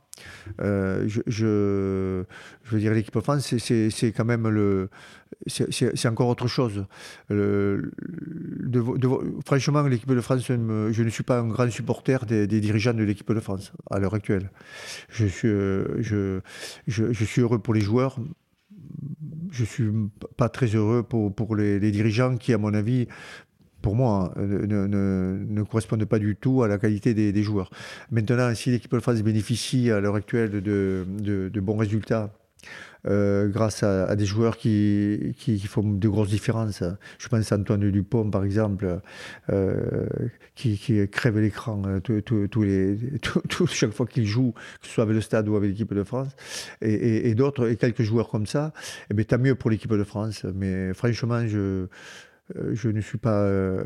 [0.61, 2.25] Euh, je,
[2.71, 4.89] veux dire, l'équipe de France, c'est quand même le.
[5.47, 6.87] C'est encore autre chose.
[9.47, 13.33] Franchement, l'équipe de France, je ne suis pas un grand supporter des, dirigeants de l'équipe
[13.33, 14.51] de France à l'heure actuelle.
[15.11, 15.49] Je suis,
[17.27, 18.19] suis heureux pour les joueurs.
[19.51, 19.91] Je suis
[20.37, 23.07] pas très heureux pour, les dirigeants qui, à mon avis,
[23.83, 27.71] pour moi, ne, ne, correspondent pas du tout à la qualité des, joueurs.
[28.11, 32.31] Maintenant, si l'équipe de France bénéficie à l'heure actuelle de, de, bons résultats,
[33.07, 36.83] euh, grâce à, des joueurs qui, qui, font de grosses différences.
[37.19, 39.01] Je pense à Antoine Dupont, par exemple,
[39.51, 40.07] euh,
[40.57, 42.01] qui, crève l'écran euh,
[43.69, 46.29] chaque fois qu'il joue, que ce soit avec le Stade ou avec l'équipe de France,
[46.83, 48.73] et, d'autres, et quelques joueurs comme ça.
[49.11, 50.45] Eh bien, tant mieux pour l'équipe de France.
[50.55, 51.87] Mais franchement, je,
[52.55, 53.83] je ne suis pas, euh,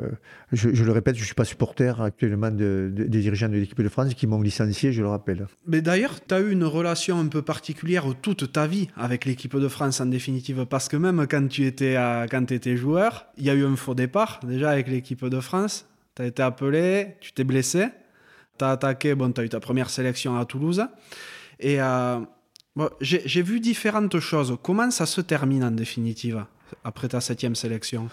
[0.53, 4.15] je, le répète, je ne suis pas supporter actuellement des dirigeants de l'équipe de France
[4.15, 5.47] qui m'ont licencié, je le rappelle.
[5.67, 9.57] Mais d'ailleurs, tu as eu une relation un peu particulière toute ta vie avec l'équipe
[9.57, 11.97] de France en définitive, parce que même quand tu étais
[12.77, 15.87] joueur, il y a eu un faux départ déjà avec l'équipe de France.
[16.15, 17.87] Tu as été appelé, tu t'es blessé,
[18.59, 20.85] tu as attaqué, bon, tu as eu ta première sélection à Toulouse.
[21.59, 22.21] Et euh,
[23.01, 24.57] j'ai vu différentes choses.
[24.63, 26.45] Comment ça se termine en définitive
[26.85, 28.09] après ta septième sélection?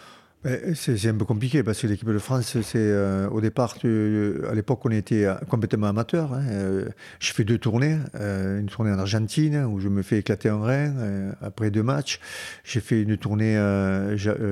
[0.74, 4.80] C'est un peu compliqué parce que l'équipe de France, c'est euh, au départ, à l'époque,
[4.86, 6.34] on était complètement amateur.
[6.34, 6.86] Hein, euh,
[7.20, 10.62] je fais deux tournées, euh, une tournée en Argentine où je me fais éclater un
[10.62, 12.22] rein après deux matchs.
[12.64, 13.58] J'ai fait une tournée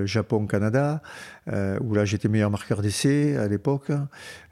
[0.03, 1.01] Japon-Canada
[1.81, 3.91] où là j'étais meilleur marqueur d'essai à l'époque.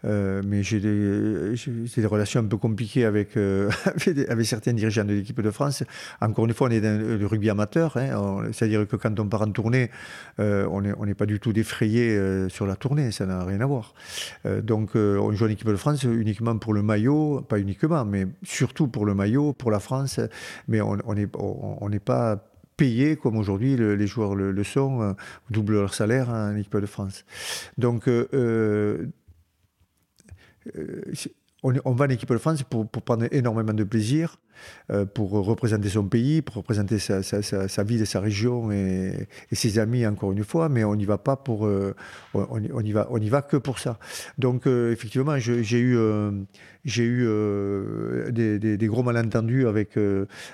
[0.04, 3.38] mais j'ai des, relations un peu compliquées avec,
[4.30, 5.84] avec, certains dirigeants de l'équipe de France.
[6.22, 9.42] Encore une fois, on est dans le rugby amateur, hein, c'est-à-dire que quand on part
[9.42, 9.90] en tournée,
[10.38, 13.94] on n'est pas du tout défrayé euh, sur la tournée, ça n'a rien à voir.
[14.46, 18.06] Euh, donc euh, on joue en équipe de France uniquement pour le maillot, pas uniquement,
[18.06, 20.20] mais surtout pour le maillot, pour la France,
[20.68, 22.44] mais on n'est pas
[22.78, 25.16] payé comme aujourd'hui les joueurs le, sont,
[25.50, 27.26] double leur salaire en équipe de France.
[27.78, 28.08] Donc
[31.84, 34.38] on, va en équipe de France pour, prendre énormément de plaisir,
[34.92, 40.06] euh, pour représenter son pays, pour représenter sa, ville et sa région et, ses amis
[40.06, 41.96] encore une fois, mais on n'y va pas pour, euh,
[42.34, 43.98] on, y va, on y va que pour ça.
[44.38, 45.98] Donc euh, effectivement, j'ai eu,
[46.86, 47.28] j'ai eu
[48.32, 49.98] des, gros malentendus avec,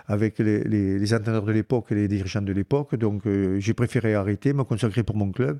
[0.07, 2.95] avec les, les, entraîneurs de l'époque et les dirigeants de l'époque.
[2.95, 3.23] Donc
[3.59, 5.59] j'ai préféré arrêter, me consacrer pour mon club.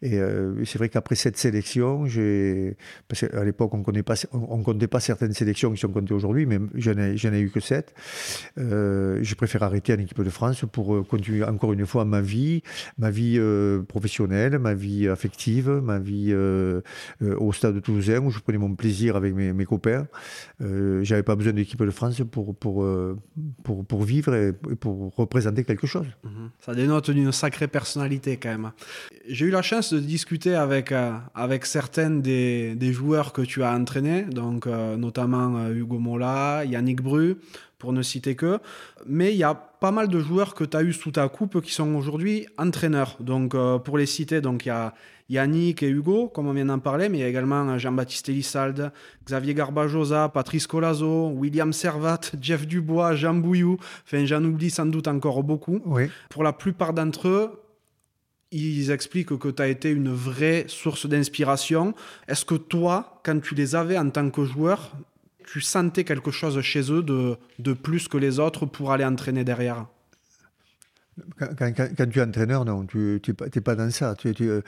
[0.00, 0.20] Et
[0.64, 2.04] c'est vrai qu'après cette sélection,
[3.08, 6.90] parce qu'à l'époque on ne comptait pas certaines sélections qui sont comptées aujourd'hui, mais je
[6.90, 7.94] n'en ai, eu que sept.
[8.58, 12.20] Euh, j'ai préféré arrêter en équipe de France pour euh, continuer encore une fois ma
[12.20, 12.62] vie,
[12.98, 16.34] ma vie euh, professionnelle, ma vie affective, ma vie
[17.20, 20.06] au stade de Toulousain où je prenais mon plaisir avec mes, mes copains.
[20.60, 22.86] J'avais pas besoin d'équipe de France pour, pour,
[23.62, 26.06] pour, pour, vivre et pour représenter quelque chose.
[26.24, 26.50] Mhm.
[26.60, 28.72] Ça dénote d'une sacrée personnalité quand même.
[29.28, 30.92] J'ai eu la chance de discuter avec,
[31.34, 37.36] avec certaines des, des joueurs que tu as entraînés, donc notamment Hugo Mola, Yannick Bru,
[37.82, 38.60] pour ne citer que.
[39.06, 41.60] Mais il y a pas mal de joueurs que tu as eu sous ta coupe
[41.60, 43.16] qui sont aujourd'hui entraîneurs.
[43.18, 44.94] Donc, euh, pour les citer, il y a
[45.28, 48.92] Yannick et Hugo, comme on vient d'en parler, mais il y a également Jean-Baptiste Elissalde,
[49.24, 53.78] Xavier Garbajosa, Patrice Colazo, William Servat, Jeff Dubois, Jean Bouillou.
[54.04, 55.80] Enfin, j'en oublie sans doute encore beaucoup.
[55.86, 56.10] Oui.
[56.28, 57.62] Pour la plupart d'entre eux,
[58.52, 61.94] ils expliquent que tu as été une vraie source d'inspiration.
[62.28, 64.92] Est-ce que toi, quand tu les avais en tant que joueur,
[65.46, 69.44] tu sentais quelque chose chez eux de, de plus que les autres pour aller entraîner
[69.44, 69.86] derrière?
[71.38, 74.14] Quand, tu es entraîneur, non, tu n'es pas, dans ça.
[74.14, 74.62] Tu, euh,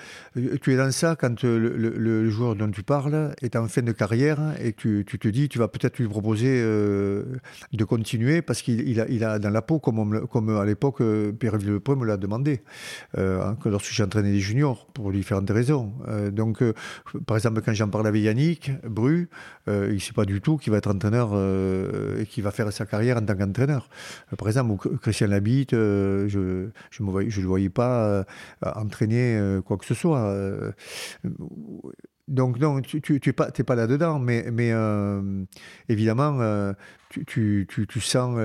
[0.60, 4.38] tu, es dans ça quand le, joueur dont tu parles est en fin de carrière
[4.60, 7.24] et tu, tu te dis, tu vas peut-être lui proposer euh,
[7.72, 11.32] de continuer parce qu'il a, il a dans la peau, comme, comme à l'époque euh,
[11.32, 12.62] Pierre Villepreux me l'a demandé,
[13.14, 15.92] lorsque j'ai entraîné les juniors, pour différentes raisons.
[16.32, 16.62] donc,
[17.26, 19.28] par exemple, quand j'en parle avec Yannick Bru,
[19.66, 21.32] il ne sait pas du tout qu'il va être entraîneur
[22.18, 23.88] et qu'il va faire sa carrière en tant qu'entraîneur.
[24.36, 25.74] par exemple, Christian Labitte,
[26.34, 28.24] je je le voyais pas euh,
[28.62, 30.24] entraîner euh, quoi que ce soit.
[30.24, 30.72] Euh,
[32.26, 34.72] donc non, tu n'es pas, pas là-dedans, mais, mais
[35.90, 36.72] évidemment,
[37.26, 38.38] tu, tu, sens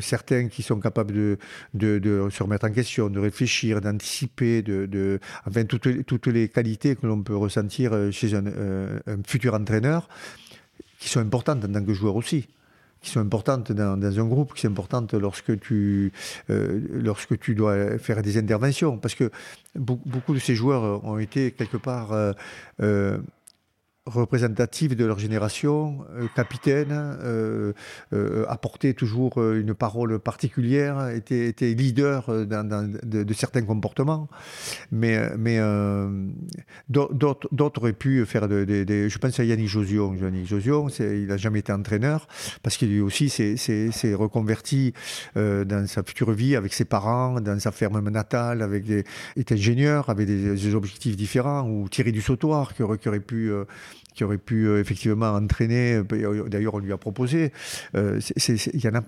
[0.00, 1.38] certains qui sont capables de,
[1.74, 7.06] de, se remettre en question, de réfléchir, d'anticiper, de, enfin toutes toutes les qualités que
[7.06, 10.08] l'on peut ressentir chez un, un, futur entraîneur,
[10.98, 12.48] qui sont importantes en tant que joueur aussi
[13.00, 16.12] qui sont importantes dans, un groupe, qui sont importantes lorsque tu,
[16.50, 18.98] euh, lorsque tu dois faire des interventions.
[18.98, 19.30] Parce que
[19.74, 22.32] beaucoup de ces joueurs ont été quelque part euh,
[22.82, 23.18] euh,
[24.06, 27.72] représentatifs de leur génération, euh, capitaines, euh,
[28.12, 34.28] euh, apportaient toujours une parole particulière, étaient, étaient leaders de, certains comportements.
[34.92, 35.58] Mais, mais
[36.88, 39.08] d'autres auraient pu faire des...
[39.08, 40.14] je pense à Yannick Josion.
[40.14, 42.28] Yannick Josion, il n'a jamais été entraîneur
[42.62, 44.94] parce qu'il lui aussi s'est reconverti
[45.34, 49.04] dans sa future vie avec ses parents, dans sa ferme natale, avec des,
[49.36, 53.50] est ingénieur, avec des, objectifs différents, ou Thierry du Sautoir qui qui aurait pu
[54.16, 56.02] qui aurait pu euh, effectivement entraîner.
[56.12, 57.52] Euh, d'ailleurs, on lui a proposé.
[57.94, 58.18] Euh,
[58.48, 59.02] il y en a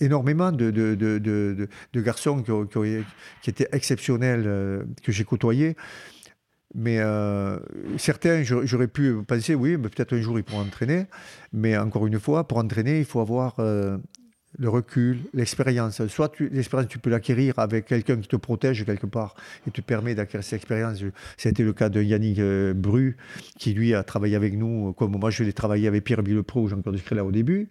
[0.00, 2.52] énormément de, garçons qui,
[3.42, 5.76] qui, étaient exceptionnels, que j'ai côtoyés.
[6.74, 6.98] Mais
[7.96, 11.06] certains, j'aurais pu penser, oui, peut-être un jour ils pourront entraîner.
[11.52, 13.54] Mais encore une fois, pour entraîner, il faut avoir
[14.58, 16.06] le recul, l'expérience.
[16.06, 19.34] Soit l'expérience, tu peux l'acquérir avec quelqu'un qui te protège quelque part
[19.66, 21.02] et te permet d'acquérir cette expérience.
[21.36, 23.16] C'était le cas de Yannick euh, Bru,
[23.58, 26.68] qui lui a travaillé avec nous, comme moi je l'ai travaillé avec Pierre Villepro ou
[26.68, 27.68] Jean-Claude là au début.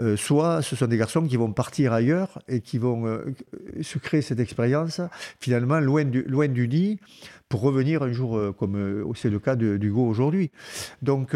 [0.00, 3.24] Euh, soit ce sont des garçons qui vont partir ailleurs et qui vont euh,
[3.80, 5.00] se créer cette expérience,
[5.40, 6.98] finalement, loin du, loin du nid,
[7.48, 10.50] pour revenir un jour, comme c'est le cas d'Hugo aujourd'hui.
[11.00, 11.34] Donc,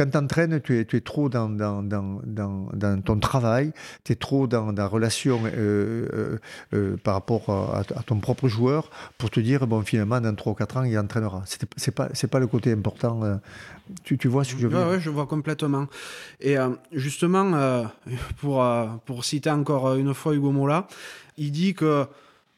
[0.00, 1.54] quand tu entraînes, tu es, tu es trop dans,
[3.04, 3.72] ton travail,
[4.04, 6.38] tu es trop dans la relation euh, euh,
[6.72, 10.54] euh, par rapport à, ton propre joueur pour te dire, bon, finalement, dans 3 ou
[10.54, 11.42] 4 ans, il entraînera.
[11.44, 11.58] Ce
[11.90, 13.40] n'est pas, le côté important.
[14.04, 14.88] Tu, tu, vois ce que je veux dire?
[14.90, 15.86] Oui, je vois complètement.
[16.40, 16.56] Et
[16.92, 17.84] justement,
[18.38, 18.66] pour,
[19.04, 20.86] pour citer encore une fois Hugo Mola,
[21.36, 22.06] il dit que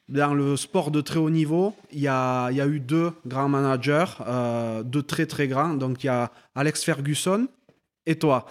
[0.09, 4.83] dans le sport de très haut niveau, il y a, eu deux grands managers, euh,
[4.83, 5.75] deux très très grands.
[5.75, 7.49] Donc il y a Alex Ferguson
[8.07, 8.47] et toi.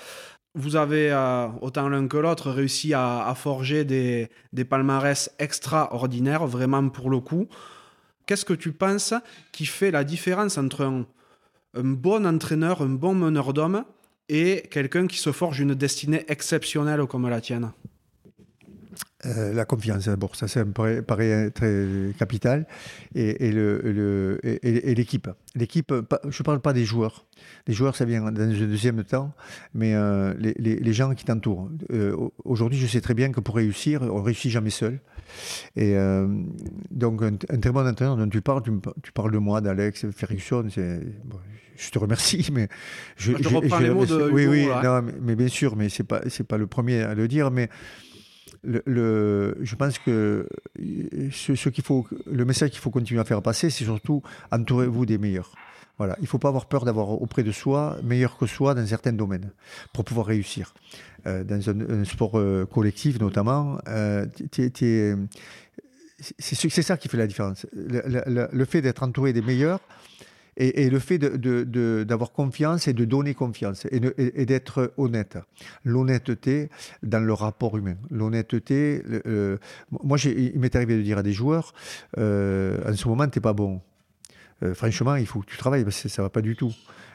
[0.53, 6.89] Vous avez, euh, autant l'un que l'autre, réussi à, forger des, des, palmarès extraordinaires, vraiment
[6.89, 7.47] pour le coup.
[8.25, 9.13] Qu'est-ce que tu penses
[9.51, 11.05] qui fait la différence entre un,
[11.73, 13.85] un bon entraîneur, un bon meneur d'hommes
[14.27, 17.71] et quelqu'un qui se forge une destinée exceptionnelle comme la tienne?
[19.25, 20.71] Euh, la confiance, bon, ça, ça me
[21.01, 21.87] paraît, très
[22.17, 22.65] capital.
[23.15, 25.27] Et, et l'équipe.
[25.27, 25.93] Le, l'équipe,
[26.29, 27.25] je ne parle pas des joueurs.
[27.67, 29.33] Les joueurs, ça vient dans un deuxième temps,
[29.73, 31.69] mais euh, les, les, gens qui t'entourent.
[31.91, 34.99] Euh, aujourd'hui, je sais très bien que pour réussir, on ne réussit jamais seul.
[35.75, 35.95] Et
[36.89, 38.63] donc, un, très bon entraîneur dont tu parles,
[39.03, 40.67] tu, parles de moi, d'Alex Ferguson,
[41.25, 41.37] bon,
[41.77, 42.67] je te remercie, mais
[43.17, 46.03] je, je, reprends les mots de Oui, oui, non, mais, mais, bien sûr, mais c'est
[46.03, 47.69] pas, c'est pas le premier à le dire, mais
[48.63, 50.47] je pense que
[51.31, 54.21] ce, qu'il faut, le message qu'il faut continuer à faire passer, c'est surtout
[54.51, 55.51] entourez-vous des meilleurs.
[55.97, 58.85] Voilà, il ne faut pas avoir peur d'avoir auprès de soi meilleur que soi dans
[58.87, 59.51] certains domaines
[59.93, 60.73] pour pouvoir réussir.
[61.27, 64.25] Euh, dans un, sport euh, collectif notamment, euh,
[66.39, 67.67] c'est ça qui fait la différence.
[67.73, 69.79] le fait d'être entouré des meilleurs,
[70.61, 75.37] et, le fait d'avoir confiance et de donner confiance et, d'être honnête.
[75.83, 76.69] L'honnêteté
[77.03, 77.95] dans le rapport humain.
[78.09, 79.57] L'honnêteté, euh,
[79.89, 81.73] moi il m'est arrivé de dire à des joueurs,
[82.17, 83.81] euh, en ce moment tu n'es pas bon.
[84.63, 86.73] Euh, franchement, il faut que tu travailles parce que ça ne va pas du tout.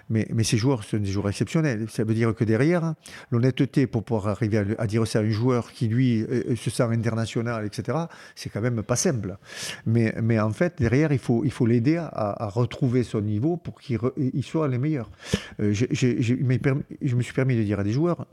[0.09, 1.87] Mais, ces joueurs sont des joueurs exceptionnels.
[1.89, 2.95] Ça veut dire que derrière,
[3.31, 6.71] l'honnêteté pour pouvoir arriver à, dire ça à un joueur qui, lui, euh, euh, se
[6.71, 7.99] sent international, etc.,
[8.37, 9.37] c'est quand même pas simple.
[9.85, 13.99] Mais, en fait, derrière, il faut l'aider à, retrouver son niveau pour qu'il
[14.43, 15.11] soit les meilleurs.
[15.61, 18.27] Euh, je me suis permis de dire à des joueurs,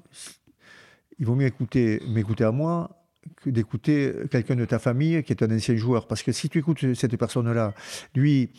[1.19, 2.99] il vaut mieux écouter, m'écouter à moi
[3.41, 6.07] que d'écouter quelqu'un de ta famille qui est un ancien joueur.
[6.07, 7.73] Parce que si tu écoutes cette personne-là,
[8.15, 8.51] lui,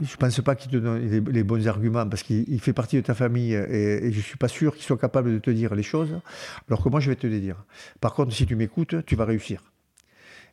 [0.00, 0.98] je ne pense pas qu'il te donne
[1.30, 4.36] les, bons arguments parce qu'il fait partie de ta famille et, et je ne suis
[4.36, 6.20] pas sûr qu'il soit capable de te dire les choses,
[6.68, 7.56] alors que moi je vais te les dire.
[8.00, 9.62] Par contre, si tu m'écoutes, tu vas réussir.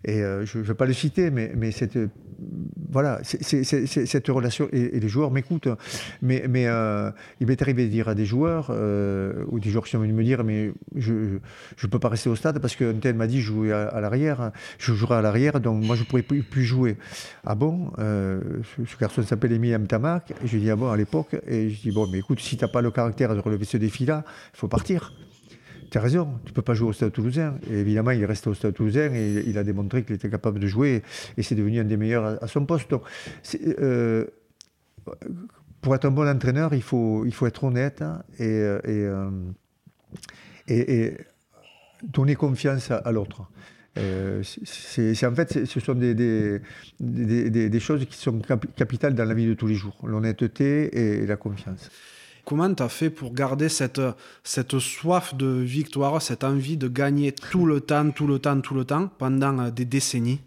[0.06, 1.98] Et euh, je ne vais pas le citer, mais, cette,
[2.90, 5.70] voilà, c'est, cette relation, et, les joueurs m'écoutent.
[6.22, 9.92] Mais, euh, il m'est arrivé de dire à des joueurs, euh, ou des joueurs qui
[9.92, 13.16] sont venus me dire, mais je ne peux pas rester au stade parce qu'un tel
[13.16, 16.22] m'a dit je jouais à, l'arrière, je jouerai à l'arrière, donc moi je ne pourrais
[16.22, 16.98] plus, jouer.
[17.46, 21.36] Ah bon ce, garçon s'appelle Émile Amtamak, et je lui dis ah bon à l'époque,
[21.48, 23.78] et je dis bon, mais écoute, si tu n'as pas le caractère de relever ce
[23.78, 25.14] défi-là, il faut partir
[25.90, 27.56] tu as raison, tu ne peux pas jouer au Stade toulousain.
[27.70, 30.68] Évidemment, il est resté au Stade toulousain et il a démontré qu'il était capable de
[30.68, 31.04] jouer
[31.38, 32.90] et c'est devenu un des meilleurs à, son poste.
[32.90, 33.04] Donc,
[33.80, 34.26] euh,
[35.82, 39.30] pour être un bon entraîneur, il faut, il faut être honnête hein, euh, euh,
[40.68, 41.18] et, et,
[42.04, 43.50] donner confiance à, l'autre.
[44.44, 46.14] c'est en fait, ce sont des,
[47.00, 48.40] des, choses qui sont
[48.76, 51.90] capitales dans la vie de tous les jours, l'honnêteté et la confiance.
[52.48, 54.00] Comment tu as fait pour garder cette,
[54.42, 58.74] cette soif de victoire, cette envie de gagner tout le temps, tout le temps, tout
[58.74, 60.40] le temps, pendant euh, des décennies?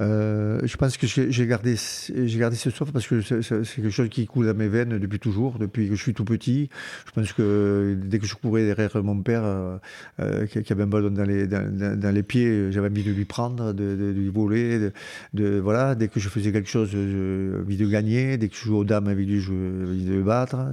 [0.00, 3.40] Euh, je pense que j'ai gardé, j'ai gardé ce soif parce que c'est
[3.76, 6.68] quelque chose qui coule dans mes veines depuis toujours, depuis que je suis tout petit.
[7.06, 9.76] Je pense que dès que je courais derrière mon père, euh,
[10.20, 14.28] euh qui avait un ballon dans les, pieds, j'avais envie de lui prendre, de, lui
[14.28, 14.90] voler.
[15.34, 18.36] Voilà, dès que je faisais quelque chose, j'ai envie de gagner.
[18.36, 20.72] Dès que je jouais aux dames, j'ai envie de battre.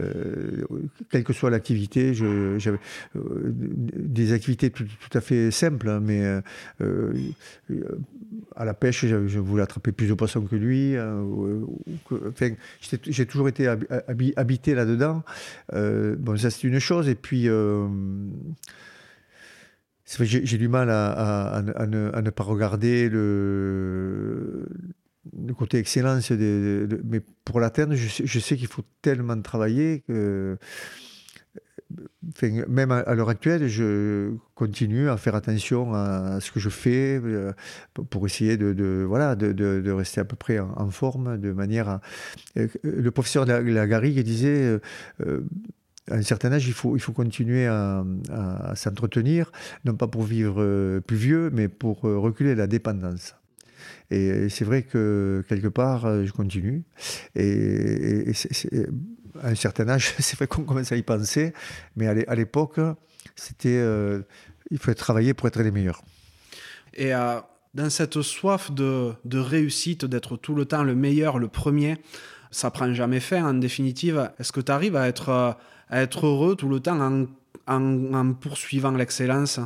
[0.00, 0.64] Euh,
[1.10, 2.78] quelle que soit l'activité, j'avais
[3.14, 6.42] des activités tout, tout, à fait simples, hein, mais
[8.56, 10.96] à la pêche, je, voulais attraper plus de poissons que lui.
[10.96, 11.60] Euh,
[13.06, 13.68] j'ai toujours été
[14.36, 15.22] habité là-dedans.
[15.72, 17.08] Euh, bon, ça c'est une chose.
[17.08, 17.86] Et puis, euh,
[20.20, 24.66] j'ai du mal à, ne, pas regarder le,
[25.56, 26.30] côté excellence.
[26.30, 30.04] mais pour l'atteindre, je, je, sais qu'il faut tellement travailler
[32.68, 37.52] même à, l'heure actuelle, je continue à faire attention à ce que je fais euh,
[38.10, 42.00] pour essayer de, voilà, de, rester à peu près en, forme, de manière à...
[42.56, 44.78] Euh, le professeur Lagarrigue disait...
[45.24, 45.40] Euh,
[46.10, 48.04] à un certain âge, il faut, il faut continuer à,
[48.74, 49.52] s'entretenir,
[49.84, 53.36] non pas pour vivre plus vieux, mais pour reculer la dépendance.
[54.10, 56.82] Et c'est vrai que quelque part, je continue.
[57.36, 58.32] Et
[59.42, 61.52] à un certain âge, c'est vrai qu'on commence à y penser,
[61.96, 62.80] mais à l'époque,
[63.36, 64.22] c'était, euh,
[64.70, 66.02] il fallait travailler pour être les meilleurs.
[66.94, 67.40] Et euh,
[67.74, 71.98] dans cette soif de, de réussite, d'être tout le temps le meilleur, le premier,
[72.50, 74.30] ça prend jamais fin en définitive.
[74.38, 77.26] Est-ce que tu arrives à être, à être heureux tout le temps en,
[77.66, 79.58] en, en poursuivant l'excellence?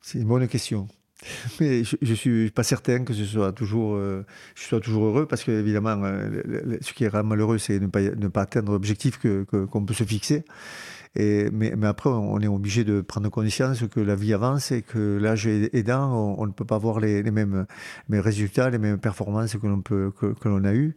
[0.00, 0.88] C'est une bonne question.
[1.60, 4.24] Mais je ne suis pas certain que ce soit toujours, euh,
[4.54, 8.00] je sois toujours heureux parce que, évidemment, euh, ce qui est malheureux, c'est ne pas,
[8.00, 10.44] ne pas atteindre l'objectif qu'on que, qu'on peut se fixer.
[11.16, 14.82] Et, mais, mais après, on est obligé de prendre conscience que la vie avance et
[14.82, 17.66] que l'âge aidant, on, on, ne peut pas avoir les, les mêmes,
[18.08, 20.94] mêmes, résultats, les mêmes performances que l'on que, que l'on a eu.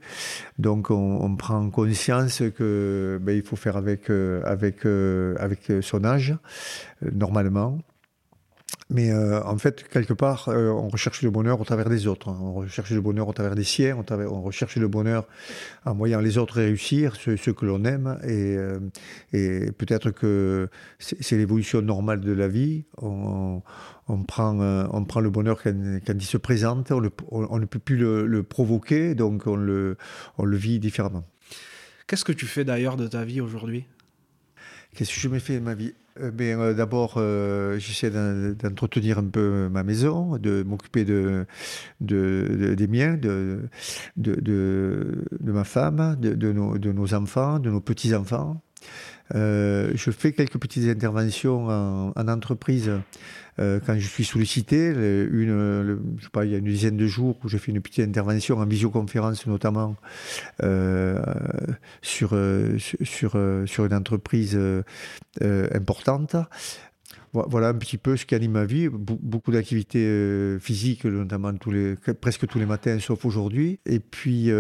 [0.60, 6.36] Donc, on, on, prend conscience que ben, il faut faire avec avec avec son âge
[7.02, 7.80] normalement.
[8.90, 12.28] Mais euh, en fait, quelque part, euh, on recherche le bonheur au travers des autres.
[12.28, 13.98] On recherche le bonheur au travers des siens.
[13.98, 15.28] On, on recherche le bonheur
[15.86, 18.20] en voyant les autres réussir, ceux, ceux que l'on aime.
[18.24, 18.80] Et, euh,
[19.32, 20.70] et peut-être que
[21.00, 22.86] c'est l'évolution normale de la vie.
[23.02, 23.62] On,
[24.08, 25.74] on, prend, on prend le bonheur quand,
[26.06, 26.92] quand il se présente.
[26.92, 29.98] On, le, on, ne peut plus le, le, provoquer, donc on le,
[30.38, 31.24] on le vit différemment.
[32.06, 33.86] Qu'est-ce que tu fais d'ailleurs de ta vie aujourd'hui?
[34.94, 35.94] Qu'est-ce que je me fais de ma vie?
[36.20, 41.46] Euh, euh, D'abord, euh, j'essaie d'entretenir un peu ma maison, de m'occuper de,
[42.02, 43.70] de, des miens, de,
[44.18, 48.62] de, ma femme, de, nos, enfants, de nos petits-enfants.
[49.34, 52.92] je fais quelques petites interventions en, en entreprise
[53.60, 57.08] euh, quand je suis sollicité, une, je sais pas, il y a une dizaine de
[57.08, 59.96] jours où j'ai fait une petite intervention en visioconférence notamment
[60.64, 61.22] euh,
[62.02, 64.60] sur, euh, sur, sur une entreprise
[65.42, 66.36] importante
[67.34, 68.90] voilà un petit peu ce qui anime ma vie.
[68.90, 73.80] Beaucoup d'activités physiques, notamment tous les, presque tous les matins, sauf aujourd'hui.
[73.88, 74.52] Et puis,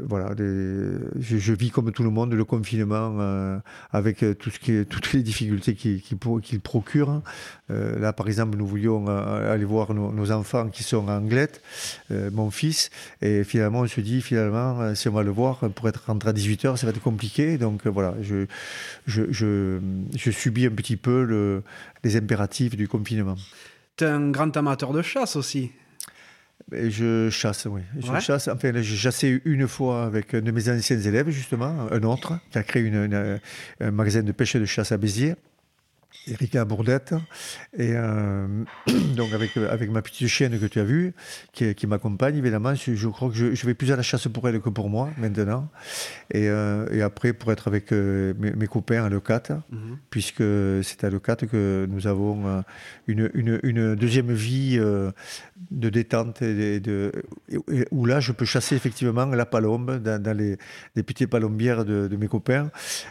[0.00, 3.58] voilà, je, vis comme tout le monde le confinement euh,
[3.92, 7.22] avec tout ce toutes les difficultés qu'il qui, qui procure.
[7.68, 11.22] là, par exemple, nous voulions aller voir nos, enfants qui sont en
[12.32, 12.90] mon fils,
[13.22, 16.32] et finalement, on se dit, finalement, si on va le voir, pour être rentré à
[16.32, 17.58] 18h, ça va être compliqué.
[17.58, 18.46] Donc, voilà, je,
[19.06, 21.62] je, je, subis un petit peu le
[22.04, 23.36] les impératifs du confinement.
[23.96, 25.70] Tu es un grand amateur de chasse aussi
[26.72, 27.82] je chasse, oui.
[27.98, 28.48] Je chasse.
[28.48, 32.58] Enfin, j'ai chassé une fois avec un de mes anciens élèves, justement, un autre, qui
[32.58, 33.38] a créé une,
[33.80, 35.36] un magasin de pêche et de chasse à Béziers.
[36.26, 37.14] Erika Bourdette.
[37.76, 38.46] Et euh,
[39.16, 41.14] donc, avec, avec ma petite chienne que tu as vue,
[41.52, 44.60] qui, qui m'accompagne, évidemment, je, crois que je, vais plus à la chasse pour elle
[44.60, 45.68] que pour moi, maintenant.
[46.32, 49.98] Et, euh, et après, pour être avec euh, mes, copains à Lecate, mhm.
[50.10, 50.42] puisque
[50.82, 52.64] c'est à Lecate que nous avons
[53.06, 57.12] une, une, une deuxième vie de détente, et de,
[57.90, 60.56] où là, je peux chasser effectivement la palombe dans, dans les,
[60.94, 62.70] les petites palombières de, de mes copains,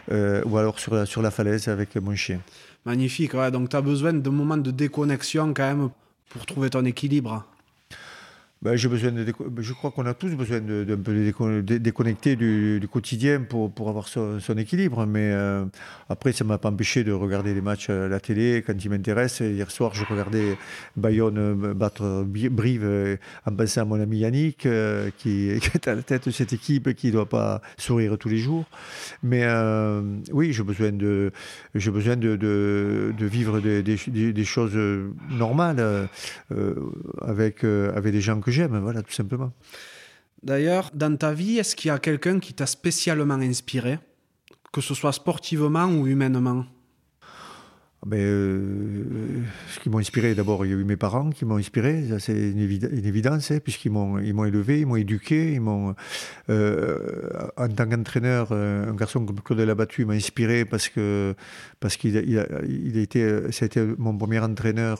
[0.10, 2.42] ou alors sur la, sur la falaise avec mon chien.
[2.86, 3.52] Magnifique, ouais.
[3.52, 5.90] Donc tu as besoin de moments de déconnexion quand même
[6.30, 7.46] pour trouver ton équilibre.
[8.74, 9.26] J'ai besoin de
[9.60, 15.06] je crois qu'on a tous besoin de déconnecter du, quotidien pour, pour avoir son, équilibre.
[15.06, 15.66] Mais euh,
[16.10, 18.90] après, ça ne m'a pas empêché de regarder les matchs à la télé quand ils
[18.90, 19.48] m'intéressent.
[19.48, 20.58] Hier soir, je regardais
[20.96, 24.68] Bayonne euh, battre Brive euh, en pensant à mon ami Yannick,
[25.18, 28.38] qui, est à la tête de cette équipe qui ne doit pas sourire tous les
[28.38, 28.66] jours.
[29.22, 29.46] Mais
[30.32, 31.32] oui, j'ai besoin de,
[31.76, 34.78] j'ai besoin de, vivre des, choses
[35.30, 36.10] normales
[37.22, 39.52] avec, avec des gens que j'aime, voilà, tout simplement.
[40.42, 44.00] D'ailleurs, dans ta vie, est-ce qu'il y a quelqu'un qui t'a spécialement inspiré,
[44.72, 46.66] que ce soit sportivement ou humainement?
[48.06, 49.42] Mais, euh,
[49.74, 52.52] ce qui m'ont inspiré, d'abord, il y a eu mes parents qui m'ont inspiré, c'est
[52.52, 55.96] une, évidence, hein, puisqu'ils m'ont, ils m'ont élevé, ils m'ont éduqué, ils m'ont,
[56.52, 61.34] euh, en tant qu'entraîneur, euh, un garçon comme Claude Labattu m'a inspiré parce que,
[61.80, 65.00] parce qu'il il a, il a été, ça a été mon premier entraîneur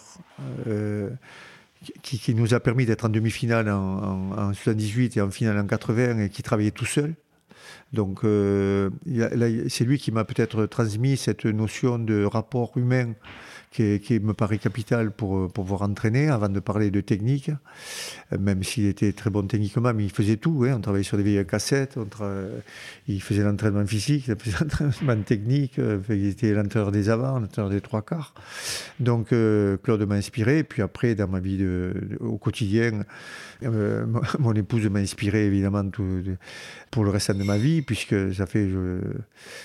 [2.02, 6.20] qui, nous a permis d'être en demi-finale en, en, 78 et en finale en 80
[6.20, 7.16] et qui travaillait tout seul.
[7.94, 8.90] Donc euh,
[9.70, 13.14] c'est lui qui m'a peut-être transmis cette notion de rapport humain
[13.76, 17.52] qui, me paraît capital pour, pouvoir entraîner, avant de parler de technique,
[18.38, 20.66] même s'il était très bon techniquement, mais il faisait tout.
[20.66, 20.76] Hein.
[20.78, 21.98] On travaillait sur des vieilles cassettes,
[23.08, 27.70] il faisait l'entraînement physique, il faisait l'entraînement technique, euh, il était l'entraîneur des avants, l'entraîneur
[27.70, 28.34] des trois quarts.
[29.00, 31.66] Donc euh, Claude m'a inspiré, puis après, dans ma vie
[32.20, 33.04] au quotidien,
[33.64, 34.06] euh,
[34.40, 35.84] mon épouse m'a inspiré évidemment
[36.92, 38.70] pour le restant de ma vie, puisque ça fait,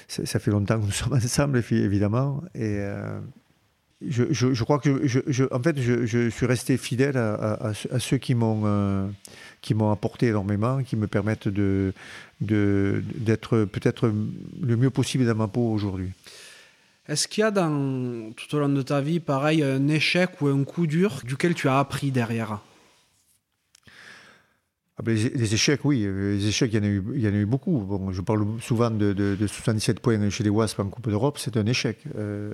[0.09, 2.43] ça, fait longtemps que nous sommes ensemble, évidemment.
[4.07, 9.07] Je, crois que je, en fait, je, suis resté fidèle à, ceux qui m'ont euh,
[9.61, 11.93] qui m'ont apporté énormément, qui me permettent de
[12.41, 14.13] d'être peut-être
[14.63, 16.11] le mieux possible dans ma peau aujourd'hui.
[17.09, 20.47] Est-ce qu'il y a dans tout au long de ta vie, pareil, un échec ou
[20.47, 22.61] un coup dur duquel tu as appris derrière?
[25.01, 26.07] Ah ben, les, échecs, oui.
[26.07, 27.79] Les échecs, il y en a eu, il y en a eu beaucoup.
[27.79, 31.39] Bon, je parle souvent de, 77 points chez les Wasps en Coupe d'Europe.
[31.39, 31.97] C'est un échec.
[32.19, 32.53] Euh,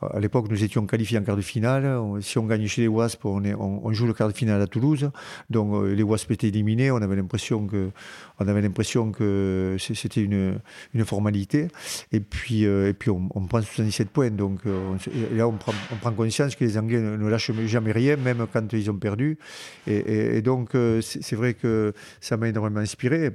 [0.00, 1.98] à l'époque, nous étions qualifiés en quart de finale.
[2.20, 5.10] Si on gagne chez les Wasps, on, joue le quart de finale à Toulouse.
[5.50, 6.90] Donc euh, les Wasps étaient éliminés.
[6.90, 7.90] On avait l'impression que,
[8.38, 10.60] avait l'impression que c'était une,
[11.04, 11.68] formalité.
[12.12, 14.30] Et puis, euh, et puis on, prend 77 points.
[14.30, 18.46] Donc là, on prend, on prend, conscience que les Anglais ne, lâchent jamais rien, même
[18.52, 19.38] quand ils ont perdu.
[19.86, 20.70] et donc,
[21.00, 23.30] c'est vrai que ça m'a énormément inspiré.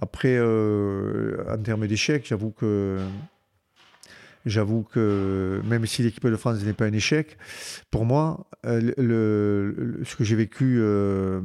[0.00, 2.98] Après, euh, en termes d'échecs, j'avoue que
[4.46, 7.38] J'avoue que même si l'équipe de France n'est pas un échec,
[7.90, 11.40] pour moi, euh, ce que j'ai vécu euh,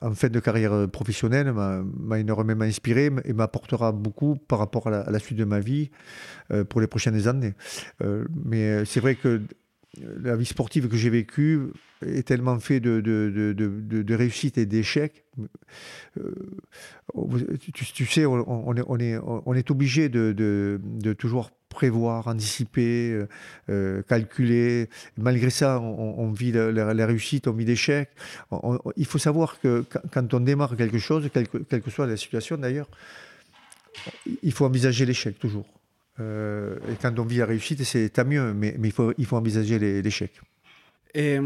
[0.00, 5.18] en fin de carrière professionnelle m'a énormément inspiré et m'apportera beaucoup par rapport à la,
[5.18, 5.90] suite de ma vie
[6.68, 7.54] pour les prochaines années.
[8.44, 9.40] mais c'est vrai que
[9.98, 11.60] la vie sportive que j'ai vécue
[12.04, 15.24] est tellement fait de, de, de, de réussite et d'échecs.
[16.18, 16.32] Euh,
[17.72, 23.28] tu, sais, on est obligé de, toujours prévoir, anticiper, euh,
[23.70, 24.90] euh, calculer.
[25.16, 28.10] Malgré ça, on, vit la, réussite, on vit l'échec.
[28.96, 32.88] il faut savoir que quand on démarre quelque chose, quelle que soit la situation d'ailleurs,
[34.42, 35.66] il faut envisager l'échec toujours.
[36.18, 39.36] Euh, et quand on vit la réussite, c'est tant mieux, mais, il, faut, il faut
[39.36, 40.32] envisager l'échec.
[41.14, 41.38] Et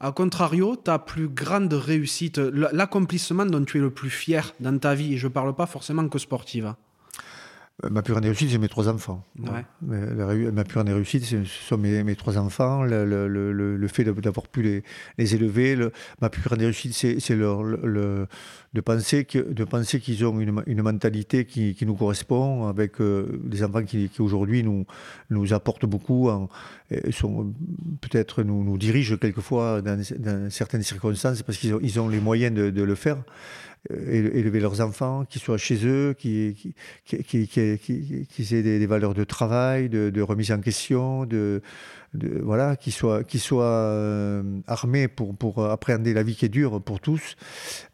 [0.00, 4.94] à contrario, ta plus grande réussite, l'accomplissement dont tu es le plus fier dans ta
[4.94, 6.74] vie, et je ne parle pas forcément que sportive.
[7.84, 9.24] Euh, ma plus grande réussite, c'est mes trois enfants.
[9.36, 14.82] ma plus grande réussite, ce sont mes, trois enfants, le, fait d'avoir pu les,
[15.16, 15.76] les élever.
[16.20, 23.00] ma plus grande réussite, c'est de penser qu'ils ont une, mentalité qui, nous correspond, avec
[23.00, 24.84] euh, des enfants qui, aujourd'hui nous,
[25.30, 26.30] nous apportent beaucoup,
[28.00, 32.52] peut-être nous, nous dirigent quelquefois dans, certaines circonstances parce qu'ils ont, ils ont les moyens
[32.54, 33.18] de le faire.
[33.92, 36.54] Euh, élever leurs enfants, qu'ils soient chez eux, qu'ils
[37.04, 41.62] qui, aient des, valeurs de travail, de, remise en question, de,
[42.42, 47.00] voilà, qu'ils soient, soient euh, armés pour, pour appréhender la vie qui est dure pour
[47.00, 47.36] tous.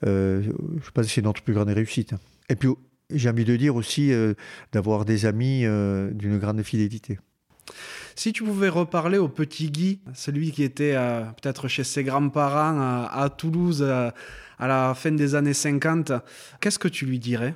[0.07, 0.43] Euh,
[0.83, 2.15] je pense que c'est notre plus grande réussite.
[2.49, 2.71] Et puis,
[3.11, 4.11] j'ai envie de dire aussi
[4.73, 5.65] d'avoir des amis
[6.13, 7.19] d'une grande fidélité.
[8.17, 10.95] Si tu pouvais reparler au petit Guy, celui qui était
[11.41, 13.85] peut-être chez ses grands-parents à, Toulouse,
[14.59, 16.13] à la fin des années 50,
[16.61, 17.55] qu'est-ce que tu lui dirais?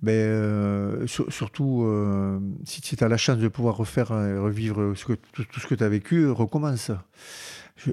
[0.00, 5.16] Ben, euh, surtout, euh, si tu as la chance de pouvoir refaire, euh, revivre tout,
[5.60, 6.92] ce que tu as vécu, recommence.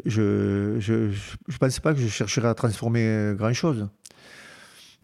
[0.05, 3.87] Je ne pense pas que je chercherai à transformer grand-chose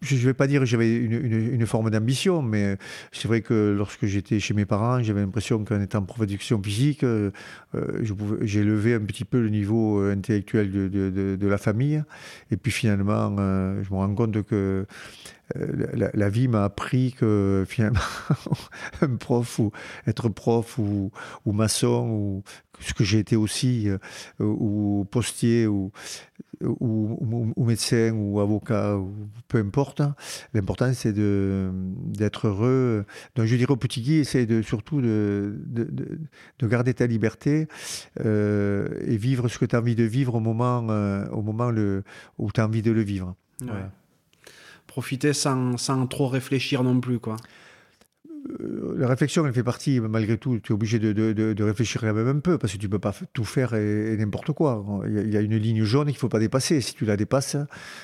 [0.02, 2.76] je ne vais pas dire que j'avais une, forme d'ambition, mais
[3.12, 7.04] c'est vrai que lorsque j'étais chez mes parents, j'avais l'impression qu'en étant prof d'éducation physique,
[7.04, 7.30] euh,
[8.42, 12.02] j'ai levé un petit peu le niveau euh, intellectuel de, la famille.
[12.50, 14.86] Et puis finalement, euh, je me rends compte que
[15.54, 18.00] la, vie m'a appris que finalement,
[19.02, 19.70] un prof ou
[20.06, 21.12] être prof ou,
[21.44, 22.42] ou maçon ou
[22.80, 23.88] ce que j'ai été aussi,
[24.40, 25.92] ou postier ou
[26.62, 29.12] ou, médecin ou avocat, ou
[29.48, 30.02] peu importe.
[30.54, 33.04] L'important, c'est d'être heureux.
[33.34, 37.68] Donc, je dirais au petit Guy, essaye de, surtout de, de, garder ta liberté
[38.24, 41.70] euh, et vivre ce que tu as envie de vivre au moment, euh, au moment
[41.70, 42.04] le,
[42.38, 43.34] où tu as envie de le vivre.
[44.86, 47.36] Profiter sans, sans trop réfléchir non plus, quoi.
[48.50, 52.12] Euh, la réflexion, elle fait partie, malgré tout, tu es obligé de, de, réfléchir quand
[52.12, 54.84] même un peu, parce que tu ne peux pas tout faire et, n'importe quoi.
[55.06, 56.80] Il y, a, une ligne jaune qu'il ne faut pas dépasser.
[56.80, 57.56] Si tu la dépasses,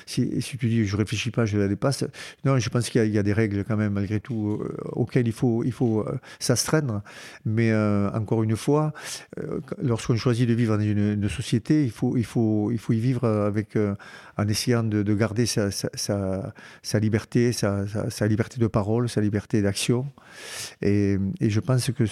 [0.05, 2.05] si, si tu dis je ne réfléchis pas, je la dépasse,
[2.45, 5.33] non, je pense qu'il y, a des règles quand même, malgré tout, euh, auxquelles il
[5.33, 7.01] faut, il faut euh, s'astreindre.
[7.45, 7.73] Mais
[8.13, 8.93] encore une fois,
[9.81, 13.25] lorsqu'on choisit de vivre dans une, société, il faut, il, faut, il faut y vivre
[13.27, 13.77] avec,
[14.37, 20.05] en essayant de, garder sa, sa, liberté, sa, liberté de parole, sa liberté d'action.
[20.81, 22.05] Et, je pense que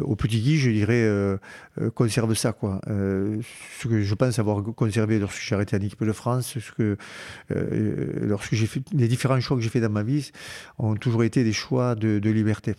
[0.00, 1.36] au petit Guy, je dirais, euh,
[1.80, 2.52] euh, conserve ça.
[2.52, 2.80] Quoi.
[2.88, 3.40] Euh,
[3.80, 6.96] ce que je pense avoir conservé lorsque j'ai arrêté en équipe de France, ce que,
[7.50, 10.30] lorsque j'ai fait les différents choix que j'ai fait dans ma vie
[10.78, 12.74] ont toujours été des choix de, liberté.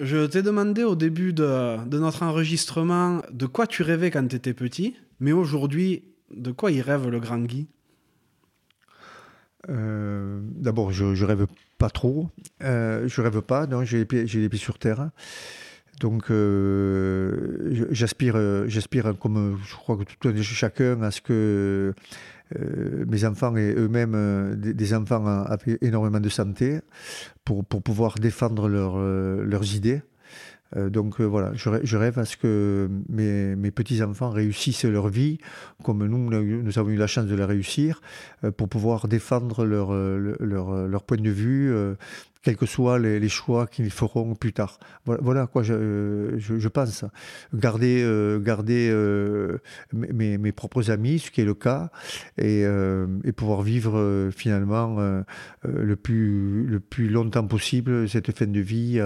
[0.00, 4.34] Je t'ai demandé au début de, de, notre enregistrement de quoi tu rêvais quand tu
[4.34, 6.04] étais petit, mais aujourd'hui,
[6.34, 7.68] de quoi il rêve le grand Guy?
[9.68, 11.46] D'abord, je, je rêve
[11.80, 12.28] pas trop.
[12.62, 15.10] Euh, je rêve pas, j'ai les, pieds, sur terre.
[15.98, 18.36] Donc, euh, j'aspire,
[18.68, 21.94] j'aspire, comme je crois que tout un chacun, à ce que
[22.58, 26.80] euh, mes enfants et eux-mêmes, des, enfants aient énormément de santé
[27.44, 30.02] pour, pour pouvoir défendre leur, leurs idées.
[30.76, 35.38] Donc voilà, je, rêve à ce que mes, petits-enfants réussissent leur vie
[35.82, 38.00] comme nous, nous avons eu la chance de la réussir,
[38.56, 41.74] pour pouvoir défendre leur, leur, leur point de vue,
[42.42, 44.78] quels que soient les, choix qu'ils feront plus tard.
[45.04, 47.04] Voilà, quoi je, je, pense.
[47.54, 49.58] Garder, euh, garder euh,
[49.92, 51.90] mes, mes, propres amis, ce qui est le cas,
[52.38, 54.96] et, euh, et pouvoir vivre finalement
[55.64, 59.00] le, plus, le plus longtemps possible cette fin de vie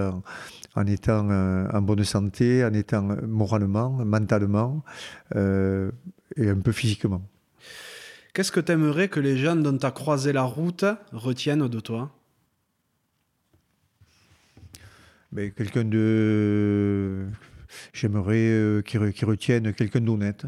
[0.75, 4.83] en étant en bonne santé, en étant moralement, mentalement
[5.33, 7.21] et un peu physiquement.
[8.33, 10.83] Qu'est-ce que tu aimerais que les jeunes dont tu as croisé la route
[11.13, 12.11] retiennent de toi?
[15.33, 17.27] Quelqu'un de.
[17.93, 20.45] J'aimerais euh, qu'il retienne quelqu'un d'honnête.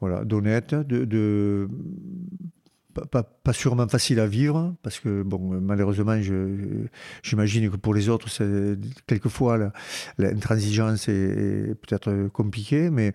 [0.00, 1.68] Voilà, d'honnête, de,
[3.10, 6.16] Pas, sûrement facile à vivre, parce que, bon, malheureusement,
[7.22, 8.28] j'imagine que pour les autres,
[9.06, 9.72] quelquefois,
[10.18, 13.12] l'intransigeance est, peut-être compliquée, mais,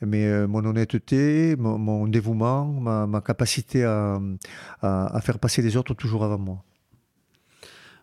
[0.00, 4.20] mais euh, mon honnêteté, mon, dévouement, ma, capacité à,
[4.82, 6.64] à, faire passer les autres toujours avant moi.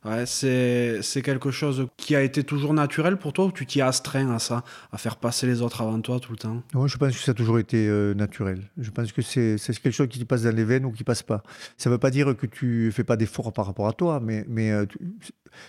[0.06, 4.32] Ouais, c'est, quelque chose qui a été toujours naturel pour toi ou tu t'y astreins
[4.34, 4.64] à ça,
[4.94, 6.64] à faire passer les autres avant toi tout le temps?
[6.74, 8.62] Non, je pense que ça a toujours été euh, naturel.
[8.78, 11.44] Je pense que c'est, quelque chose qui passe dans les veines ou qui passe pas.
[11.78, 14.46] Ça ne veut pas dire que tu fais pas d'efforts par rapport à toi, mais,
[14.48, 14.86] mais euh,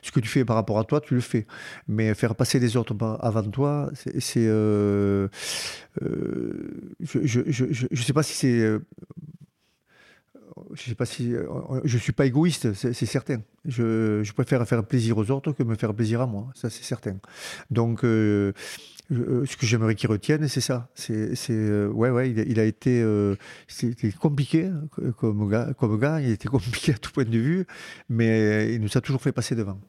[0.03, 1.47] ce que tu fais par rapport à toi, tu le fais.
[1.89, 4.47] Mais faire passer les autres avant toi, c'est.
[4.47, 5.27] Euh,
[7.01, 7.19] je
[7.91, 8.79] ne sais pas si c'est
[10.73, 13.43] je sais euh, je suis pas égoïste, c'est certain.
[13.65, 17.17] Je, préfère faire plaisir aux autres que me faire plaisir à moi, ça c'est certain.
[17.71, 18.53] Donc euh,
[19.13, 20.89] euh, ce que j'aimerais qu'ils retiennent, c'est ça.
[21.09, 23.05] Ouais ouais, il a, été
[23.69, 24.71] c'était compliqué
[25.19, 27.67] comme gars, comme gars, il était compliqué à tout point de vue,
[28.09, 29.81] mais il nous a toujours fait passer devant.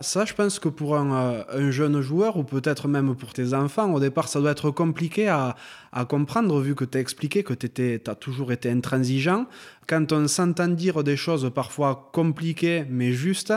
[0.00, 3.92] Ça, je pense que pour un, un jeune joueur, ou peut-être même pour tes enfants,
[3.92, 5.54] au départ, ça doit être compliqué à,
[5.92, 9.46] à comprendre, vu que tu as expliqué que tu as toujours été intransigeant.
[9.86, 13.54] Quand on s'entend dire des choses parfois compliquées, mais justes,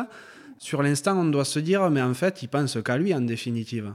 [0.59, 3.93] sur l'instant, on doit se dire, mais en fait, il pense qu'à lui, en définitive.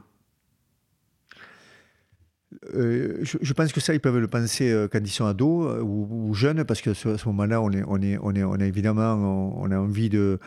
[2.75, 5.81] Euh, je, pense que ça, ils peuvent le penser euh, quand ils sont ados euh,
[5.81, 8.65] ou, jeunes, parce qu'à ce, ce moment-là, on, est, on, est, on, est, on a
[8.65, 9.15] évidemment
[9.59, 10.39] on a envie de,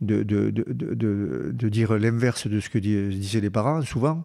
[0.00, 4.24] de, de, de, de dire l'inverse de ce que disaient les parents, souvent.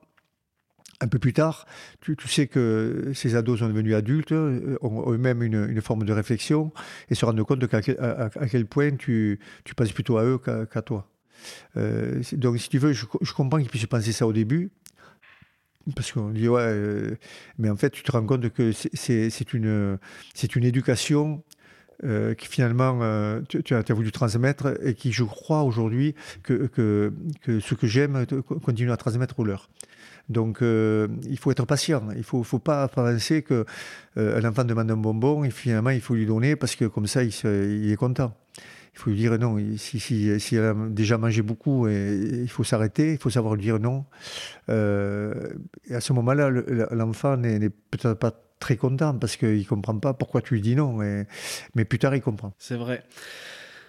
[1.02, 1.66] Un peu plus tard,
[2.00, 6.06] tu, tu, sais que ces ados sont devenus adultes, euh, ont eux-mêmes une, une, forme
[6.06, 6.72] de réflexion
[7.10, 10.82] et se rendent compte à, à, quel point tu, tu penses plutôt à eux qu'à
[10.82, 11.10] toi.
[11.76, 14.72] Euh, donc, si tu veux, je, comprends qu'ils puissent penser ça au début,
[15.96, 17.16] parce qu'on dit, ouais, euh,
[17.58, 19.98] mais en fait, tu te rends compte que c'est une,
[20.56, 21.44] une éducation
[22.04, 26.70] euh, qui finalement euh, tu, as, voulu transmettre et qui, je crois aujourd'hui, que,
[27.48, 28.26] ce que j'aime
[28.64, 29.70] continue à transmettre au leur.
[30.30, 32.04] Donc euh, il faut être patient.
[32.12, 33.64] Il ne faut, pas penser qu'un
[34.18, 37.24] un enfant demande un bonbon et finalement il faut lui donner parce que comme ça
[37.24, 38.36] il, est content.
[38.96, 39.58] Il faut lui dire non.
[39.78, 44.06] Si, a déjà mangé beaucoup, il faut s'arrêter, il faut savoir lui dire non.
[44.68, 46.50] et à ce moment-là,
[46.92, 48.32] l'enfant n'est peut-être pas
[48.64, 50.94] très content parce qu'il ne comprend pas pourquoi tu lui dis non.
[51.76, 52.54] mais plus tard, il comprend.
[52.58, 53.04] C'est vrai.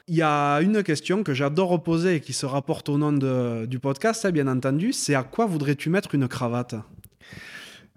[0.08, 3.12] Il y a une question que j'adore poser et qui se rapporte au nom
[3.66, 4.92] du podcast, hein, bien entendu.
[4.92, 6.74] C'est à quoi voudrais-tu mettre une cravate?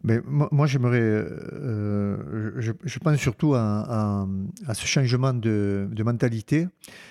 [0.03, 1.01] Mais moi, j'aimerais.
[1.01, 4.27] Euh, je, pense surtout à,
[4.73, 6.67] ce changement de, de, mentalité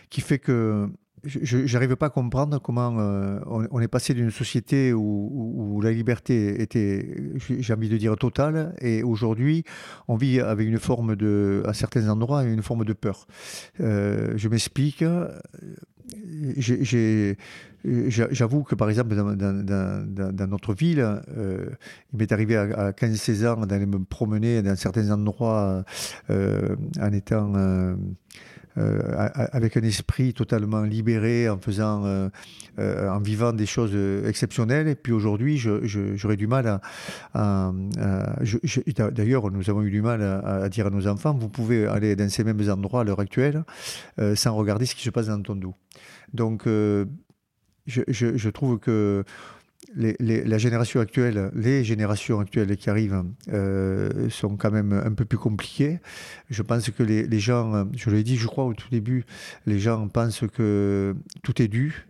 [0.08, 0.88] qui fait que
[1.26, 6.62] je n'arrive pas à comprendre comment euh, on, est passé d'une société où, la liberté
[6.62, 9.64] était, j'ai envie de dire, totale, et aujourd'hui,
[10.08, 13.26] on vit avec une forme de, à certains endroits, une forme de peur.
[13.80, 15.04] Euh, je m'explique.
[17.84, 21.66] J'avoue que par exemple dans, notre ville, euh,
[22.12, 25.84] il m'est arrivé à, 15-16 ans d'aller me promener dans certains endroits
[26.28, 27.94] en étant euh,
[28.76, 32.28] avec un esprit totalement libéré, en faisant, euh,
[32.78, 33.96] euh, en vivant des choses
[34.26, 34.88] exceptionnelles.
[34.88, 36.80] Et puis aujourd'hui, j'aurais du mal
[37.34, 37.72] à.
[39.12, 42.28] D'ailleurs, nous avons eu du mal à, dire à nos enfants vous pouvez aller dans
[42.28, 43.64] ces mêmes endroits à l'heure actuelle
[44.34, 45.74] sans regarder ce qui se passe dans ton dos.
[46.32, 46.66] Donc,
[47.86, 49.24] je, trouve que
[49.96, 55.38] la génération actuelle, les générations actuelles qui arrivent euh, sont quand même un peu plus
[55.38, 56.00] compliquées.
[56.50, 59.24] Je pense que les, gens, je l'ai dit, je crois au tout début,
[59.64, 62.06] les gens pensent que tout est dû.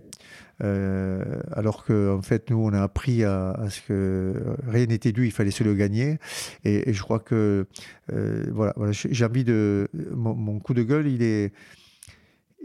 [0.64, 4.34] Euh, alors qu'en en fait, nous, on a appris à, ce que
[4.66, 6.18] rien n'était dû, il fallait se le gagner.
[6.64, 7.66] Et, je crois que,
[8.12, 9.88] euh, voilà, j'ai envie de.
[10.12, 11.52] Mon, mon, coup de gueule, il est,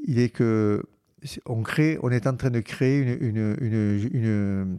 [0.08, 0.84] il est que
[1.46, 4.78] on, crée, on est en train de créer une,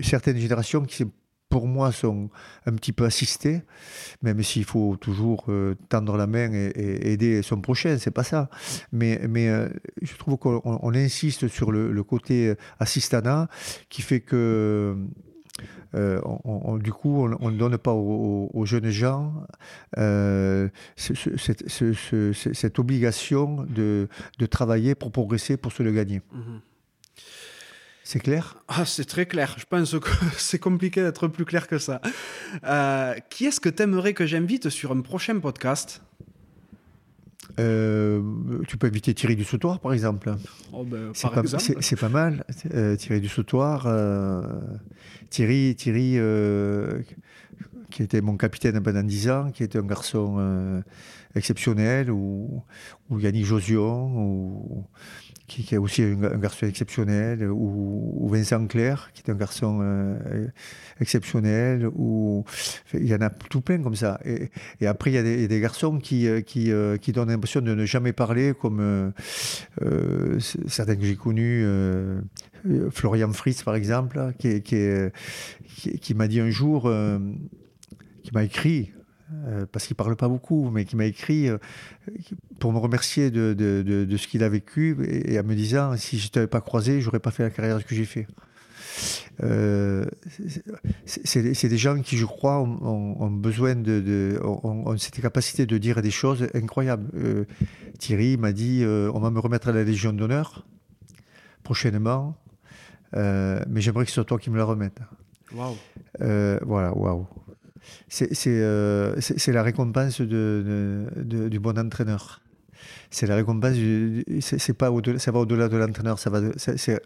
[0.00, 1.04] certaine génération qui
[1.50, 2.30] pour moi, sont
[2.64, 3.62] un petit peu assistés,
[4.22, 8.48] même s'il faut toujours euh, tendre la main et, aider son prochain, c'est pas ça.
[8.92, 9.68] Mais, euh,
[10.00, 13.48] je trouve qu'on insiste sur le, côté assistanat
[13.88, 14.96] qui fait que
[15.94, 16.20] euh,
[16.78, 19.32] du coup, on ne donne pas aux, jeunes gens
[20.96, 24.08] cette, obligation de,
[24.50, 26.22] travailler pour progresser, pour se le gagner.
[26.32, 26.58] Mmh
[28.10, 28.56] c'est clair?
[28.66, 29.54] Ah, C'est très clair.
[29.56, 32.00] Je pense que c'est compliqué d'être plus clair que ça.
[32.64, 36.02] Euh, qui est-ce que tu aimerais que j'invite sur un prochain podcast?
[37.60, 38.20] Euh,
[38.66, 40.34] tu peux inviter Thierry du Sautoir, par exemple.
[40.72, 41.30] Oh ben, c'est,
[41.96, 42.44] pas, mal.
[42.74, 43.86] Euh, Thierry du Sautoir.
[45.30, 46.18] Thierry, Thierry
[47.90, 50.82] qui était mon capitaine pendant 10 ans, qui était un garçon
[51.34, 52.62] exceptionnel, ou,
[53.08, 54.84] ou Yannick Josion, ou
[55.50, 60.46] qui, est aussi un, garçon exceptionnel, ou, Vincent Clair, qui est un garçon euh,
[61.00, 62.44] exceptionnel, ou
[62.94, 64.20] il y en a tout plein comme ça.
[64.24, 67.74] Et, après, il y a des, garçons qui, euh, qui, euh, qui, donnent l'impression de
[67.74, 69.12] ne jamais parler, comme
[70.68, 71.66] certains que j'ai connus,
[72.90, 74.78] Florian Fritz par exemple, qui, qui,
[76.00, 76.90] qui m'a dit un jour,
[78.22, 78.92] qui m'a écrit,
[79.46, 81.58] euh, parce qu'il ne parle pas beaucoup, mais qui m'a écrit euh,
[82.58, 86.26] pour me remercier de, de, ce qu'il a vécu et, en me disant si je
[86.26, 88.26] ne t'avais pas croisé, je n'aurais pas fait la carrière que j'ai fait.
[89.42, 90.04] Euh,
[91.06, 96.10] c'est des gens qui, je crois, ont, besoin de, ont, cette capacité de dire des
[96.10, 97.08] choses incroyables.
[97.98, 100.66] Thierry m'a dit on va me remettre à la Légion d'honneur
[101.62, 102.36] prochainement,
[103.14, 104.98] mais j'aimerais que ce soit toi qui me la remette.
[105.54, 105.76] Waouh.
[106.18, 107.26] voilà, waouh.
[108.46, 111.06] Euh, c'est la récompense de,
[111.48, 112.40] du bon entraîneur.
[113.10, 113.76] C'est la récompense,
[114.40, 116.40] c'est pas au ça va au-delà de l'entraîneur, ça va,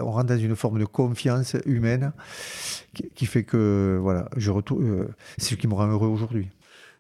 [0.00, 2.12] on rentre dans une forme de confiance humaine
[3.14, 6.48] qui, fait que voilà, je retourne, euh, c'est ce qui me rend heureux aujourd'hui.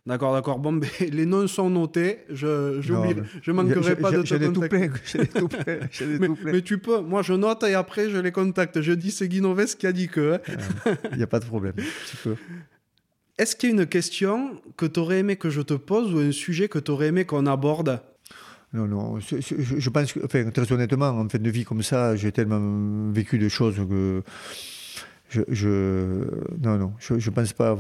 [0.06, 0.58] D'accord, d'accord.
[0.58, 2.18] Bon, ben, les noms sont notés.
[2.28, 5.26] Je je manquerai pas de te contacter.
[5.28, 5.78] Tout plein,
[6.20, 7.00] mais, mais, tu peux.
[7.00, 8.82] Moi, je note et après, je les contacte.
[8.82, 10.40] Je dis, c'est Guinoves qui a dit que.
[10.46, 10.54] Il
[10.90, 11.16] hein.
[11.16, 11.74] n'y a pas de problème.
[12.10, 12.36] Tu peux.
[13.36, 16.18] Est-ce qu'il y a une question que tu aurais aimé que je te pose ou
[16.18, 18.00] un sujet que tu aurais aimé qu'on aborde?
[18.72, 22.32] Non, non, je, pense que, enfin, très honnêtement, en fin de vie comme ça, j'ai
[22.32, 24.22] tellement vécu de choses que
[25.48, 26.24] je,
[26.62, 27.76] non, non, je ne pense pas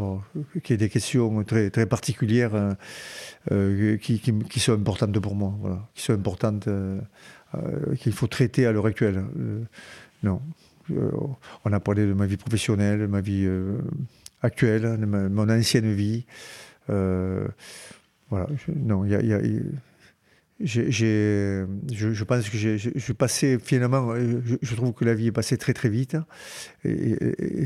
[0.62, 2.74] qu'il y ait des questions très, très particulières euh,
[3.52, 7.00] euh, qui, qui, sont importantes pour moi, voilà, qui sont importantes, euh,
[7.98, 9.24] qu'il faut traiter à l'heure actuelle.
[10.22, 10.40] non,
[11.64, 13.48] on a parlé de ma vie professionnelle, ma vie
[14.44, 16.26] actuelle, de mon ancienne vie.
[16.90, 17.46] Euh,
[18.30, 19.40] voilà, je, non, il y a,
[20.60, 20.90] j'ai,
[21.92, 25.88] je, pense que je passé finalement, je, trouve que la vie est passée très très
[25.88, 26.16] vite.
[26.84, 27.16] Et,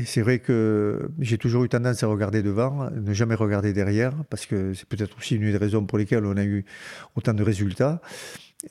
[0.05, 4.45] c'est vrai que j'ai toujours eu tendance à regarder devant, ne jamais regarder derrière, parce
[4.45, 6.65] que c'est peut-être aussi une des raisons pour lesquelles on a eu
[7.15, 8.01] autant de résultats.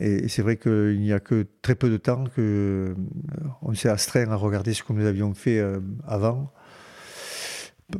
[0.00, 4.36] Et c'est vrai qu'il n'y a que très peu de temps qu'on s'est astreint à
[4.36, 6.52] regarder ce que nous avions fait euh, avant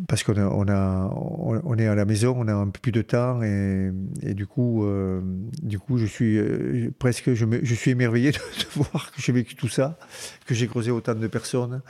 [0.07, 3.01] parce qu'on on a, on est à la maison, on a un peu plus de
[3.01, 3.91] temps et,
[4.35, 5.21] du coup, euh,
[5.63, 8.39] du coup, je suis euh, presque, je, suis émerveillé de,
[8.75, 9.99] voir que j'ai vécu tout ça,
[10.47, 11.81] que j'ai creusé autant de personnes.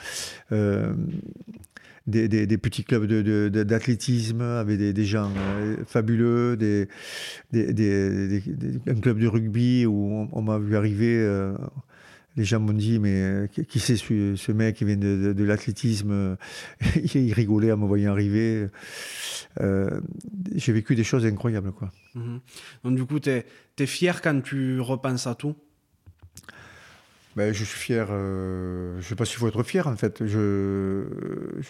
[0.53, 0.95] Euh,
[2.07, 5.31] des, petits clubs d'athlétisme avec des, gens
[5.87, 6.89] fabuleux, des,
[7.53, 11.53] un club de rugby où on, m'a vu arriver
[12.37, 16.37] les gens m'ont dit, mais euh, qui c'est ce, mec qui vient de, l'athlétisme
[17.15, 18.69] Il rigolait en me voyant arriver.
[19.61, 20.01] Euh,
[20.55, 21.73] j'ai vécu des choses incroyables.
[21.73, 21.91] Quoi.
[22.15, 22.41] Mhm.
[22.85, 23.47] Donc du coup, tu es,
[23.79, 25.57] es, fier quand tu repenses à tout?
[27.39, 30.27] Ben, je suis fier, euh, je ne sais pas s'il faut être fier en fait,
[30.27, 31.05] je,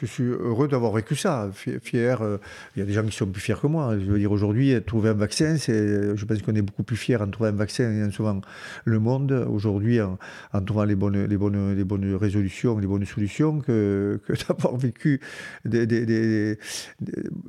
[0.06, 2.38] suis heureux d'avoir vécu ça, fier, euh,
[2.74, 4.74] il y a des gens qui sont plus fiers que moi, je veux dire aujourd'hui,
[4.86, 8.02] trouver un vaccin, je pense qu'on est beaucoup plus fiers en trouvant un vaccin et
[8.02, 8.40] en sauvant
[8.86, 10.16] le monde aujourd'hui en,
[10.64, 15.20] trouvant les bonnes, les, bonnes, les bonnes résolutions, les bonnes solutions que, d'avoir vécu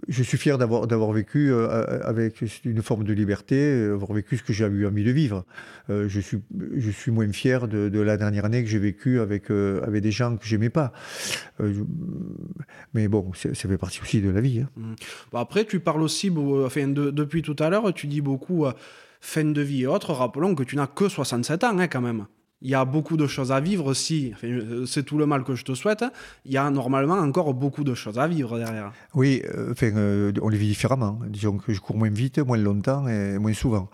[0.10, 4.44] je suis fier d'avoir, d'avoir vécu euh, avec une forme de liberté, avoir vécu ce
[4.44, 5.46] que j'ai eu envie de vivre.
[5.88, 6.40] je, suis,
[6.76, 10.02] je suis moins fier de, de la dernière année que j'ai vécu avec, euh, avec
[10.02, 10.92] des gens que j'aimais pas.
[11.60, 11.74] Euh,
[12.94, 14.62] mais bon, ça fait partie aussi de la vie.
[14.62, 14.70] Hein.
[14.76, 15.38] Mmh.
[15.38, 18.74] après, tu parles aussi, enfin, depuis tout à l'heure, tu dis beaucoup euh,
[19.22, 20.14] fin de vie et autres.
[20.14, 22.26] Rappelons que tu n'as que 67 ans hein, quand même.
[22.62, 24.34] Il y a beaucoup de choses à vivre si,
[24.86, 26.04] c'est tout le mal que je te souhaite,
[26.46, 28.92] il y a normalement encore beaucoup de choses à vivre derrière.
[29.14, 31.20] Oui, euh, euh, on les vit différemment.
[31.28, 33.90] Disons que je cours moins vite, moins longtemps et moins souvent.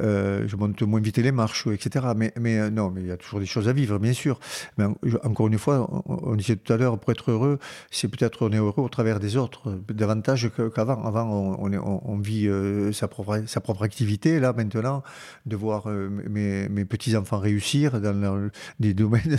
[0.00, 2.06] Euh, je monte moins vite les marches, etc.
[2.16, 4.38] Mais, non, mais il y a toujours des choses à vivre, bien sûr.
[4.78, 4.84] Mais
[5.24, 7.58] encore une fois, on, disait tout à l'heure, pour être heureux,
[7.90, 11.02] c'est peut-être on est heureux au travers des autres, davantage qu'avant.
[11.04, 12.48] Avant, on, vit
[12.92, 14.38] sa, propre, activité.
[14.38, 15.02] Là, maintenant,
[15.46, 19.36] de voir mes petits-enfants réussir, dans des domaines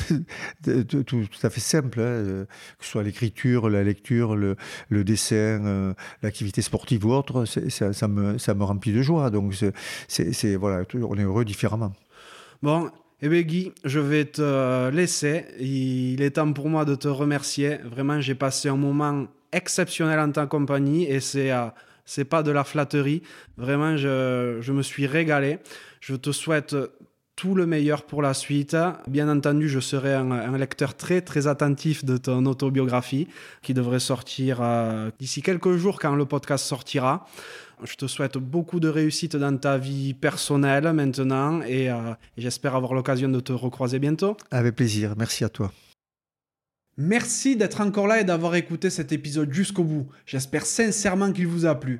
[0.87, 2.45] tout, à fait simples, hein,
[2.77, 4.55] que ce soit l'écriture, la lecture, le,
[5.03, 9.29] dessin, euh, l'activité sportive ou autre, ça, me, ça me remplit de joie.
[9.29, 9.53] Donc,
[10.07, 11.93] c'est, voilà, on est heureux différemment.
[12.61, 12.89] Bon,
[13.21, 15.45] eh bien Guy, je vais te laisser.
[15.59, 17.77] Il est temps pour moi de te remercier.
[17.83, 21.67] Vraiment, j'ai passé un moment exceptionnel en ta compagnie et c'est euh,
[22.05, 23.23] c'est pas de la flatterie.
[23.57, 25.59] Vraiment, je, je, me suis régalé.
[26.01, 26.75] Je te souhaite
[27.35, 28.77] tout le meilleur pour la suite.
[29.07, 33.27] Bien entendu, je serai un, lecteur très très attentif de ton autobiographie
[33.61, 37.27] qui devrait sortir euh, d'ici quelques jours quand le podcast sortira.
[37.83, 42.75] Je te souhaite beaucoup de réussite dans ta vie personnelle maintenant et, euh, et j'espère
[42.75, 44.37] avoir l'occasion de te recroiser bientôt.
[44.51, 45.71] Avec plaisir, merci à toi.
[46.97, 50.07] Merci d'être encore là et d'avoir écouté cet épisode jusqu'au bout.
[50.25, 51.99] J'espère sincèrement qu'il vous a plu.